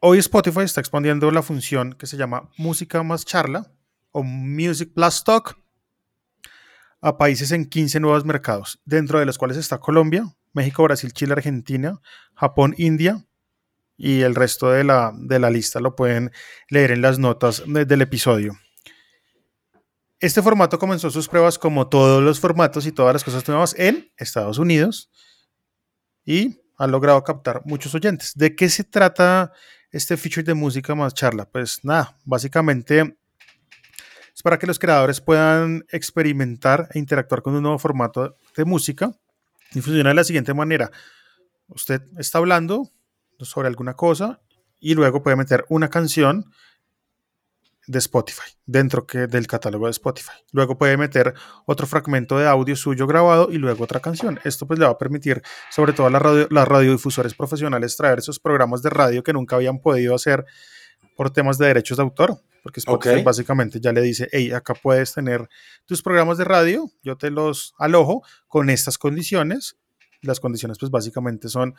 Hoy 0.00 0.18
Spotify 0.18 0.60
está 0.60 0.80
expandiendo 0.80 1.30
la 1.30 1.42
función 1.42 1.94
que 1.94 2.06
se 2.06 2.18
llama 2.18 2.50
Música 2.58 3.02
más 3.02 3.24
Charla 3.24 3.72
o 4.12 4.22
Music 4.22 4.92
Plus 4.94 5.24
Talk 5.24 5.58
a 7.00 7.16
países 7.16 7.50
en 7.50 7.64
15 7.64 8.00
nuevos 8.00 8.24
mercados, 8.26 8.78
dentro 8.84 9.18
de 9.18 9.24
los 9.24 9.38
cuales 9.38 9.56
está 9.56 9.78
Colombia, 9.78 10.34
México, 10.52 10.82
Brasil, 10.82 11.12
Chile, 11.12 11.32
Argentina, 11.32 12.00
Japón, 12.34 12.74
India 12.76 13.24
y 13.96 14.20
el 14.20 14.34
resto 14.34 14.70
de 14.70 14.84
la, 14.84 15.12
de 15.16 15.38
la 15.38 15.48
lista 15.48 15.80
lo 15.80 15.96
pueden 15.96 16.30
leer 16.68 16.90
en 16.90 17.00
las 17.00 17.18
notas 17.18 17.62
de, 17.66 17.86
del 17.86 18.02
episodio. 18.02 18.58
Este 20.20 20.42
formato 20.42 20.78
comenzó 20.78 21.10
sus 21.10 21.28
pruebas 21.28 21.58
como 21.58 21.88
todos 21.88 22.22
los 22.22 22.38
formatos 22.38 22.86
y 22.86 22.92
todas 22.92 23.14
las 23.14 23.24
cosas 23.24 23.48
nuevas 23.48 23.74
en 23.78 24.12
Estados 24.18 24.58
Unidos 24.58 25.10
y 26.22 26.60
ha 26.76 26.86
logrado 26.86 27.24
captar 27.24 27.62
muchos 27.64 27.94
oyentes. 27.94 28.32
¿De 28.34 28.54
qué 28.54 28.68
se 28.68 28.84
trata 28.84 29.52
este 29.96 30.16
feature 30.16 30.44
de 30.44 30.54
música 30.54 30.94
más 30.94 31.14
charla? 31.14 31.48
Pues 31.48 31.84
nada, 31.84 32.16
básicamente 32.24 33.16
es 34.34 34.42
para 34.42 34.58
que 34.58 34.66
los 34.66 34.78
creadores 34.78 35.20
puedan 35.20 35.84
experimentar 35.90 36.88
e 36.92 36.98
interactuar 36.98 37.42
con 37.42 37.54
un 37.54 37.62
nuevo 37.62 37.78
formato 37.78 38.36
de 38.56 38.64
música 38.64 39.10
y 39.72 39.80
funciona 39.80 40.10
de 40.10 40.14
la 40.14 40.24
siguiente 40.24 40.52
manera. 40.52 40.90
Usted 41.68 42.02
está 42.18 42.38
hablando 42.38 42.90
sobre 43.40 43.68
alguna 43.68 43.94
cosa 43.94 44.40
y 44.78 44.94
luego 44.94 45.22
puede 45.22 45.36
meter 45.36 45.64
una 45.68 45.88
canción 45.88 46.52
de 47.86 47.98
Spotify 47.98 48.50
dentro 48.64 49.06
que 49.06 49.26
del 49.26 49.46
catálogo 49.46 49.86
de 49.86 49.92
Spotify. 49.92 50.32
Luego 50.52 50.76
puede 50.76 50.96
meter 50.96 51.34
otro 51.66 51.86
fragmento 51.86 52.38
de 52.38 52.46
audio 52.46 52.74
suyo 52.74 53.06
grabado 53.06 53.48
y 53.50 53.58
luego 53.58 53.84
otra 53.84 54.00
canción. 54.00 54.40
Esto 54.44 54.66
pues 54.66 54.78
le 54.78 54.86
va 54.86 54.92
a 54.92 54.98
permitir, 54.98 55.42
sobre 55.70 55.92
todo 55.92 56.08
a 56.08 56.10
las 56.10 56.20
radio, 56.20 56.48
las 56.50 56.66
radiodifusores 56.66 57.34
profesionales, 57.34 57.96
traer 57.96 58.18
esos 58.18 58.40
programas 58.40 58.82
de 58.82 58.90
radio 58.90 59.22
que 59.22 59.32
nunca 59.32 59.56
habían 59.56 59.80
podido 59.80 60.14
hacer 60.14 60.44
por 61.16 61.30
temas 61.30 61.58
de 61.58 61.66
derechos 61.66 61.96
de 61.96 62.02
autor. 62.02 62.40
Porque 62.62 62.80
Spotify 62.80 63.10
okay. 63.10 63.22
básicamente 63.22 63.80
ya 63.80 63.92
le 63.92 64.02
dice, 64.02 64.28
hey, 64.32 64.50
acá 64.50 64.74
puedes 64.74 65.14
tener 65.14 65.48
tus 65.84 66.02
programas 66.02 66.36
de 66.36 66.44
radio, 66.44 66.90
yo 67.04 67.16
te 67.16 67.30
los 67.30 67.74
alojo 67.78 68.24
con 68.48 68.70
estas 68.70 68.98
condiciones. 68.98 69.76
Las 70.20 70.40
condiciones 70.40 70.76
pues 70.78 70.90
básicamente 70.90 71.48
son 71.48 71.76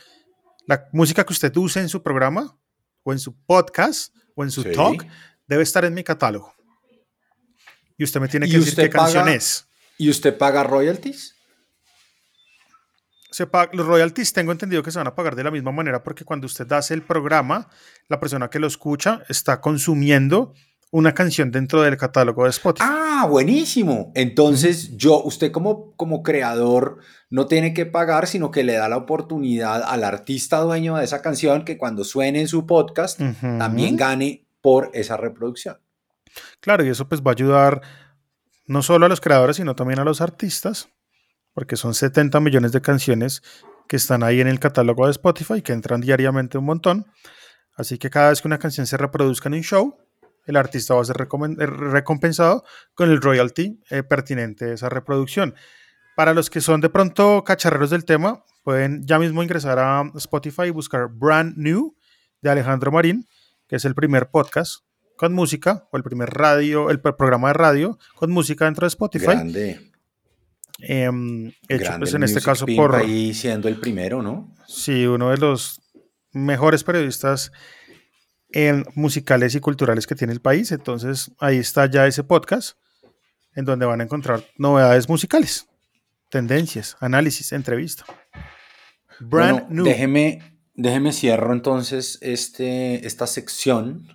la 0.66 0.88
música 0.94 1.26
que 1.26 1.34
usted 1.34 1.56
use 1.58 1.82
en 1.82 1.90
su 1.90 2.02
programa 2.02 2.58
o 3.04 3.12
en 3.12 3.20
su 3.20 3.36
podcast 3.36 4.16
o 4.36 4.46
en 4.46 4.52
su 4.52 4.64
sí. 4.64 4.72
talk 4.72 5.06
debe 5.48 5.64
estar 5.64 5.86
en 5.86 5.94
mi 5.94 6.04
catálogo. 6.04 6.54
Y 7.98 8.04
usted 8.04 8.20
me 8.20 8.28
tiene 8.28 8.48
que 8.48 8.60
decir 8.60 8.76
qué 8.76 8.90
paga, 8.90 9.04
canción 9.06 9.30
es. 9.30 9.68
¿Y 9.98 10.10
usted 10.10 10.38
paga 10.38 10.64
royalties? 10.64 11.36
Se 13.32 13.48
paga, 13.48 13.72
los 13.74 13.86
royalties 13.86 14.34
tengo 14.34 14.52
entendido 14.52 14.84
que 14.84 14.92
se 14.92 15.00
van 15.00 15.08
a 15.08 15.16
pagar 15.16 15.36
de 15.36 15.44
la 15.44 15.52
misma 15.52 15.72
manera 15.72 16.04
porque 16.04 16.24
cuando 16.24 16.46
usted 16.46 16.72
hace 16.72 16.94
el 16.94 17.02
programa, 17.02 17.70
la 18.08 18.20
persona 18.20 18.50
que 18.50 18.60
lo 18.60 18.68
escucha 18.68 19.24
está 19.30 19.60
consumiendo 19.60 20.54
una 20.92 21.14
canción 21.14 21.52
dentro 21.52 21.82
del 21.82 21.98
catálogo 21.98 22.46
de 22.46 22.52
Spotify. 22.52 22.88
Ah, 22.90 23.28
buenísimo. 23.30 24.12
Entonces, 24.16 24.96
yo, 24.96 25.22
usted 25.22 25.52
como, 25.52 25.94
como 25.96 26.24
creador 26.24 27.00
no 27.30 27.48
tiene 27.48 27.74
que 27.74 27.86
pagar, 27.86 28.28
sino 28.28 28.52
que 28.52 28.64
le 28.64 28.74
da 28.74 28.88
la 28.88 28.98
oportunidad 28.98 29.84
al 29.84 30.04
artista 30.04 30.60
dueño 30.60 30.96
de 30.96 31.04
esa 31.04 31.22
canción 31.22 31.66
que 31.66 31.78
cuando 31.78 32.06
suene 32.06 32.42
en 32.42 32.48
su 32.48 32.66
podcast 32.66 33.20
uh 33.20 33.26
-huh. 33.26 33.58
también 33.58 33.98
gane 33.98 34.47
por 34.62 34.90
esa 34.94 35.18
reproducción. 35.18 35.78
Claro, 36.60 36.86
y 36.86 36.90
eso 36.90 37.08
pues 37.08 37.22
va 37.22 37.32
a 37.32 37.34
ayudar 37.34 37.82
no 38.66 38.82
solo 38.82 39.06
a 39.06 39.10
los 39.10 39.22
creadores, 39.22 39.56
sino 39.56 39.76
también 39.76 40.00
a 40.00 40.04
los 40.04 40.22
artistas, 40.22 40.90
porque 41.54 41.76
son 41.76 41.94
70 41.94 42.40
millones 42.40 42.72
de 42.72 42.82
canciones 42.82 43.42
que 43.88 43.96
están 43.96 44.24
ahí 44.24 44.42
en 44.42 44.48
el 44.48 44.60
catálogo 44.60 45.06
de 45.06 45.12
Spotify, 45.12 45.62
que 45.62 45.74
entran 45.74 46.02
diariamente 46.02 46.58
un 46.58 46.66
montón. 46.66 47.06
Así 47.76 47.98
que 47.98 48.10
cada 48.10 48.30
vez 48.30 48.42
que 48.42 48.48
una 48.48 48.60
canción 48.60 48.86
se 48.86 48.98
reproduzca 48.98 49.50
en 49.50 49.56
un 49.56 49.62
show, 49.62 49.98
el 50.46 50.56
artista 50.56 50.96
va 50.96 51.02
a 51.02 51.06
ser 51.06 51.18
eh, 51.20 51.66
recompensado 51.66 52.64
con 52.94 53.12
el 53.12 53.22
royalty 53.22 53.82
eh, 53.90 54.04
pertinente 54.04 54.66
de 54.66 54.74
esa 54.74 54.90
reproducción. 54.90 55.56
Para 56.16 56.34
los 56.34 56.50
que 56.50 56.62
son 56.62 56.82
de 56.82 56.90
pronto 56.90 57.44
cacharreros 57.44 57.92
del 57.92 58.06
tema, 58.06 58.44
pueden 58.64 59.06
ya 59.06 59.20
mismo 59.20 59.44
ingresar 59.44 59.78
a 59.78 60.04
Spotify 60.16 60.64
y 60.64 60.72
buscar 60.72 61.10
Brand 61.10 61.58
New 61.58 61.96
de 62.42 62.50
Alejandro 62.50 62.92
Marín, 62.92 63.28
que 63.68 63.76
es 63.76 63.86
el 63.86 63.96
primer 63.96 64.30
podcast 64.30 64.84
con 65.18 65.34
música, 65.34 65.88
o 65.92 65.98
el 65.98 66.04
primer 66.04 66.30
radio, 66.30 66.90
el 66.90 67.00
programa 67.00 67.50
de 67.50 67.54
radio 67.54 68.00
con 68.16 68.32
música 68.32 68.66
dentro 68.66 68.86
de 68.86 68.90
Spotify. 68.90 69.26
Grande. 69.26 69.92
Em, 70.80 71.52
hecho 71.68 71.94
pues 71.98 72.14
en 72.14 72.24
este 72.24 72.42
caso 72.42 72.66
por... 72.76 72.96
Ahí 72.96 73.34
siendo 73.34 73.68
el 73.68 73.80
primero, 73.80 74.22
¿no? 74.22 74.54
Sí, 74.68 75.08
uno 75.08 75.32
de 75.32 75.38
los 75.38 75.82
mejores 76.34 76.84
periodistas 76.84 77.52
en 78.50 78.86
musicales 78.96 79.56
y 79.56 79.60
culturales 79.60 80.08
que 80.08 80.16
tiene 80.16 80.34
el 80.34 80.42
país. 80.42 80.72
Entonces 80.72 81.32
ahí 81.40 81.58
está 81.58 81.88
ya 81.88 82.08
ese 82.08 82.24
podcast 82.24 82.78
en 83.56 83.66
donde 83.66 83.86
van 83.86 84.02
a 84.02 84.04
encontrar 84.04 84.46
novedades 84.58 85.10
musicales, 85.10 85.68
tendencias, 86.30 86.96
análisis, 87.00 87.52
entrevista. 87.52 88.06
Brand 89.20 89.70
new. 89.70 89.84
Déjeme, 89.84 90.57
déjeme 90.78 91.12
cierro 91.12 91.52
entonces 91.52 92.20
este, 92.22 93.06
esta 93.06 93.28
sección 93.28 94.08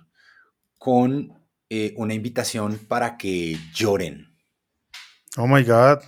con 0.79 1.39
eh, 1.69 1.93
una 1.97 2.13
invitación 2.13 2.79
para 2.87 3.17
que 3.17 3.59
lloren. 3.73 4.35
Oh 5.37 5.47
my 5.47 5.63
God. 5.63 5.99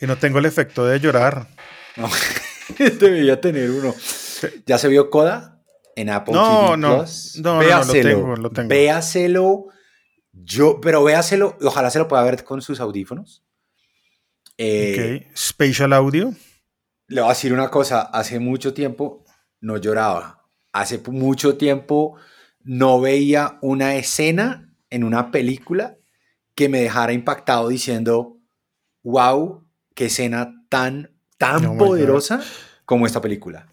Y 0.00 0.06
no 0.06 0.16
tengo 0.18 0.38
el 0.38 0.46
efecto 0.46 0.86
de 0.86 1.00
llorar. 1.00 1.48
No, 1.96 2.08
debería 2.78 3.40
tener 3.40 3.70
uno. 3.70 3.94
¿Ya 4.66 4.78
se 4.78 4.88
vio 4.88 5.08
Coda 5.10 5.62
en 5.96 6.10
Apple 6.10 6.34
no, 6.34 6.66
TV 6.66 6.76
no, 6.76 6.96
Plus? 6.98 7.36
No, 7.36 7.58
véaselo, 7.58 8.36
lo 8.36 8.50
tengo, 8.50 8.68
Véaselo. 8.68 9.66
Yo, 10.32 10.80
pero 10.82 11.02
véaselo, 11.02 11.56
ojalá 11.62 11.90
se 11.90 11.98
lo 11.98 12.08
pueda 12.08 12.22
ver 12.22 12.44
con 12.44 12.60
sus 12.60 12.80
audífonos. 12.80 13.42
Eh, 14.58 15.26
ok, 15.30 15.36
Spatial 15.36 15.94
Audio. 15.94 16.34
Le 17.08 17.20
voy 17.20 17.30
a 17.30 17.34
decir 17.34 17.52
una 17.52 17.70
cosa, 17.70 18.02
hace 18.02 18.40
mucho 18.40 18.74
tiempo 18.74 19.24
no 19.60 19.76
lloraba. 19.76 20.44
Hace 20.72 20.98
mucho 21.08 21.56
tiempo 21.56 22.16
no 22.62 23.00
veía 23.00 23.58
una 23.62 23.94
escena 23.94 24.74
en 24.90 25.04
una 25.04 25.30
película 25.30 25.96
que 26.54 26.68
me 26.68 26.80
dejara 26.80 27.12
impactado 27.12 27.68
diciendo, 27.68 28.38
wow, 29.02 29.66
qué 29.94 30.06
escena 30.06 30.64
tan, 30.68 31.16
tan 31.38 31.78
poderosa 31.78 32.42
como 32.84 33.06
esta 33.06 33.20
película. 33.20 33.68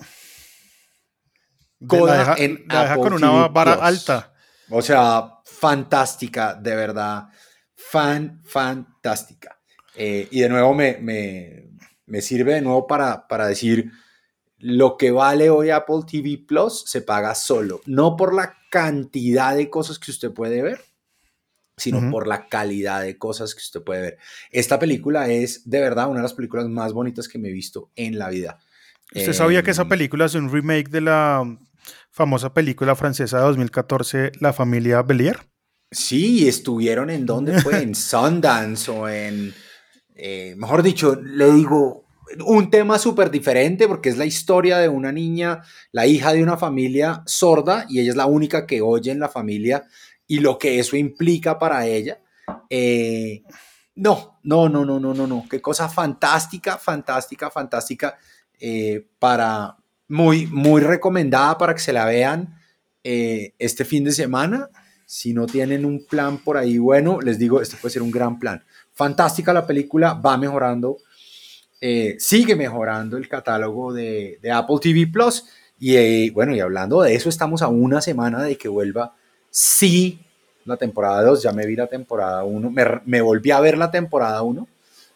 Coda 1.88 2.36
en 2.38 2.65
con 2.95 3.13
una 3.13 3.47
vara 3.47 3.73
alta. 3.73 4.34
O 4.69 4.81
sea, 4.81 5.39
fantástica, 5.43 6.53
de 6.55 6.75
verdad. 6.75 7.27
Fan, 7.75 8.41
fantástica. 8.45 9.59
Eh, 9.95 10.27
y 10.31 10.41
de 10.41 10.49
nuevo 10.49 10.73
me, 10.73 10.97
me, 10.97 11.72
sirve 12.21 12.55
de 12.55 12.61
nuevo 12.61 12.87
para, 12.87 13.27
para 13.27 13.47
decir, 13.47 13.91
lo 14.57 14.97
que 14.97 15.11
vale 15.11 15.49
hoy 15.49 15.69
Apple 15.69 16.01
TV 16.09 16.43
Plus 16.47 16.83
se 16.87 17.01
paga 17.01 17.35
solo, 17.35 17.81
no 17.85 18.15
por 18.15 18.33
la 18.33 18.57
cantidad 18.69 19.55
de 19.55 19.69
cosas 19.69 19.99
que 19.99 20.11
usted 20.11 20.31
puede 20.31 20.61
ver, 20.61 20.81
sino 21.77 22.09
por 22.11 22.27
la 22.27 22.47
calidad 22.47 23.01
de 23.01 23.17
cosas 23.17 23.55
que 23.55 23.59
usted 23.59 23.81
puede 23.81 24.01
ver. 24.01 24.17
Esta 24.51 24.79
película 24.79 25.29
es 25.29 25.69
de 25.69 25.81
verdad 25.81 26.07
una 26.07 26.19
de 26.19 26.23
las 26.23 26.33
películas 26.33 26.67
más 26.69 26.93
bonitas 26.93 27.27
que 27.27 27.39
me 27.39 27.49
he 27.49 27.51
visto 27.51 27.91
en 27.95 28.17
la 28.17 28.29
vida. 28.29 28.59
¿Usted 29.13 29.33
sabía 29.33 29.63
que 29.63 29.71
esa 29.71 29.83
em, 29.83 29.89
película 29.89 30.25
es 30.25 30.35
un 30.35 30.51
remake 30.51 30.89
de 30.89 31.01
la 31.01 31.57
famosa 32.09 32.53
película 32.53 32.95
francesa 32.95 33.37
de 33.37 33.43
2014, 33.43 34.31
La 34.39 34.53
familia 34.53 35.01
Belier? 35.01 35.39
Sí, 35.91 36.47
estuvieron 36.47 37.09
en 37.09 37.25
dónde 37.25 37.61
fue, 37.61 37.81
en 37.83 37.95
Sundance 37.95 38.89
o 38.89 39.09
en, 39.09 39.53
eh, 40.16 40.55
mejor 40.57 40.84
dicho, 40.84 41.16
le 41.16 41.51
digo, 41.51 42.05
un 42.45 42.70
tema 42.70 42.97
súper 42.99 43.32
diferente 43.32 43.88
porque 43.88 44.09
es 44.09 44.18
la 44.18 44.26
historia 44.26 44.78
de 44.78 44.89
una 44.89 45.11
niña, 45.11 45.61
la 45.91 46.07
hija 46.07 46.34
de 46.34 46.43
una 46.43 46.57
familia 46.57 47.24
sorda 47.26 47.86
y 47.89 47.99
ella 47.99 48.11
es 48.11 48.16
la 48.16 48.26
única 48.26 48.66
que 48.66 48.82
oye 48.82 49.11
en 49.11 49.20
la 49.20 49.30
familia 49.30 49.86
y 50.28 50.39
lo 50.39 50.57
que 50.57 50.80
eso 50.80 50.95
implica 50.95 51.59
para 51.59 51.86
ella. 51.86 52.20
no, 53.95 54.39
no, 54.43 54.70
no, 54.70 54.86
no, 54.86 54.99
no, 54.99 55.14
no, 55.14 55.28
no. 55.28 55.45
Qué 55.49 55.61
cosa 55.61 55.89
fantástica, 55.89 56.78
fantástica, 56.78 57.51
fantástica 57.51 58.18
para 59.20 59.78
muy, 60.07 60.47
muy 60.47 60.82
recomendada 60.82 61.57
para 61.57 61.74
que 61.74 61.82
se 61.82 61.93
la 61.93 62.05
vean 62.05 62.57
este 63.03 63.86
fin 63.86 64.03
de 64.03 64.11
semana. 64.11 64.70
Si 65.05 65.34
no 65.34 65.45
tienen 65.45 65.86
un 65.86 66.05
plan 66.05 66.38
por 66.38 66.57
ahí 66.57 66.78
bueno, 66.78 67.20
les 67.22 67.38
digo, 67.38 67.61
este 67.61 67.76
puede 67.78 67.93
ser 67.93 68.01
un 68.01 68.11
gran 68.11 68.39
plan. 68.39 68.64
Fantástica 68.93 69.53
la 69.53 69.65
película, 69.65 70.13
va 70.13 70.37
mejorando 70.37 70.97
eh, 71.85 72.15
sigue 72.17 72.55
mejorando 72.55 73.17
el 73.17 73.27
catálogo 73.27 73.91
de, 73.91 74.39
Apple 74.53 74.77
TV 74.81 75.05
Plus. 75.05 75.43
Y 75.77 75.97
eh, 75.97 76.31
bueno, 76.33 76.55
y 76.55 76.61
hablando 76.61 77.01
de 77.01 77.13
eso, 77.13 77.27
estamos 77.27 77.61
a 77.61 77.67
una 77.67 77.99
semana 77.99 78.41
de 78.41 78.57
que 78.57 78.69
vuelva, 78.69 79.13
sí, 79.49 80.21
la 80.63 80.77
temporada 80.77 81.21
2. 81.23 81.43
Ya 81.43 81.51
me 81.51 81.65
vi 81.65 81.75
la 81.75 81.87
temporada 81.87 82.45
1, 82.45 83.01
me, 83.03 83.21
volví 83.21 83.51
a 83.51 83.59
ver 83.59 83.77
la 83.77 83.91
temporada 83.91 84.41
1. 84.43 84.65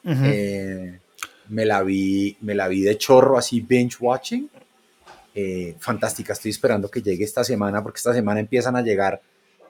Eh, 0.04 1.00
me, 1.48 1.66
la 1.66 1.84
vi, 1.84 2.36
me 2.42 2.54
la 2.54 2.68
vi 2.68 2.82
de 2.82 2.98
chorro, 2.98 3.38
así 3.38 3.62
binge 3.62 3.96
watching. 4.02 4.50
fantástica, 5.80 6.34
estoy 6.34 6.52
esperando 6.52 6.92
que 6.92 7.02
llegue 7.02 7.24
esta 7.24 7.46
semana 7.46 7.82
porque 7.82 8.00
esta 8.00 8.14
semana 8.14 8.42
empiezan 8.42 8.76
a 8.76 8.82
llegar 8.82 9.22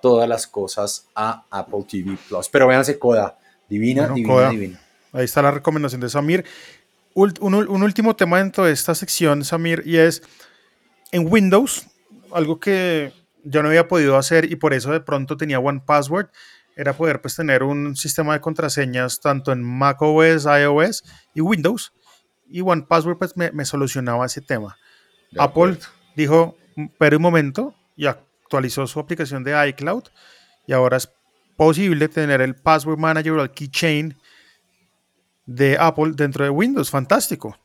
todas 0.02 0.28
las 0.28 0.48
cosas 0.48 1.06
a 1.14 1.44
Apple 1.52 1.86
TV 1.88 2.18
Plus. 2.28 2.50
Pero 2.50 2.68
véanse 2.68 2.98
Coda, 2.98 3.38
divina, 3.70 4.08
divina, 4.10 4.50
divina. 4.50 4.80
Ahí 5.14 5.26
está 5.26 5.42
la 5.42 5.52
recomendación 5.52 6.02
de 6.02 6.10
Samir 6.10 6.46
un, 7.18 7.84
último 7.84 8.16
tema 8.16 8.38
dentro 8.38 8.66
de 8.66 8.72
esta 8.72 8.94
sección, 8.94 9.44
Samir, 9.44 9.82
y 9.86 9.98
es 9.98 10.22
en 11.12 11.32
Windows, 11.32 11.88
algo 12.32 12.60
que 12.60 13.12
yo 13.44 13.64
no 13.64 13.70
había 13.70 13.88
podido 13.88 14.18
hacer 14.18 14.52
y 14.52 14.56
por 14.56 14.74
eso 14.74 14.92
de 14.92 15.00
pronto 15.00 15.36
tenía 15.36 15.60
One 15.60 15.82
Password, 15.84 16.30
era 16.76 16.94
poder 16.94 17.22
pues 17.22 17.36
tener 17.36 17.64
un 17.64 17.96
sistema 17.96 18.34
de 18.34 18.42
contraseñas 18.42 19.20
tanto 19.20 19.52
en 19.52 19.64
macOS, 19.64 20.46
iOS 20.46 21.04
y 21.34 21.42
Windows. 21.42 21.92
Y 22.50 22.62
One 22.62 22.84
Password 22.88 23.18
pues 23.18 23.36
me, 23.36 23.66
solucionaba 23.66 24.28
ese 24.28 24.42
tema. 24.42 24.78
Apple 25.40 25.80
dijo, 26.16 26.56
pero 27.00 27.18
un 27.18 27.24
momento, 27.24 27.74
y 27.96 28.06
actualizó 28.06 28.86
su 28.86 29.00
aplicación 29.00 29.44
de 29.44 29.70
iCloud 29.70 30.04
y 30.68 30.74
ahora 30.74 30.98
es 30.98 31.10
posible 31.58 32.08
tener 32.08 32.40
el 32.40 32.56
Password 32.56 32.98
Manager 32.98 33.34
o 33.34 33.44
el 33.44 33.52
Keychain 33.52 34.16
de 35.46 35.78
Apple 35.78 36.14
dentro 36.16 36.46
de 36.46 36.50
Windows. 36.50 36.90
Fantástico. 36.90 37.58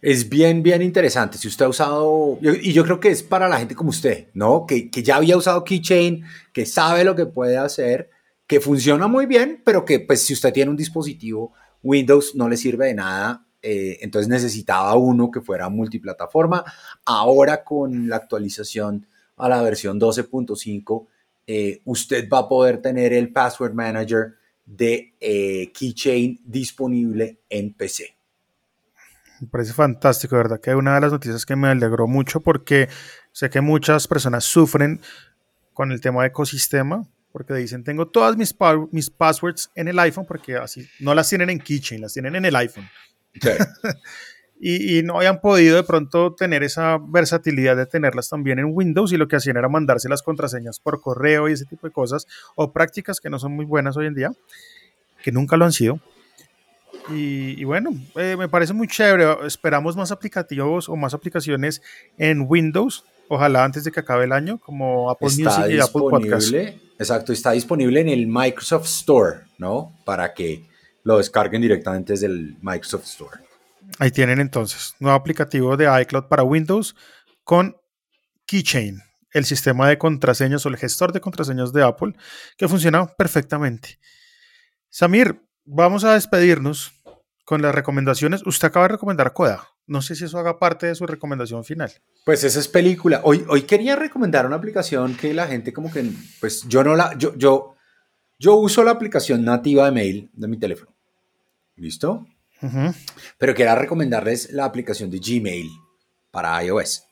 Es 0.00 0.28
bien, 0.28 0.62
bien 0.62 0.80
interesante. 0.80 1.36
Si 1.36 1.48
usted 1.48 1.66
ha 1.66 1.68
usado, 1.68 2.38
y 2.40 2.72
yo 2.72 2.84
creo 2.84 3.00
que 3.00 3.10
es 3.10 3.22
para 3.22 3.48
la 3.48 3.58
gente 3.58 3.74
como 3.74 3.90
usted, 3.90 4.28
¿no? 4.32 4.64
Que, 4.66 4.88
ya 4.90 5.16
había 5.16 5.36
usado 5.36 5.62
Keychain, 5.64 6.24
que 6.54 6.64
sabe 6.64 7.04
lo 7.04 7.14
que 7.14 7.26
puede 7.26 7.58
hacer, 7.58 8.08
que 8.46 8.60
funciona 8.60 9.08
muy 9.08 9.26
bien, 9.26 9.60
pero 9.62 9.84
que 9.84 10.00
pues 10.00 10.22
si 10.22 10.32
usted 10.32 10.52
tiene 10.52 10.70
un 10.70 10.76
dispositivo 10.76 11.52
Windows 11.82 12.34
no 12.34 12.48
le 12.48 12.56
sirve 12.56 12.86
de 12.86 12.94
nada. 12.94 13.46
Eh, 13.62 13.98
entonces 14.00 14.28
necesitaba 14.28 14.94
uno 14.96 15.30
que 15.30 15.40
fuera 15.40 15.68
multiplataforma. 15.68 16.64
Ahora 17.04 17.62
con 17.62 18.08
la 18.08 18.16
actualización 18.16 19.06
a 19.36 19.48
la 19.48 19.62
versión 19.62 20.00
12.5, 20.00 21.06
eh, 21.46 21.80
usted 21.84 22.28
va 22.28 22.40
a 22.40 22.48
poder 22.48 22.80
tener 22.80 23.12
el 23.12 23.32
Password 23.32 23.74
Manager 23.74 24.34
de 24.64 25.14
eh, 25.20 25.72
Keychain 25.72 26.40
disponible 26.44 27.40
en 27.48 27.72
PC. 27.74 28.14
Me 29.40 29.48
parece 29.48 29.72
fantástico, 29.72 30.36
¿verdad? 30.36 30.60
Que 30.60 30.74
una 30.74 30.94
de 30.94 31.00
las 31.00 31.12
noticias 31.12 31.46
que 31.46 31.56
me 31.56 31.68
alegró 31.68 32.06
mucho 32.06 32.40
porque 32.40 32.88
sé 33.32 33.50
que 33.50 33.60
muchas 33.60 34.06
personas 34.06 34.44
sufren 34.44 35.00
con 35.72 35.92
el 35.92 36.00
tema 36.00 36.22
de 36.22 36.28
ecosistema 36.28 37.08
porque 37.32 37.54
dicen, 37.54 37.84
tengo 37.84 38.08
todas 38.08 38.36
mis, 38.36 38.54
mis 38.90 39.10
passwords 39.10 39.70
en 39.74 39.88
el 39.88 39.98
iPhone 39.98 40.26
porque 40.26 40.56
así 40.56 40.86
no 40.98 41.14
las 41.14 41.28
tienen 41.28 41.50
en 41.50 41.58
Keychain, 41.58 42.00
las 42.00 42.12
tienen 42.12 42.36
en 42.36 42.44
el 42.44 42.56
iPhone. 42.56 42.88
y, 44.62 45.02
no 45.02 45.16
habían 45.16 45.40
podido 45.40 45.76
de 45.76 45.82
pronto 45.84 46.34
tener 46.34 46.62
esa 46.62 46.98
versatilidad 46.98 47.76
de 47.76 47.86
tenerlas 47.86 48.28
también 48.28 48.58
en 48.58 48.66
Windows 48.66 49.10
y 49.10 49.16
lo 49.16 49.26
que 49.26 49.36
hacían 49.36 49.56
era 49.56 49.70
mandarse 49.70 50.08
las 50.10 50.22
contraseñas 50.22 50.78
por 50.78 51.00
correo 51.00 51.48
y 51.48 51.52
ese 51.52 51.64
tipo 51.64 51.86
de 51.86 51.92
cosas 51.92 52.26
o 52.56 52.70
prácticas 52.70 53.20
que 53.20 53.30
no 53.30 53.38
son 53.38 53.52
muy 53.52 53.64
buenas 53.64 53.96
hoy 53.96 54.06
en 54.06 54.14
día, 54.14 54.32
que 55.22 55.32
nunca 55.32 55.56
lo 55.56 55.64
han 55.64 55.72
sido. 55.72 55.98
Y, 57.08 57.64
bueno, 57.64 57.90
eh, 58.16 58.36
me 58.38 58.48
parece 58.48 58.72
muy 58.72 58.86
chévere. 58.86 59.46
Esperamos 59.46 59.96
más 59.96 60.12
aplicativos 60.12 60.88
o 60.88 60.94
más 60.94 61.14
aplicaciones 61.14 61.82
en 62.18 62.44
Windows. 62.46 63.04
Ojalá 63.28 63.64
antes 63.64 63.84
de 63.84 63.90
que 63.90 64.00
acabe 64.00 64.24
el 64.24 64.32
año, 64.32 64.58
como 64.58 65.10
Apple 65.10 65.28
Music 65.28 65.70
y 65.70 65.80
Apple 65.80 66.02
Podcast. 66.02 66.52
Exacto, 66.98 67.32
está 67.32 67.52
disponible 67.52 68.00
en 68.00 68.08
el 68.08 68.26
Microsoft 68.26 68.84
Store, 68.84 69.38
¿no? 69.58 69.92
Para 70.04 70.34
que 70.34 70.68
lo 71.02 71.16
descarguen 71.16 71.62
directamente 71.62 72.12
desde 72.12 72.26
el 72.26 72.56
Microsoft 72.60 73.04
Store. 73.06 73.49
Ahí 73.98 74.10
tienen 74.10 74.40
entonces, 74.40 74.94
nuevo 75.00 75.16
aplicativo 75.16 75.76
de 75.76 76.02
iCloud 76.02 76.28
para 76.28 76.42
Windows 76.42 76.94
con 77.44 77.76
Keychain, 78.46 79.02
el 79.32 79.44
sistema 79.44 79.88
de 79.88 79.98
contraseñas 79.98 80.64
o 80.64 80.68
el 80.68 80.76
gestor 80.76 81.12
de 81.12 81.20
contraseñas 81.20 81.72
de 81.72 81.82
Apple, 81.82 82.14
que 82.56 82.68
funciona 82.68 83.06
perfectamente. 83.06 83.98
Samir, 84.88 85.40
vamos 85.64 86.04
a 86.04 86.14
despedirnos 86.14 86.92
con 87.44 87.62
las 87.62 87.74
recomendaciones. 87.74 88.46
Usted 88.46 88.68
acaba 88.68 88.86
de 88.86 88.92
recomendar 88.92 89.32
Coda. 89.32 89.68
No 89.86 90.02
sé 90.02 90.14
si 90.14 90.24
eso 90.24 90.38
haga 90.38 90.58
parte 90.58 90.86
de 90.86 90.94
su 90.94 91.04
recomendación 91.06 91.64
final. 91.64 91.92
Pues 92.24 92.44
esa 92.44 92.60
es 92.60 92.68
película. 92.68 93.22
Hoy, 93.24 93.44
hoy 93.48 93.62
quería 93.62 93.96
recomendar 93.96 94.46
una 94.46 94.56
aplicación 94.56 95.16
que 95.16 95.34
la 95.34 95.48
gente 95.48 95.72
como 95.72 95.92
que, 95.92 96.12
pues 96.40 96.62
yo 96.68 96.84
no 96.84 96.94
la, 96.94 97.16
yo, 97.18 97.34
yo, 97.36 97.74
yo 98.38 98.54
uso 98.54 98.84
la 98.84 98.92
aplicación 98.92 99.44
nativa 99.44 99.86
de 99.86 99.90
mail 99.90 100.30
de 100.32 100.46
mi 100.48 100.58
teléfono. 100.58 100.94
¿Listo? 101.74 102.26
Pero 103.38 103.54
quería 103.54 103.74
recomendarles 103.74 104.52
la 104.52 104.64
aplicación 104.64 105.10
de 105.10 105.18
Gmail 105.18 105.70
para 106.30 106.62
iOS. 106.64 107.04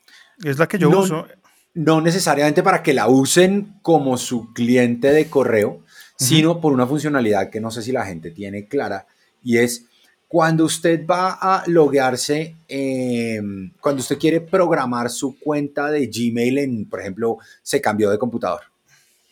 Es 0.43 0.57
la 0.57 0.67
que 0.67 0.77
yo 0.77 0.89
uso. 0.89 1.27
No 1.73 2.01
necesariamente 2.01 2.63
para 2.63 2.81
que 2.83 2.93
la 2.93 3.07
usen 3.07 3.75
como 3.81 4.17
su 4.17 4.53
cliente 4.53 5.11
de 5.11 5.29
correo, 5.29 5.83
sino 6.17 6.59
por 6.59 6.73
una 6.73 6.85
funcionalidad 6.85 7.49
que 7.49 7.61
no 7.61 7.71
sé 7.71 7.81
si 7.81 7.91
la 7.91 8.05
gente 8.05 8.31
tiene 8.31 8.67
clara, 8.67 9.05
y 9.43 9.57
es 9.57 9.85
cuando 10.27 10.65
usted 10.65 11.07
va 11.07 11.31
a 11.41 11.63
loguearse, 11.65 12.55
em, 12.67 13.71
cuando 13.81 14.01
usted 14.01 14.19
quiere 14.19 14.41
programar 14.41 15.09
su 15.09 15.39
cuenta 15.39 15.89
de 15.89 16.05
Gmail 16.07 16.57
en, 16.59 16.85
por 16.85 16.99
ejemplo, 16.99 17.37
se 17.63 17.81
cambió 17.81 18.11
de 18.11 18.19
computador, 18.19 18.61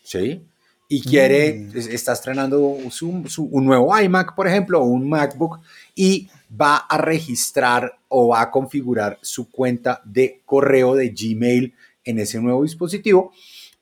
¿sí? 0.04 0.42
Y 0.90 1.02
quiere, 1.02 1.54
mm. 1.54 1.78
está 1.92 2.14
estrenando 2.14 2.62
un 2.62 3.66
nuevo 3.66 4.00
iMac, 4.00 4.36
por 4.36 4.48
ejemplo, 4.48 4.80
o 4.82 4.86
un 4.86 5.10
MacBook, 5.10 5.60
y 5.96 6.30
va 6.50 6.78
a 6.78 6.98
registrar 6.98 8.00
o 8.08 8.30
va 8.30 8.42
a 8.42 8.52
configurar 8.52 9.20
su 9.22 9.50
cuenta 9.52 10.02
de 10.06 10.42
correo 10.46 10.96
de 10.96 11.10
Gmail 11.10 11.74
en 12.06 12.20
ese 12.20 12.40
nuevo 12.40 12.64
dispositivo. 12.64 13.34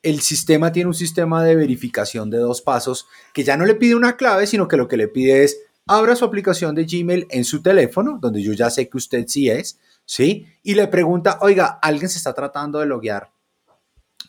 El 0.02 0.22
sistema 0.22 0.72
tiene 0.72 0.88
un 0.88 0.94
sistema 0.96 1.44
de 1.44 1.56
verificación 1.56 2.30
de 2.30 2.38
dos 2.38 2.62
pasos 2.62 3.08
que 3.34 3.44
ya 3.44 3.58
no 3.58 3.66
le 3.66 3.76
pide 3.76 3.96
una 3.96 4.18
clave, 4.18 4.48
sino 4.48 4.68
que 4.68 4.78
lo 4.78 4.88
que 4.88 4.98
le 4.98 5.08
pide 5.08 5.44
es 5.44 5.60
abra 5.88 6.16
su 6.16 6.26
aplicación 6.26 6.76
de 6.76 6.86
Gmail 6.86 7.28
en 7.30 7.44
su 7.44 7.62
teléfono, 7.62 8.18
donde 8.20 8.42
yo 8.42 8.54
ya 8.54 8.70
sé 8.70 8.90
que 8.90 8.98
usted 8.98 9.26
sí 9.28 9.50
es, 9.50 9.80
¿sí? 10.06 10.48
Y 10.64 10.74
le 10.74 10.88
pregunta, 10.88 11.38
oiga, 11.42 11.80
alguien 11.82 12.10
se 12.10 12.18
está 12.18 12.34
tratando 12.34 12.80
de 12.80 12.88
loguear 12.88 13.32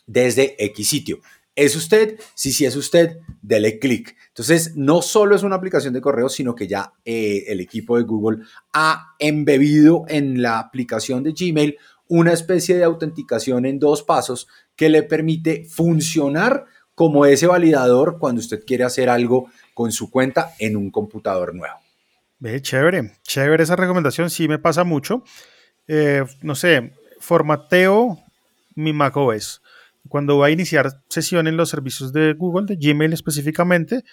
desde 0.05 0.55
X 0.65 0.87
sitio. 0.87 1.19
¿Es 1.57 1.75
usted? 1.75 2.19
Si 2.35 2.51
sí 2.51 2.65
es 2.65 2.75
usted, 2.75 3.17
dele 3.41 3.79
clic. 3.79 4.15
Entonces, 4.27 4.75
no 4.75 5.01
solo 5.01 5.35
es 5.35 5.41
una 5.41 5.55
aplicación 5.55 5.91
de 5.91 6.01
correo, 6.01 6.29
sino 6.29 6.53
que 6.53 6.67
ya 6.67 6.93
eh, 7.03 7.45
el 7.47 7.59
equipo 7.61 7.97
de 7.97 8.03
Google 8.03 8.43
ha 8.73 9.15
embebido 9.17 10.05
en 10.07 10.43
la 10.43 10.59
aplicación 10.59 11.23
de 11.23 11.33
Gmail 11.33 11.75
una 12.09 12.31
especie 12.31 12.77
de 12.77 12.83
autenticación 12.83 13.65
en 13.65 13.79
dos 13.79 14.03
pasos 14.03 14.47
que 14.75 14.89
le 14.89 15.01
permite 15.01 15.65
funcionar 15.65 16.65
como 16.93 17.25
ese 17.25 17.47
validador 17.47 18.19
cuando 18.19 18.39
usted 18.39 18.63
quiere 18.63 18.83
hacer 18.83 19.09
algo 19.09 19.49
con 19.73 19.91
su 19.91 20.11
cuenta 20.11 20.53
en 20.59 20.77
un 20.77 20.91
computador 20.91 21.55
nuevo. 21.55 21.79
Ve, 22.37 22.61
chévere, 22.61 23.13
chévere 23.23 23.63
esa 23.63 23.75
recomendación, 23.75 24.29
sí 24.29 24.47
me 24.47 24.59
pasa 24.59 24.83
mucho. 24.83 25.23
Eh, 25.87 26.23
no 26.43 26.53
sé, 26.53 26.93
formateo 27.19 28.19
mi 28.75 28.93
macOS 28.93 29.63
cuando 30.07 30.37
va 30.37 30.47
a 30.47 30.51
iniciar 30.51 31.01
sesión 31.09 31.47
en 31.47 31.57
los 31.57 31.69
servicios 31.69 32.13
de 32.13 32.33
Google, 32.33 32.65
de 32.65 32.75
Gmail 32.75 33.13
específicamente, 33.13 34.03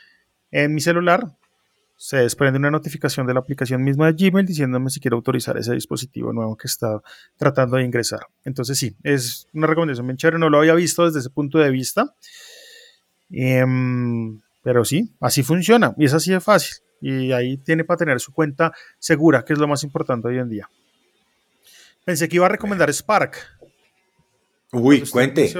en 0.51 0.75
mi 0.75 0.81
celular, 0.81 1.37
se 1.97 2.19
desprende 2.19 2.59
una 2.59 2.71
notificación 2.71 3.27
de 3.27 3.35
la 3.35 3.41
aplicación 3.41 3.83
misma 3.83 4.13
de 4.13 4.13
Gmail 4.13 4.47
diciéndome 4.47 4.91
si 4.91 5.01
quiero 5.01 5.17
autorizar 5.17 5.57
ese 5.57 5.75
dispositivo 5.75 6.33
nuevo 6.33 6.57
que 6.57 6.67
está 6.67 7.01
tratando 7.37 7.77
de 7.77 7.85
ingresar. 7.85 8.21
Entonces 8.45 8.79
sí, 8.79 8.97
es 9.03 9.49
una 9.53 9.67
recomendación 9.67 10.07
bien 10.07 10.17
chévere, 10.17 10.39
no 10.39 10.51
lo 10.51 10.59
había 10.59 10.75
visto 10.75 11.05
desde 11.05 11.21
ese 11.21 11.31
punto 11.31 11.59
de 11.59 11.71
vista. 11.71 12.15
Em, 13.31 14.41
pero 14.63 14.85
sí, 14.85 15.15
así 15.21 15.43
funciona 15.43 15.95
y 15.97 16.05
es 16.05 16.15
así 16.15 16.33
de 16.33 16.41
fácil. 16.41 16.77
Y 17.01 17.33
ahí 17.33 17.59
tiene 17.59 17.85
para 17.85 17.99
tener 17.99 18.21
su 18.21 18.33
cuenta 18.33 18.73
segura, 18.99 19.45
que 19.45 19.53
es 19.53 19.59
lo 19.59 19.69
más 19.69 19.83
importante 19.85 20.29
hoy 20.29 20.39
en 20.39 20.49
día. 20.49 20.69
Pensé 22.05 22.29
que 22.29 22.37
iba 22.37 22.47
a 22.47 22.51
recomendar 22.51 22.93
Spark, 22.93 23.37
Uy, 24.75 25.03
cuente. 25.09 25.53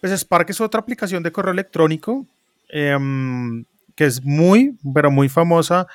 Pues 0.00 0.12
Spark 0.12 0.50
es 0.50 0.60
otra 0.60 0.80
aplicación 0.80 1.22
de 1.22 1.32
correo 1.32 1.52
electrónico 1.52 2.26
em, 2.68 3.64
que 3.94 4.04
es 4.04 4.22
muy, 4.22 4.76
pero 4.94 5.10
muy 5.10 5.28
famosa 5.28 5.86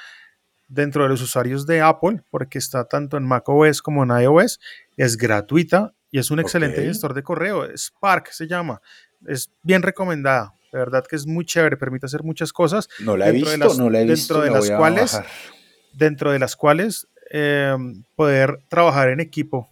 dentro 0.68 1.04
de 1.04 1.10
los 1.10 1.22
usuarios 1.22 1.66
de 1.66 1.82
Apple 1.82 2.22
porque 2.30 2.58
está 2.58 2.86
tanto 2.86 3.18
en 3.18 3.24
macOS 3.24 3.82
como 3.82 4.04
en 4.04 4.22
iOS. 4.22 4.60
Es 4.98 5.18
gratuita 5.18 5.94
y 6.10 6.20
es 6.20 6.32
un 6.32 6.40
excelente 6.40 6.84
gestor 6.84 7.14
de 7.14 7.24
correo. 7.24 7.66
Spark 7.76 8.32
se 8.32 8.48
llama. 8.48 8.82
Es 9.28 9.52
bien 9.64 9.82
recomendada. 9.82 10.54
De 10.72 10.80
verdad 10.80 11.06
que 11.06 11.18
es 11.18 11.28
muy 11.28 11.46
chévere, 11.46 11.76
permite 11.76 12.06
hacer 12.06 12.24
muchas 12.24 12.54
cosas. 12.54 12.88
No 13.00 13.18
la 13.18 13.30
he 13.30 13.32
visto, 13.34 13.74
no 13.76 13.90
la 13.90 14.02
he 14.02 14.06
visto. 14.06 14.42
Dentro 14.42 14.42
de 14.42 14.52
las 14.52 14.78
cuales, 14.78 15.22
dentro 15.94 16.32
de 16.32 16.40
las 16.40 16.56
cuales 16.56 17.08
em, 17.30 18.04
poder 18.16 18.60
trabajar 18.70 19.10
en 19.10 19.20
equipo 19.20 19.71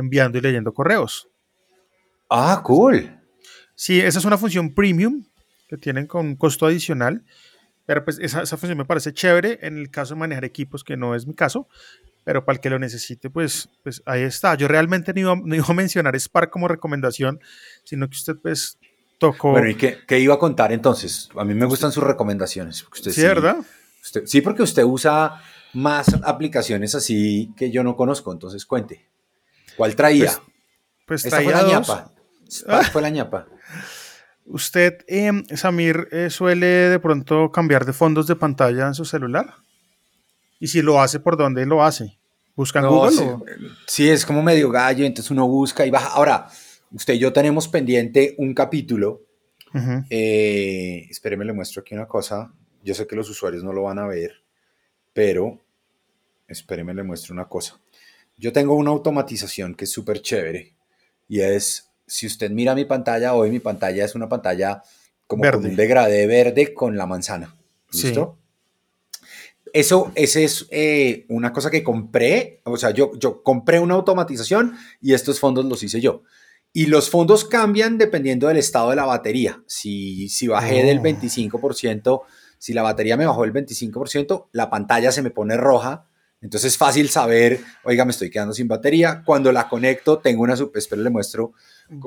enviando 0.00 0.38
y 0.38 0.40
leyendo 0.40 0.72
correos. 0.72 1.28
Ah, 2.28 2.60
cool. 2.64 3.18
Sí, 3.74 4.00
esa 4.00 4.18
es 4.18 4.24
una 4.24 4.38
función 4.38 4.74
premium 4.74 5.24
que 5.68 5.76
tienen 5.76 6.06
con 6.06 6.36
costo 6.36 6.66
adicional, 6.66 7.24
pero 7.86 8.04
pues 8.04 8.18
esa, 8.20 8.44
función 8.44 8.76
me 8.76 8.84
parece 8.84 9.12
chévere 9.12 9.58
en 9.62 9.78
el 9.78 9.90
caso 9.90 10.14
de 10.14 10.20
manejar 10.20 10.44
equipos, 10.44 10.84
que 10.84 10.96
no 10.96 11.14
es 11.14 11.26
mi 11.26 11.34
caso, 11.34 11.68
pero 12.24 12.44
para 12.44 12.56
el 12.56 12.60
que 12.60 12.70
lo 12.70 12.78
necesite, 12.78 13.30
pues, 13.30 13.68
pues 13.82 14.02
ahí 14.06 14.22
está. 14.22 14.54
Yo 14.54 14.68
realmente 14.68 15.12
no 15.14 15.20
iba, 15.20 15.64
a 15.66 15.74
mencionar 15.74 16.14
Spark 16.18 16.50
como 16.50 16.68
recomendación, 16.68 17.40
sino 17.84 18.08
que 18.08 18.16
usted 18.16 18.36
pues 18.40 18.78
tocó... 19.18 19.52
Bueno, 19.52 19.68
¿y 19.68 19.74
qué, 19.74 20.18
iba 20.18 20.34
a 20.34 20.38
contar 20.38 20.72
entonces? 20.72 21.28
A 21.36 21.44
mí 21.44 21.54
me 21.54 21.66
gustan 21.66 21.90
sus 21.90 22.04
recomendaciones. 22.04 22.86
Usted 22.92 23.10
sí, 23.12 23.22
¿verdad? 23.22 23.56
sí, 24.24 24.40
porque 24.40 24.62
usted 24.62 24.84
usa 24.84 25.42
más 25.72 26.14
aplicaciones 26.22 26.94
así 26.94 27.52
que 27.56 27.70
yo 27.70 27.82
no 27.82 27.96
conozco, 27.96 28.32
entonces 28.32 28.66
cuente. 28.66 29.09
¿Cuál 29.76 29.96
traía? 29.96 30.32
Pues, 31.06 31.22
pues 31.22 31.24
traía 31.24 31.50
fue 31.50 31.62
la 31.62 31.68
ñapa. 31.68 32.12
fue 32.92 33.02
la 33.02 33.10
ñapa. 33.10 33.46
¿Usted, 34.46 35.04
em, 35.06 35.44
Samir, 35.54 36.08
eh, 36.10 36.28
suele 36.28 36.66
de 36.66 36.98
pronto 36.98 37.52
cambiar 37.52 37.84
de 37.84 37.92
fondos 37.92 38.26
de 38.26 38.36
pantalla 38.36 38.88
en 38.88 38.94
su 38.94 39.04
celular? 39.04 39.54
Y 40.58 40.68
si 40.68 40.82
lo 40.82 41.00
hace, 41.00 41.20
¿por 41.20 41.36
dónde 41.36 41.64
lo 41.66 41.84
hace? 41.84 42.18
¿Busca 42.56 42.80
en 42.80 42.86
Google? 42.88 43.38
Sí, 43.86 44.08
es 44.08 44.26
como 44.26 44.42
medio 44.42 44.68
gallo, 44.70 45.04
entonces 45.04 45.30
uno 45.30 45.46
busca 45.46 45.86
y 45.86 45.90
baja. 45.90 46.08
Ahora, 46.08 46.48
usted 46.92 47.14
y 47.14 47.18
yo 47.18 47.32
tenemos 47.32 47.68
pendiente 47.68 48.34
un 48.38 48.52
capítulo. 48.52 49.22
Eh, 50.10 51.06
espéreme, 51.08 51.44
le 51.44 51.52
muestro 51.52 51.80
aquí 51.80 51.94
una 51.94 52.06
cosa. 52.06 52.52
Yo 52.82 52.94
sé 52.94 53.06
que 53.06 53.14
los 53.14 53.30
usuarios 53.30 53.62
no 53.62 53.72
lo 53.72 53.84
van 53.84 53.98
a 54.00 54.06
ver, 54.06 54.42
pero 55.12 55.60
espéreme, 56.48 56.92
le 56.92 57.04
muestro 57.04 57.32
una 57.32 57.46
cosa. 57.46 57.78
Yo 58.40 58.54
tengo 58.54 58.74
una 58.74 58.90
automatización 58.90 59.74
que 59.74 59.84
es 59.84 59.92
súper 59.92 60.22
chévere 60.22 60.74
y 61.28 61.40
es, 61.40 61.90
si 62.06 62.26
usted 62.26 62.50
mira 62.50 62.74
mi 62.74 62.86
pantalla, 62.86 63.34
hoy 63.34 63.50
mi 63.50 63.60
pantalla 63.60 64.02
es 64.02 64.14
una 64.14 64.30
pantalla 64.30 64.82
como 65.26 65.42
con 65.42 65.66
un 65.66 65.76
degradé 65.76 66.26
verde 66.26 66.72
con 66.72 66.96
la 66.96 67.06
manzana. 67.06 67.54
¿Listo? 67.92 68.38
Eso, 69.74 70.10
ese 70.14 70.44
es 70.44 70.66
eh, 70.70 71.26
una 71.28 71.52
cosa 71.52 71.70
que 71.70 71.84
compré, 71.84 72.62
o 72.64 72.78
sea, 72.78 72.92
yo, 72.92 73.12
yo 73.18 73.42
compré 73.42 73.78
una 73.78 73.94
automatización 73.94 74.74
y 75.02 75.12
estos 75.12 75.38
fondos 75.38 75.66
los 75.66 75.82
hice 75.82 76.00
yo. 76.00 76.22
Y 76.72 76.86
los 76.86 77.10
fondos 77.10 77.44
cambian 77.44 77.98
dependiendo 77.98 78.48
del 78.48 78.56
estado 78.56 78.90
de 78.90 78.96
la 78.96 79.04
batería. 79.04 79.62
Si, 79.66 80.30
si 80.30 80.48
bajé 80.48 80.82
del 80.82 81.00
25%, 81.00 82.22
si 82.56 82.72
la 82.72 82.82
batería 82.82 83.18
me 83.18 83.26
bajó 83.26 83.42
del 83.42 83.52
25%, 83.52 84.46
la 84.52 84.70
pantalla 84.70 85.12
se 85.12 85.20
me 85.20 85.30
pone 85.30 85.58
roja 85.58 86.06
entonces 86.42 86.72
es 86.72 86.78
fácil 86.78 87.10
saber, 87.10 87.60
oiga, 87.84 88.04
me 88.04 88.12
estoy 88.12 88.30
quedando 88.30 88.54
sin 88.54 88.66
batería. 88.66 89.22
Cuando 89.24 89.52
la 89.52 89.68
conecto, 89.68 90.18
tengo 90.18 90.42
una 90.42 90.56
super, 90.56 90.78
espero 90.78 91.02
le 91.02 91.10
muestro. 91.10 91.52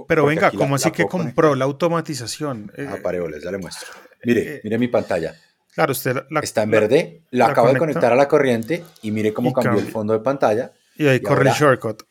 Pero 0.08 0.26
venga, 0.26 0.50
¿cómo 0.52 0.76
así 0.76 0.90
que 0.92 1.06
compró 1.06 1.54
la 1.56 1.66
automatización? 1.66 2.72
Ah, 2.78 2.98
pareoles, 3.04 3.44
ya 3.44 3.52
le 3.52 3.60
muestro. 3.60 3.90
Mire, 4.24 4.56
eh, 4.56 4.62
mire 4.64 4.80
mi 4.80 4.88
pantalla. 4.88 5.36
Claro, 5.74 5.92
usted 5.92 6.24
la, 6.30 6.40
está 6.40 6.64
en 6.64 6.72
verde, 6.72 7.22
la, 7.32 7.48
acabo 7.48 7.72
de 7.72 7.78
conectar 7.78 8.12
a 8.12 8.16
la 8.16 8.28
corriente 8.28 8.84
y 9.02 9.12
mire 9.12 9.34
cómo 9.34 9.54
cambió 9.54 9.80
el 9.80 9.92
fondo 9.92 10.14
de 10.14 10.20
pantalla. 10.20 10.72
Y 10.96 11.08
ahí 11.08 11.20
corre 11.20 11.50
el 11.50 11.56
shortcut. 11.56 12.04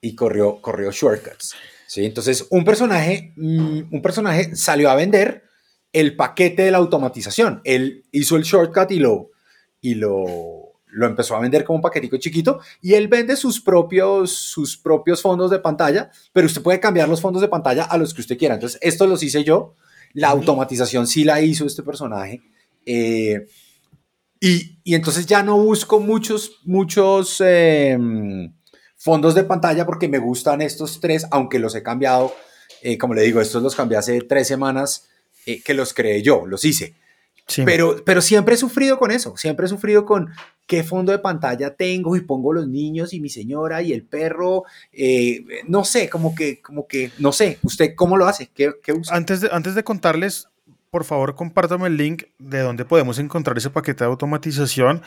Y 0.00 0.14
corrió, 0.14 0.60
corrió 0.60 0.90
shortcuts. 0.90 1.54
¿sí? 1.86 2.04
Entonces, 2.04 2.46
un 2.50 2.64
personaje, 2.64 3.32
mm, 3.36 3.82
un 3.92 4.02
personaje 4.02 4.56
salió 4.56 4.90
a 4.90 4.96
vender 4.96 5.44
el 5.92 6.16
paquete 6.16 6.62
de 6.62 6.70
la 6.70 6.78
automatización. 6.78 7.60
Él 7.64 8.04
hizo 8.10 8.36
el 8.36 8.42
shortcut 8.42 8.90
y 8.90 8.98
lo, 8.98 9.30
y 9.80 9.94
lo 9.94 10.61
lo 10.92 11.06
empezó 11.06 11.34
a 11.34 11.40
vender 11.40 11.64
como 11.64 11.76
un 11.76 11.82
paquetico 11.82 12.18
chiquito 12.18 12.60
y 12.80 12.94
él 12.94 13.08
vende 13.08 13.34
sus 13.34 13.60
propios, 13.60 14.30
sus 14.30 14.76
propios 14.76 15.22
fondos 15.22 15.50
de 15.50 15.58
pantalla, 15.58 16.10
pero 16.32 16.46
usted 16.46 16.62
puede 16.62 16.80
cambiar 16.80 17.08
los 17.08 17.20
fondos 17.20 17.40
de 17.40 17.48
pantalla 17.48 17.84
a 17.84 17.96
los 17.96 18.12
que 18.14 18.20
usted 18.20 18.38
quiera. 18.38 18.54
Entonces, 18.54 18.78
estos 18.82 19.08
los 19.08 19.22
hice 19.22 19.42
yo 19.42 19.74
La 20.12 20.28
automatización 20.28 21.06
sí 21.06 21.24
la 21.24 21.40
hizo 21.40 21.64
este 21.64 21.82
personaje. 21.82 22.42
Eh, 22.84 23.46
y, 24.38 24.78
y, 24.84 24.94
entonces 24.94 25.24
ya 25.24 25.42
no 25.42 25.56
busco 25.56 26.00
muchos, 26.00 26.60
muchos 26.64 27.40
em, 27.40 28.52
fondos 28.96 29.34
de 29.34 29.44
pantalla 29.44 29.86
porque 29.86 30.08
me 30.08 30.18
gustan 30.18 30.60
estos 30.60 31.00
tres, 31.00 31.26
aunque 31.30 31.58
los 31.58 31.74
he 31.74 31.82
cambiado. 31.82 32.34
Eh, 32.82 32.98
como 32.98 33.14
le 33.14 33.22
digo, 33.22 33.40
estos 33.40 33.62
los 33.62 33.74
cambié 33.74 33.96
hace 33.96 34.20
tres 34.20 34.48
semanas 34.48 35.08
eh, 35.46 35.62
que 35.62 35.72
los 35.72 35.94
creé 35.94 36.22
yo, 36.22 36.44
los 36.46 36.64
hice. 36.64 36.96
Pero, 37.64 38.02
pero 38.04 38.22
siempre 38.22 38.54
he 38.54 38.58
sufrido 38.58 38.98
con 38.98 39.10
eso, 39.10 39.36
siempre 39.36 39.66
he 39.66 39.68
sufrido 39.68 40.04
con 40.06 40.30
qué 40.66 40.82
fondo 40.84 41.12
de 41.12 41.18
pantalla 41.18 41.74
tengo 41.74 42.16
y 42.16 42.20
pongo 42.20 42.52
los 42.52 42.68
niños 42.68 43.12
y 43.12 43.20
mi 43.20 43.28
señora 43.28 43.82
y 43.82 43.92
el 43.92 44.04
perro, 44.04 44.64
eh, 44.92 45.44
no 45.66 45.84
sé, 45.84 46.08
como 46.08 46.34
que, 46.34 46.62
como 46.62 46.86
que, 46.86 47.10
no 47.18 47.32
sé, 47.32 47.58
¿usted 47.62 47.94
cómo 47.94 48.16
lo 48.16 48.26
hace? 48.26 48.48
¿Qué, 48.54 48.72
qué 48.82 48.92
usa? 48.92 49.16
Antes, 49.16 49.40
de, 49.40 49.50
antes 49.52 49.74
de 49.74 49.84
contarles, 49.84 50.48
por 50.90 51.04
favor, 51.04 51.34
compártame 51.34 51.88
el 51.88 51.96
link 51.96 52.24
de 52.38 52.60
donde 52.60 52.84
podemos 52.84 53.18
encontrar 53.18 53.56
ese 53.58 53.70
paquete 53.70 54.04
de 54.04 54.10
automatización, 54.10 55.02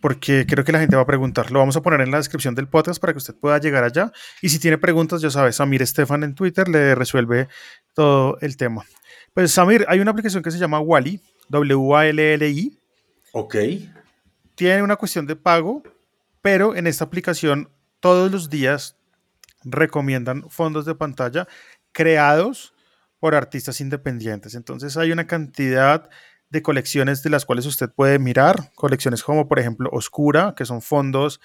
porque 0.00 0.46
creo 0.46 0.64
que 0.64 0.72
la 0.72 0.80
gente 0.80 0.96
va 0.96 1.02
a 1.02 1.06
preguntar. 1.06 1.50
Lo 1.50 1.58
vamos 1.58 1.76
a 1.76 1.82
poner 1.82 2.00
en 2.00 2.10
la 2.10 2.18
descripción 2.18 2.54
del 2.54 2.68
podcast 2.68 3.00
para 3.00 3.12
que 3.12 3.18
usted 3.18 3.34
pueda 3.34 3.58
llegar 3.58 3.84
allá. 3.84 4.12
Y 4.42 4.50
si 4.50 4.58
tiene 4.58 4.78
preguntas, 4.78 5.20
ya 5.20 5.30
sabes, 5.30 5.56
Samir 5.56 5.82
Estefan 5.82 6.24
en 6.24 6.34
Twitter 6.34 6.68
le 6.68 6.94
resuelve 6.94 7.48
todo 7.94 8.38
el 8.40 8.56
tema. 8.56 8.84
Pues 9.34 9.52
Samir, 9.52 9.86
hay 9.88 10.00
una 10.00 10.10
aplicación 10.10 10.42
que 10.42 10.50
se 10.50 10.58
llama 10.58 10.80
Wally, 10.80 11.20
W-A-L-L-I. 11.48 12.78
Ok. 13.32 13.56
Tiene 14.54 14.82
una 14.82 14.96
cuestión 14.96 15.26
de 15.26 15.36
pago, 15.36 15.82
pero 16.42 16.74
en 16.74 16.86
esta 16.86 17.04
aplicación 17.04 17.70
todos 18.00 18.30
los 18.30 18.50
días 18.50 18.96
recomiendan 19.64 20.48
fondos 20.50 20.84
de 20.84 20.94
pantalla 20.94 21.46
creados 21.92 22.74
por 23.18 23.34
artistas 23.34 23.80
independientes. 23.80 24.54
Entonces 24.54 24.96
hay 24.96 25.12
una 25.12 25.26
cantidad 25.26 26.08
de 26.50 26.62
colecciones 26.62 27.22
de 27.22 27.30
las 27.30 27.44
cuales 27.44 27.66
usted 27.66 27.90
puede 27.90 28.18
mirar, 28.18 28.72
colecciones 28.74 29.22
como 29.22 29.48
por 29.48 29.58
ejemplo 29.58 29.90
Oscura, 29.92 30.54
que 30.56 30.64
son 30.64 30.80
fondos 30.80 31.40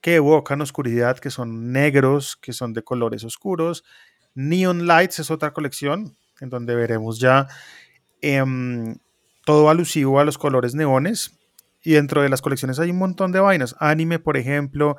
que 0.00 0.16
evocan 0.16 0.60
oscuridad, 0.60 1.18
que 1.18 1.30
son 1.30 1.72
negros, 1.72 2.36
que 2.36 2.52
son 2.52 2.72
de 2.72 2.82
colores 2.82 3.24
oscuros. 3.24 3.84
Neon 4.34 4.86
Lights 4.86 5.20
es 5.20 5.30
otra 5.30 5.52
colección 5.52 6.16
en 6.40 6.50
donde 6.50 6.74
veremos 6.74 7.18
ya 7.18 7.48
eh, 8.20 8.42
todo 9.44 9.68
alusivo 9.68 10.20
a 10.20 10.24
los 10.24 10.38
colores 10.38 10.74
neones. 10.74 11.32
Y 11.82 11.92
dentro 11.92 12.22
de 12.22 12.30
las 12.30 12.40
colecciones 12.40 12.78
hay 12.78 12.90
un 12.90 12.98
montón 12.98 13.30
de 13.30 13.40
vainas. 13.40 13.76
Anime, 13.78 14.18
por 14.18 14.38
ejemplo, 14.38 14.96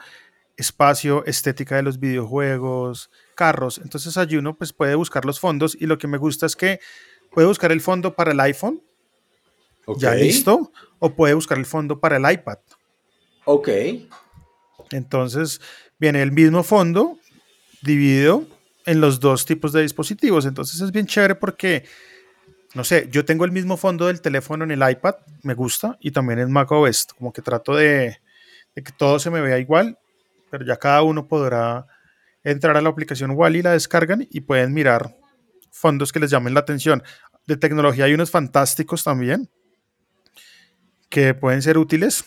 espacio, 0.55 1.25
estética 1.25 1.75
de 1.75 1.83
los 1.83 1.99
videojuegos, 1.99 3.09
carros. 3.35 3.79
Entonces 3.83 4.17
allí 4.17 4.37
uno 4.37 4.55
pues, 4.55 4.73
puede 4.73 4.95
buscar 4.95 5.25
los 5.25 5.39
fondos 5.39 5.75
y 5.79 5.87
lo 5.87 5.97
que 5.97 6.07
me 6.07 6.17
gusta 6.17 6.45
es 6.45 6.55
que 6.55 6.79
puede 7.31 7.47
buscar 7.47 7.71
el 7.71 7.81
fondo 7.81 8.15
para 8.15 8.31
el 8.31 8.39
iPhone, 8.39 8.81
ya 9.97 10.15
listo, 10.15 10.71
o 10.99 11.15
puede 11.15 11.33
buscar 11.33 11.57
el 11.57 11.65
fondo 11.65 11.99
para 11.99 12.17
el 12.17 12.31
iPad. 12.31 12.57
Ok. 13.45 13.69
Entonces 14.91 15.61
viene 15.99 16.21
el 16.21 16.31
mismo 16.31 16.63
fondo 16.63 17.19
dividido 17.81 18.47
en 18.85 19.01
los 19.01 19.19
dos 19.19 19.45
tipos 19.45 19.73
de 19.73 19.81
dispositivos. 19.81 20.45
Entonces 20.45 20.79
es 20.81 20.91
bien 20.91 21.05
chévere 21.05 21.35
porque 21.35 21.85
no 22.75 22.83
sé, 22.83 23.07
yo 23.09 23.23
tengo 23.23 23.45
el 23.45 23.53
mismo 23.53 23.77
fondo 23.77 24.07
del 24.07 24.21
teléfono 24.21 24.65
en 24.65 24.71
el 24.71 24.89
iPad, 24.89 25.15
me 25.43 25.53
gusta, 25.53 25.97
y 26.01 26.11
también 26.11 26.39
en 26.39 26.51
macOS, 26.51 27.07
como 27.17 27.31
que 27.31 27.41
trato 27.41 27.73
de, 27.73 28.17
que 28.75 28.91
todo 28.97 29.17
se 29.17 29.31
me 29.31 29.39
vea 29.39 29.57
igual, 29.57 29.97
pero 30.51 30.65
ya 30.65 30.75
cada 30.75 31.01
uno 31.01 31.25
podrá 31.25 31.87
entrar 32.43 32.75
a 32.75 32.81
la 32.81 32.89
aplicación 32.89 33.31
Wally, 33.31 33.61
la 33.61 33.71
descargan 33.71 34.27
y 34.29 34.41
pueden 34.41 34.73
mirar 34.73 35.17
fondos 35.71 36.11
que 36.11 36.19
les 36.19 36.29
llamen 36.29 36.53
la 36.53 36.59
atención. 36.59 37.01
De 37.47 37.55
tecnología 37.55 38.05
hay 38.05 38.13
unos 38.13 38.29
fantásticos 38.29 39.03
también 39.03 39.49
que 41.09 41.33
pueden 41.33 41.61
ser 41.61 41.77
útiles. 41.77 42.25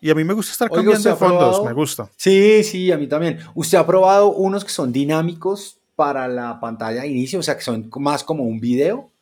Y 0.00 0.10
a 0.10 0.14
mí 0.14 0.24
me 0.24 0.34
gusta 0.34 0.52
estar 0.52 0.70
cambiando 0.70 1.08
de 1.08 1.16
fondos, 1.16 1.64
me 1.64 1.72
gusta. 1.72 2.10
Sí, 2.16 2.62
sí, 2.64 2.90
a 2.92 2.98
mí 2.98 3.06
también. 3.06 3.38
¿Usted 3.54 3.78
ha 3.78 3.86
probado 3.86 4.32
unos 4.32 4.64
que 4.64 4.70
son 4.70 4.92
dinámicos 4.92 5.78
para 5.96 6.28
la 6.28 6.60
pantalla 6.60 7.02
de 7.02 7.08
inicio? 7.08 7.38
O 7.38 7.42
sea, 7.42 7.56
que 7.56 7.62
son 7.62 7.90
más 7.96 8.22
como 8.24 8.44
un 8.44 8.60
video. 8.60 9.13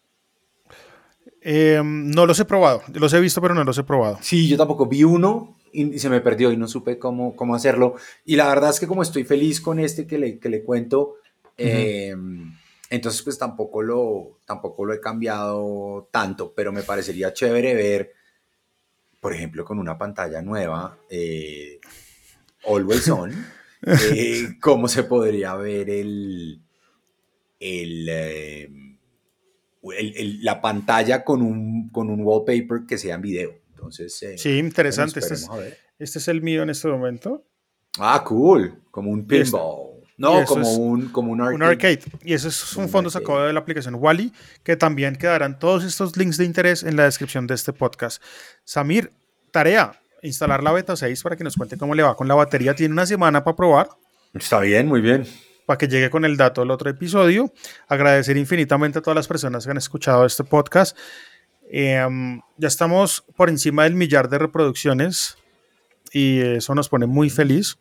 Em, 1.45 2.09
no 2.11 2.25
los 2.25 2.39
he 2.39 2.45
probado, 2.45 2.83
los 2.95 3.13
he 3.13 3.21
visto, 3.21 3.41
pero 3.41 3.55
no 3.55 3.65
los 3.65 3.77
he 3.77 3.83
probado. 3.83 4.19
Sí, 4.23 4.49
yo 4.49 4.57
tampoco 4.57 4.87
vi 4.87 5.03
uno 5.03 5.57
y, 5.73 5.99
se 5.99 6.09
me 6.09 6.21
perdió 6.21 6.53
y 6.53 6.57
no 6.57 6.69
supe 6.69 6.99
cómo, 6.99 7.35
cómo 7.35 7.57
hacerlo. 7.57 7.97
Y 8.25 8.37
la 8.37 8.47
verdad 8.47 8.71
es 8.71 8.79
que 8.79 8.87
como 8.87 9.03
estoy 9.03 9.25
feliz 9.25 9.61
con 9.61 9.81
este 9.81 10.07
que 10.07 10.19
le, 10.19 10.39
que 10.39 10.49
le 10.49 10.63
cuento, 10.63 11.17
em, 11.57 12.55
entonces 12.91 13.23
pues 13.23 13.39
tampoco 13.39 13.83
lo, 13.83 14.39
tampoco 14.47 14.85
lo 14.85 14.93
he 14.93 15.01
cambiado 15.01 16.09
tanto, 16.13 16.53
pero 16.55 16.71
me 16.71 16.85
parecería 16.85 17.33
chévere 17.33 17.75
ver, 17.75 18.13
por 19.21 19.35
ejemplo, 19.35 19.65
con 19.65 19.81
una 19.81 19.99
pantalla 19.99 20.43
nueva, 20.43 20.97
eh, 21.11 21.81
Always 22.69 23.09
On, 23.09 23.33
eh, 23.83 24.59
cómo 24.61 24.87
se 24.87 25.03
podría 25.03 25.57
ver 25.57 25.91
el... 25.91 26.61
el 27.59 28.82
la 29.83 30.61
pantalla 30.61 31.25
con 31.25 31.43
un, 31.43 31.89
con 31.91 32.11
un 32.11 32.21
wallpaper 32.23 32.87
que 32.87 32.99
sea 32.99 33.17
en 33.17 33.23
video. 33.23 33.55
Entonces, 33.71 34.23
eh, 34.23 34.39
sí, 34.39 34.59
interesante. 34.59 35.19
Este 35.19 35.35
es, 35.35 35.49
este 35.99 36.19
es, 36.19 36.29
el 36.29 36.43
mío 36.43 36.63
en 36.63 36.71
este 36.71 36.89
momento. 36.89 37.45
Ah, 37.99 38.23
cool. 38.25 38.81
Como 38.91 39.11
un 39.11 39.27
pinball. 39.27 39.93
No, 40.17 40.45
como, 40.45 40.71
un, 40.77 41.09
como 41.09 41.33
un 41.33 41.41
arcade. 41.41 41.57
Un 41.57 41.63
arcade. 41.63 42.01
Y 42.23 42.35
ese 42.35 42.49
es 42.49 42.77
un, 42.77 42.89
fondo 42.89 43.11
sacado 43.11 43.45
de 43.45 43.53
la 43.53 43.59
aplicación 43.59 43.97
Wally, 43.97 44.33
que 44.63 44.77
también 44.77 45.17
quedarán 45.17 45.59
todos 45.59 45.83
estos 45.83 46.17
links 46.17 46.37
de 46.37 46.45
interés 46.45 46.85
en 46.85 46.97
la 46.97 47.05
descripción 47.05 47.49
de 47.49 47.55
este 47.55 47.73
podcast. 47.73 48.23
Samir, 48.65 49.11
tarea, 49.51 50.01
instalar 50.23 50.63
la 50.63 50.71
beta 50.71 50.95
6 50.95 51.21
para 51.25 51.37
que 51.37 51.43
nos 51.43 51.57
cuente 51.57 51.77
cómo 51.77 51.97
le 51.97 52.05
va 52.05 52.15
con 52.15 52.29
la 52.29 52.35
batería. 52.35 52.75
Tiene 52.75 52.93
una 52.93 53.07
semana 53.07 53.43
para 53.43 53.57
probar. 53.57 53.89
Está 54.33 54.61
bien, 54.61 54.87
muy 54.87 55.01
bien 55.01 55.27
para 55.67 55.79
que 55.79 55.89
llegue 55.89 56.11
con 56.11 56.25
el 56.25 56.37
dato 56.37 56.61
del 56.61 56.71
otro 56.71 56.91
episodio. 56.91 57.53
Agradecer 57.89 58.37
infinitamente 58.37 58.99
a 58.99 59.03
todas 59.03 59.17
las 59.17 59.29
personas 59.29 59.65
que 59.65 59.71
han 59.71 59.79
escuchado 59.79 60.25
este 60.25 60.45
podcast. 60.45 60.97
Em, 61.71 62.41
ya 62.59 62.69
estamos 62.69 63.25
por 63.37 63.49
encima 63.49 63.85
del 63.85 63.95
millar 63.95 64.29
de 64.29 64.39
reproducciones 64.39 65.37
y 66.13 66.41
eso 66.41 66.75
nos 66.75 66.89
pone 66.89 67.07
muy 67.07 67.31
feliz. 67.31 67.79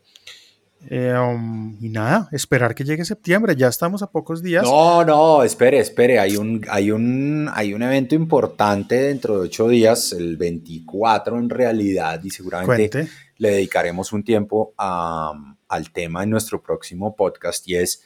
Em, 0.89 1.77
y 1.79 1.89
nada, 1.89 2.27
esperar 2.31 2.73
que 2.73 2.83
llegue 2.83 3.05
septiembre, 3.05 3.55
ya 3.55 3.67
estamos 3.67 4.01
a 4.01 4.09
pocos 4.09 4.41
días. 4.41 4.63
No, 4.63 5.05
no, 5.05 5.43
espere, 5.43 5.79
espere, 5.79 6.19
hay 6.19 6.37
un, 6.37 6.65
hay 6.69 6.89
un, 6.91 7.49
hay 7.53 7.73
un 7.73 7.83
evento 7.83 8.15
importante 8.15 8.95
dentro 8.95 9.35
de 9.35 9.41
ocho 9.41 9.67
días, 9.67 10.11
el 10.13 10.37
24 10.37 11.37
en 11.37 11.49
realidad, 11.49 12.19
y 12.23 12.31
seguramente 12.31 13.07
le 13.41 13.49
dedicaremos 13.49 14.13
un 14.13 14.23
tiempo 14.23 14.75
a, 14.77 15.33
al 15.67 15.91
tema 15.91 16.21
en 16.21 16.29
nuestro 16.29 16.61
próximo 16.61 17.15
podcast 17.15 17.67
y 17.67 17.75
es 17.75 18.03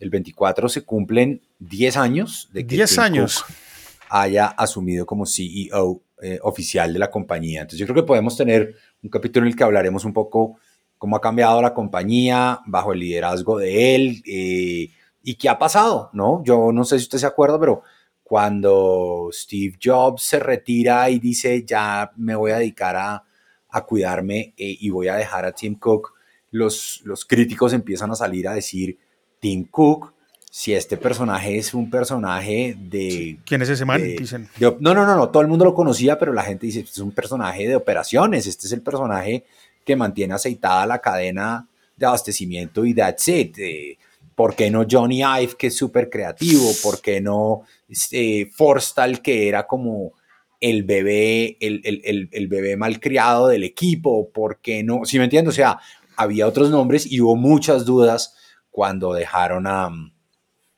el 0.00 0.08
24 0.08 0.66
se 0.70 0.82
cumplen 0.82 1.42
10 1.58 1.98
años 1.98 2.48
de 2.54 2.66
que 2.66 2.76
10 2.76 2.98
años 2.98 3.44
haya 4.08 4.46
asumido 4.46 5.04
como 5.04 5.26
CEO 5.26 6.00
eh, 6.22 6.38
oficial 6.40 6.90
de 6.90 6.98
la 6.98 7.10
compañía. 7.10 7.60
Entonces 7.60 7.80
yo 7.80 7.84
creo 7.84 8.02
que 8.02 8.06
podemos 8.06 8.34
tener 8.34 8.76
un 9.02 9.10
capítulo 9.10 9.44
en 9.44 9.52
el 9.52 9.56
que 9.56 9.64
hablaremos 9.64 10.06
un 10.06 10.14
poco 10.14 10.58
cómo 10.96 11.16
ha 11.16 11.20
cambiado 11.20 11.60
la 11.60 11.74
compañía 11.74 12.60
bajo 12.64 12.94
el 12.94 13.00
liderazgo 13.00 13.58
de 13.58 13.94
él 13.94 14.22
eh, 14.24 14.88
y 15.22 15.34
qué 15.34 15.50
ha 15.50 15.58
pasado, 15.58 16.08
¿no? 16.14 16.42
Yo 16.44 16.72
no 16.72 16.86
sé 16.86 16.98
si 16.98 17.02
usted 17.02 17.18
se 17.18 17.26
acuerda, 17.26 17.60
pero 17.60 17.82
cuando 18.22 19.28
Steve 19.32 19.76
Jobs 19.82 20.22
se 20.22 20.38
retira 20.38 21.10
y 21.10 21.18
dice 21.18 21.66
ya 21.66 22.10
me 22.16 22.34
voy 22.34 22.52
a 22.52 22.58
dedicar 22.58 22.96
a, 22.96 23.27
a 23.70 23.84
cuidarme 23.84 24.54
eh, 24.56 24.76
y 24.80 24.90
voy 24.90 25.08
a 25.08 25.16
dejar 25.16 25.44
a 25.44 25.52
Tim 25.52 25.74
Cook, 25.74 26.14
los, 26.50 27.02
los 27.04 27.24
críticos 27.24 27.72
empiezan 27.72 28.10
a 28.10 28.14
salir 28.14 28.48
a 28.48 28.54
decir, 28.54 28.98
Tim 29.40 29.64
Cook, 29.64 30.12
si 30.50 30.72
este 30.74 30.96
personaje 30.96 31.58
es 31.58 31.74
un 31.74 31.90
personaje 31.90 32.74
de... 32.78 33.38
¿Quién 33.44 33.62
es 33.62 33.68
ese 33.68 33.84
man? 33.84 34.02
Dicen. 34.02 34.48
no, 34.58 34.76
no, 34.80 34.94
no, 34.94 35.16
no, 35.16 35.28
todo 35.28 35.42
el 35.42 35.48
mundo 35.48 35.64
lo 35.64 35.74
conocía, 35.74 36.18
pero 36.18 36.32
la 36.32 36.42
gente 36.42 36.66
dice, 36.66 36.80
este 36.80 36.92
es 36.92 36.98
un 36.98 37.12
personaje 37.12 37.68
de 37.68 37.76
operaciones, 37.76 38.46
este 38.46 38.66
es 38.66 38.72
el 38.72 38.80
personaje 38.80 39.44
que 39.84 39.96
mantiene 39.96 40.34
aceitada 40.34 40.86
la 40.86 41.00
cadena 41.00 41.68
de 41.96 42.06
abastecimiento 42.06 42.84
y 42.84 42.94
that's 42.94 43.28
it. 43.28 43.58
Eh, 43.58 43.98
¿Por 44.34 44.54
qué 44.54 44.70
no 44.70 44.86
Johnny 44.88 45.20
Ive, 45.22 45.54
que 45.58 45.66
es 45.66 45.76
súper 45.76 46.08
creativo? 46.08 46.70
¿Por 46.82 47.00
qué 47.00 47.20
no 47.20 47.62
este, 47.88 48.50
Forstal, 48.54 49.20
que 49.20 49.48
era 49.48 49.66
como 49.66 50.12
el 50.60 50.82
bebé, 50.82 51.56
el, 51.60 51.80
el, 51.84 52.28
el, 52.32 52.48
bebé 52.48 52.76
malcriado 52.76 53.48
del 53.48 53.64
equipo? 53.64 54.30
¿Por 54.30 54.60
qué 54.60 54.82
no? 54.82 55.04
Si 55.04 55.18
me 55.18 55.24
entiendo? 55.24 55.50
O 55.50 55.54
sea, 55.54 55.78
había 56.16 56.46
otros 56.46 56.70
nombres 56.70 57.10
y 57.10 57.20
hubo 57.20 57.36
muchas 57.36 57.84
dudas 57.84 58.36
cuando 58.70 59.12
dejaron 59.12 59.66
a, 59.66 59.90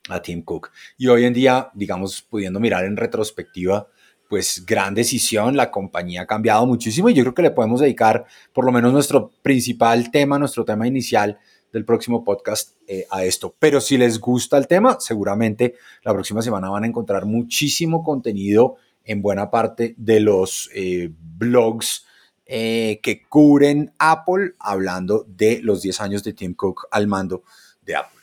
a 0.08 0.22
Tim 0.22 0.42
Cook. 0.42 0.70
Y 0.98 1.08
hoy 1.08 1.24
en 1.24 1.34
día, 1.34 1.70
digamos, 1.74 2.22
pudiendo 2.22 2.60
mirar 2.60 2.84
en 2.84 2.96
retrospectiva, 2.96 3.88
pues 4.28 4.64
gran 4.64 4.94
decisión, 4.94 5.56
la 5.56 5.70
compañía 5.70 6.22
ha 6.22 6.26
cambiado 6.26 6.64
muchísimo 6.64 7.08
y 7.08 7.14
yo 7.14 7.24
creo 7.24 7.34
que 7.34 7.42
le 7.42 7.50
podemos 7.50 7.80
dedicar 7.80 8.26
por 8.52 8.64
lo 8.64 8.70
menos 8.70 8.92
nuestro 8.92 9.30
principal 9.42 10.10
tema, 10.12 10.38
nuestro 10.38 10.64
tema 10.64 10.86
inicial 10.86 11.38
del 11.72 11.84
próximo 11.84 12.24
podcast 12.24 12.76
eh, 12.86 13.06
a 13.10 13.24
esto. 13.24 13.54
Pero 13.58 13.80
si 13.80 13.98
les 13.98 14.20
gusta 14.20 14.56
el 14.56 14.68
tema, 14.68 14.98
seguramente 15.00 15.74
la 16.04 16.12
próxima 16.12 16.42
semana 16.42 16.70
van 16.70 16.84
a 16.84 16.86
encontrar 16.86 17.26
muchísimo 17.26 18.04
contenido 18.04 18.76
en 19.10 19.22
buena 19.22 19.50
parte 19.50 19.94
de 19.96 20.20
los 20.20 20.70
eh, 20.74 21.10
blogs 21.18 22.06
eh, 22.46 23.00
que 23.02 23.22
cubren 23.28 23.92
Apple, 23.98 24.54
hablando 24.58 25.24
de 25.28 25.60
los 25.62 25.82
10 25.82 26.00
años 26.00 26.24
de 26.24 26.32
Tim 26.32 26.54
Cook 26.54 26.86
al 26.90 27.06
mando 27.06 27.42
de 27.82 27.96
Apple. 27.96 28.20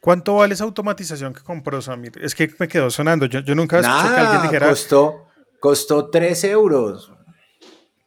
¿Cuánto 0.00 0.36
vale 0.36 0.54
esa 0.54 0.64
automatización 0.64 1.34
que 1.34 1.42
compró 1.42 1.82
Samir? 1.82 2.12
Es 2.22 2.34
que 2.34 2.50
me 2.58 2.68
quedó 2.68 2.90
sonando. 2.90 3.26
Yo, 3.26 3.40
yo 3.40 3.54
nunca 3.54 3.80
escuché 3.80 3.96
Nada, 3.96 4.14
que 4.14 4.20
alguien 4.20 4.42
dijera 4.42 4.68
costó, 4.70 5.26
costó 5.60 6.08
3 6.08 6.44
euros. 6.44 7.12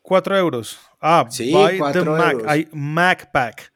4 0.01 0.38
euros. 0.38 0.80
Ah, 0.99 1.26
Sí, 1.30 1.51
buy 1.51 1.74
the 1.74 1.78
4 1.78 2.06
Mac. 2.18 2.32
euros. 2.34 2.47
Hay 2.47 2.68
Mac 2.72 3.32
Pack. 3.32 3.72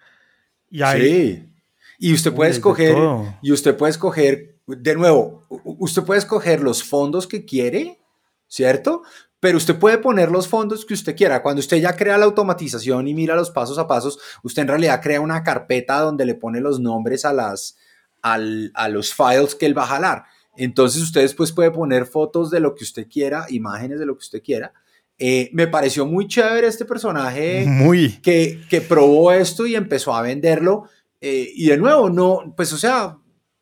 Y 0.69 0.81
hay 0.81 1.01
Sí. 1.01 1.53
Y 1.99 2.13
usted 2.13 2.33
puede 2.33 2.51
Uy, 2.51 2.55
escoger, 2.57 2.97
y 3.41 3.51
usted 3.51 3.75
puede 3.77 3.91
escoger, 3.91 4.56
de 4.67 4.95
nuevo, 4.95 5.43
usted 5.63 6.03
puede 6.03 6.19
escoger 6.19 6.61
los 6.61 6.83
fondos 6.83 7.25
que 7.27 7.45
quiere, 7.45 7.99
¿cierto? 8.47 9.01
Pero 9.39 9.57
usted 9.57 9.77
puede 9.77 9.97
poner 9.99 10.29
los 10.31 10.47
fondos 10.47 10.85
que 10.85 10.93
usted 10.93 11.15
quiera. 11.15 11.41
Cuando 11.43 11.59
usted 11.59 11.77
ya 11.77 11.95
crea 11.95 12.17
la 12.17 12.25
automatización 12.25 13.07
y 13.07 13.13
mira 13.13 13.35
los 13.35 13.51
pasos 13.51 13.77
a 13.77 13.87
pasos, 13.87 14.19
usted 14.43 14.63
en 14.63 14.67
realidad 14.69 15.01
crea 15.01 15.21
una 15.21 15.43
carpeta 15.43 15.99
donde 16.01 16.25
le 16.25 16.35
pone 16.35 16.59
los 16.59 16.79
nombres 16.79 17.23
a, 17.23 17.33
las, 17.33 17.77
al- 18.21 18.71
a 18.73 18.89
los 18.89 19.13
files 19.13 19.55
que 19.55 19.67
él 19.67 19.77
va 19.77 19.83
a 19.83 19.87
jalar. 19.87 20.23
Entonces 20.57 21.03
usted 21.03 21.21
después 21.21 21.51
puede 21.51 21.69
poner 21.71 22.05
fotos 22.07 22.49
de 22.49 22.59
lo 22.59 22.73
que 22.73 22.83
usted 22.83 23.07
quiera, 23.07 23.45
imágenes 23.49 23.99
de 23.99 24.07
lo 24.07 24.15
que 24.15 24.23
usted 24.23 24.41
quiera. 24.41 24.73
Eh, 25.19 25.49
me 25.53 25.67
pareció 25.67 26.05
muy 26.07 26.27
chévere 26.27 26.65
este 26.67 26.85
personaje 26.85 27.65
muy. 27.67 28.19
que, 28.21 28.59
que 28.69 28.81
probó 28.81 29.31
esto 29.31 29.65
y 29.67 29.75
empezó 29.75 30.15
a 30.15 30.21
venderlo. 30.23 30.89
eh, 31.21 31.47
y 31.55 31.67
de 31.67 31.77
nuevo, 31.77 32.09
no, 32.09 32.53
pues 32.57 32.73
o 32.73 32.77
sea, 32.77 33.17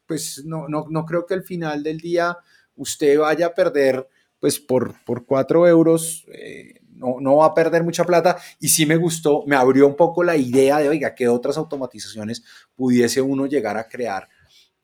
pues 0.06 0.44
no, 0.46 0.68
no, 0.68 0.86
no 0.90 1.06
creo 1.06 1.26
que 1.26 1.34
al 1.34 1.44
final 1.44 1.84
del 1.84 2.00
día 2.00 2.38
usted 2.76 3.20
vaya 3.20 3.48
a 3.48 3.54
perder, 3.54 4.08
pues 4.40 4.60
por, 4.60 5.04
por 5.06 5.26
cuatro 5.26 5.68
euros, 5.68 6.26
eh, 6.34 6.82
no, 6.92 7.18
no 7.20 7.38
va 7.38 7.48
a 7.48 7.54
perder 7.54 7.84
mucha 7.84 8.04
plata. 8.04 8.38
Y 8.60 8.70
sí 8.70 8.86
me 8.86 8.98
gustó, 8.98 9.44
me 9.46 9.56
abrió 9.56 9.88
un 9.88 9.96
poco 9.96 10.24
la 10.24 10.36
idea 10.36 10.80
de, 10.80 10.90
oiga, 10.90 11.16
qué 11.16 11.28
otras 11.28 11.58
automatizaciones 11.58 12.44
pudiese 12.76 13.22
uno 13.22 13.46
llegar 13.46 13.78
a 13.78 13.88
crear 13.88 14.30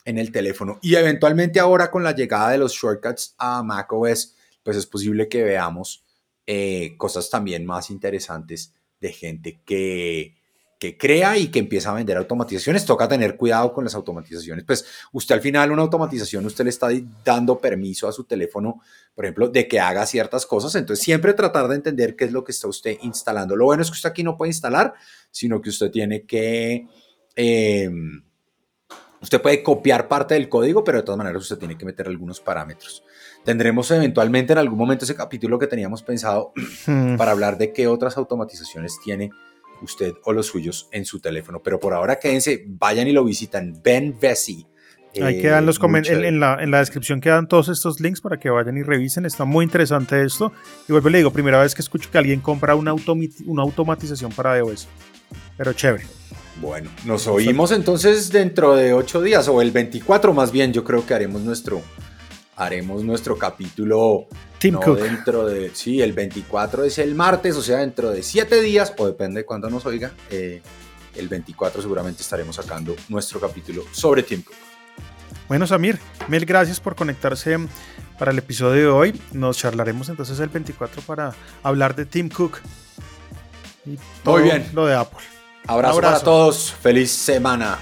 en 0.05 0.17
el 0.17 0.31
teléfono. 0.31 0.79
Y 0.81 0.95
eventualmente 0.95 1.59
ahora 1.59 1.91
con 1.91 2.03
la 2.03 2.15
llegada 2.15 2.49
de 2.51 2.57
los 2.57 2.73
shortcuts 2.73 3.35
a 3.37 3.63
macOS, 3.63 4.35
pues 4.63 4.77
es 4.77 4.85
posible 4.85 5.27
que 5.27 5.43
veamos 5.43 6.03
eh, 6.47 6.95
cosas 6.97 7.29
también 7.29 7.65
más 7.65 7.89
interesantes 7.89 8.73
de 8.99 9.11
gente 9.11 9.61
que, 9.65 10.35
que 10.81 10.97
crea 10.97 11.37
y 11.37 11.49
que 11.49 11.59
empieza 11.59 11.91
a 11.91 11.93
vender 11.93 12.17
automatizaciones. 12.17 12.85
Toca 12.85 13.07
tener 13.07 13.37
cuidado 13.37 13.71
con 13.71 13.83
las 13.83 13.93
automatizaciones. 13.93 14.65
Pues 14.65 14.83
usted 15.11 15.35
al 15.35 15.41
final 15.41 15.71
una 15.71 15.83
automatización, 15.83 16.43
usted 16.43 16.63
le 16.63 16.71
está 16.71 16.87
dando 17.23 17.59
permiso 17.59 18.07
a 18.07 18.11
su 18.11 18.23
teléfono, 18.23 18.81
por 19.13 19.25
ejemplo, 19.25 19.47
de 19.47 19.67
que 19.67 19.79
haga 19.79 20.07
ciertas 20.07 20.47
cosas. 20.47 20.73
Entonces 20.73 21.05
siempre 21.05 21.35
tratar 21.35 21.67
de 21.67 21.75
entender 21.75 22.15
qué 22.15 22.25
es 22.25 22.31
lo 22.31 22.43
que 22.43 22.51
está 22.51 22.67
usted 22.67 22.97
instalando. 23.03 23.55
Lo 23.55 23.65
bueno 23.65 23.83
es 23.83 23.91
que 23.91 23.95
usted 23.95 24.09
aquí 24.09 24.23
no 24.23 24.35
puede 24.35 24.49
instalar, 24.49 24.95
sino 25.29 25.61
que 25.61 25.69
usted 25.69 25.91
tiene 25.91 26.25
que... 26.25 26.87
eh, 27.35 27.91
Usted 29.21 29.39
puede 29.39 29.61
copiar 29.61 30.07
parte 30.07 30.33
del 30.33 30.49
código, 30.49 30.83
pero 30.83 30.97
de 30.97 31.03
todas 31.03 31.19
maneras 31.19 31.43
usted 31.43 31.59
tiene 31.59 31.77
que 31.77 31.85
meter 31.85 32.07
algunos 32.07 32.39
parámetros. 32.41 33.03
Tendremos 33.45 33.91
eventualmente 33.91 34.53
en 34.53 34.57
algún 34.57 34.79
momento 34.79 35.05
ese 35.05 35.13
capítulo 35.13 35.59
que 35.59 35.67
teníamos 35.67 36.01
pensado 36.01 36.53
Hmm. 36.87 37.17
para 37.17 37.29
hablar 37.29 37.59
de 37.59 37.71
qué 37.71 37.85
otras 37.85 38.17
automatizaciones 38.17 38.97
tiene 39.03 39.29
usted 39.81 40.13
o 40.23 40.33
los 40.33 40.47
suyos 40.47 40.87
en 40.91 41.05
su 41.05 41.19
teléfono. 41.19 41.61
Pero 41.63 41.79
por 41.79 41.93
ahora 41.93 42.17
quédense, 42.19 42.63
vayan 42.67 43.07
y 43.07 43.11
lo 43.11 43.23
visitan. 43.23 43.81
Ben 43.83 44.17
Vesey. 44.19 44.67
Ahí 45.21 45.39
Eh, 45.39 45.41
quedan 45.41 45.65
los 45.65 45.77
comen- 45.79 46.07
en, 46.09 46.23
en 46.23 46.39
la, 46.39 46.57
en 46.63 46.71
la 46.71 46.79
descripción 46.79 47.19
quedan 47.19 47.47
todos 47.49 47.67
estos 47.67 47.99
links 47.99 48.21
para 48.21 48.39
que 48.39 48.49
vayan 48.49 48.77
y 48.77 48.83
revisen. 48.83 49.25
Está 49.25 49.43
muy 49.43 49.65
interesante 49.65 50.23
esto. 50.23 50.53
Y 50.87 50.91
vuelvo 50.93 51.09
y 51.09 51.11
le 51.11 51.17
digo, 51.17 51.31
primera 51.31 51.61
vez 51.61 51.75
que 51.75 51.81
escucho 51.81 52.09
que 52.09 52.17
alguien 52.17 52.39
compra 52.39 52.75
una, 52.75 52.93
una 52.93 53.61
automatización 53.63 54.31
para 54.31 54.57
iOS. 54.57 54.87
Pero 55.57 55.73
chévere. 55.73 56.05
Bueno, 56.61 56.89
nos 57.05 57.27
oímos 57.27 57.71
entonces 57.71 58.31
dentro 58.31 58.75
de 58.75 58.93
ocho 58.93 59.21
días, 59.21 59.47
o 59.47 59.61
el 59.61 59.71
24 59.71 60.33
más 60.33 60.51
bien, 60.51 60.71
yo 60.73 60.83
creo 60.83 61.05
que 61.05 61.13
haremos 61.13 61.41
nuestro, 61.41 61.81
haremos 62.55 63.03
nuestro 63.03 63.37
capítulo. 63.37 64.27
Tim 64.61 64.75
no 64.75 64.79
Cook. 64.79 64.99
dentro 64.99 65.47
de, 65.47 65.71
sí, 65.73 66.03
el 66.03 66.13
24 66.13 66.83
es 66.83 66.99
el 66.99 67.15
martes, 67.15 67.55
o 67.55 67.63
sea, 67.63 67.79
dentro 67.79 68.11
de 68.11 68.21
siete 68.21 68.61
días, 68.61 68.93
o 68.95 69.07
depende 69.07 69.39
de 69.39 69.45
cuándo 69.45 69.71
nos 69.71 69.87
oiga, 69.87 70.11
eh, 70.29 70.61
el 71.15 71.27
24 71.27 71.81
seguramente 71.81 72.21
estaremos 72.21 72.57
sacando 72.57 72.95
nuestro 73.09 73.39
capítulo 73.39 73.83
sobre 73.91 74.21
Tim 74.21 74.43
Cook. 74.43 74.55
Bueno, 75.47 75.65
Samir, 75.65 75.99
mil 76.27 76.45
gracias 76.45 76.79
por 76.79 76.95
conectarse 76.95 77.57
para 78.19 78.31
el 78.31 78.37
episodio 78.37 78.81
de 78.81 78.87
hoy. 78.87 79.21
Nos 79.31 79.57
charlaremos 79.57 80.09
entonces 80.09 80.39
el 80.39 80.49
24 80.49 81.01
para 81.01 81.33
hablar 81.63 81.95
de 81.95 82.05
Tim 82.05 82.29
Cook. 82.29 82.59
Y 83.83 83.97
todo 84.23 84.37
bien. 84.37 84.69
Lo 84.73 84.85
de 84.85 84.93
Apple. 84.93 85.25
Abrazo, 85.65 85.95
Abrazo. 85.95 86.13
para 86.13 86.23
todos, 86.23 86.71
feliz 86.71 87.09
semana. 87.11 87.79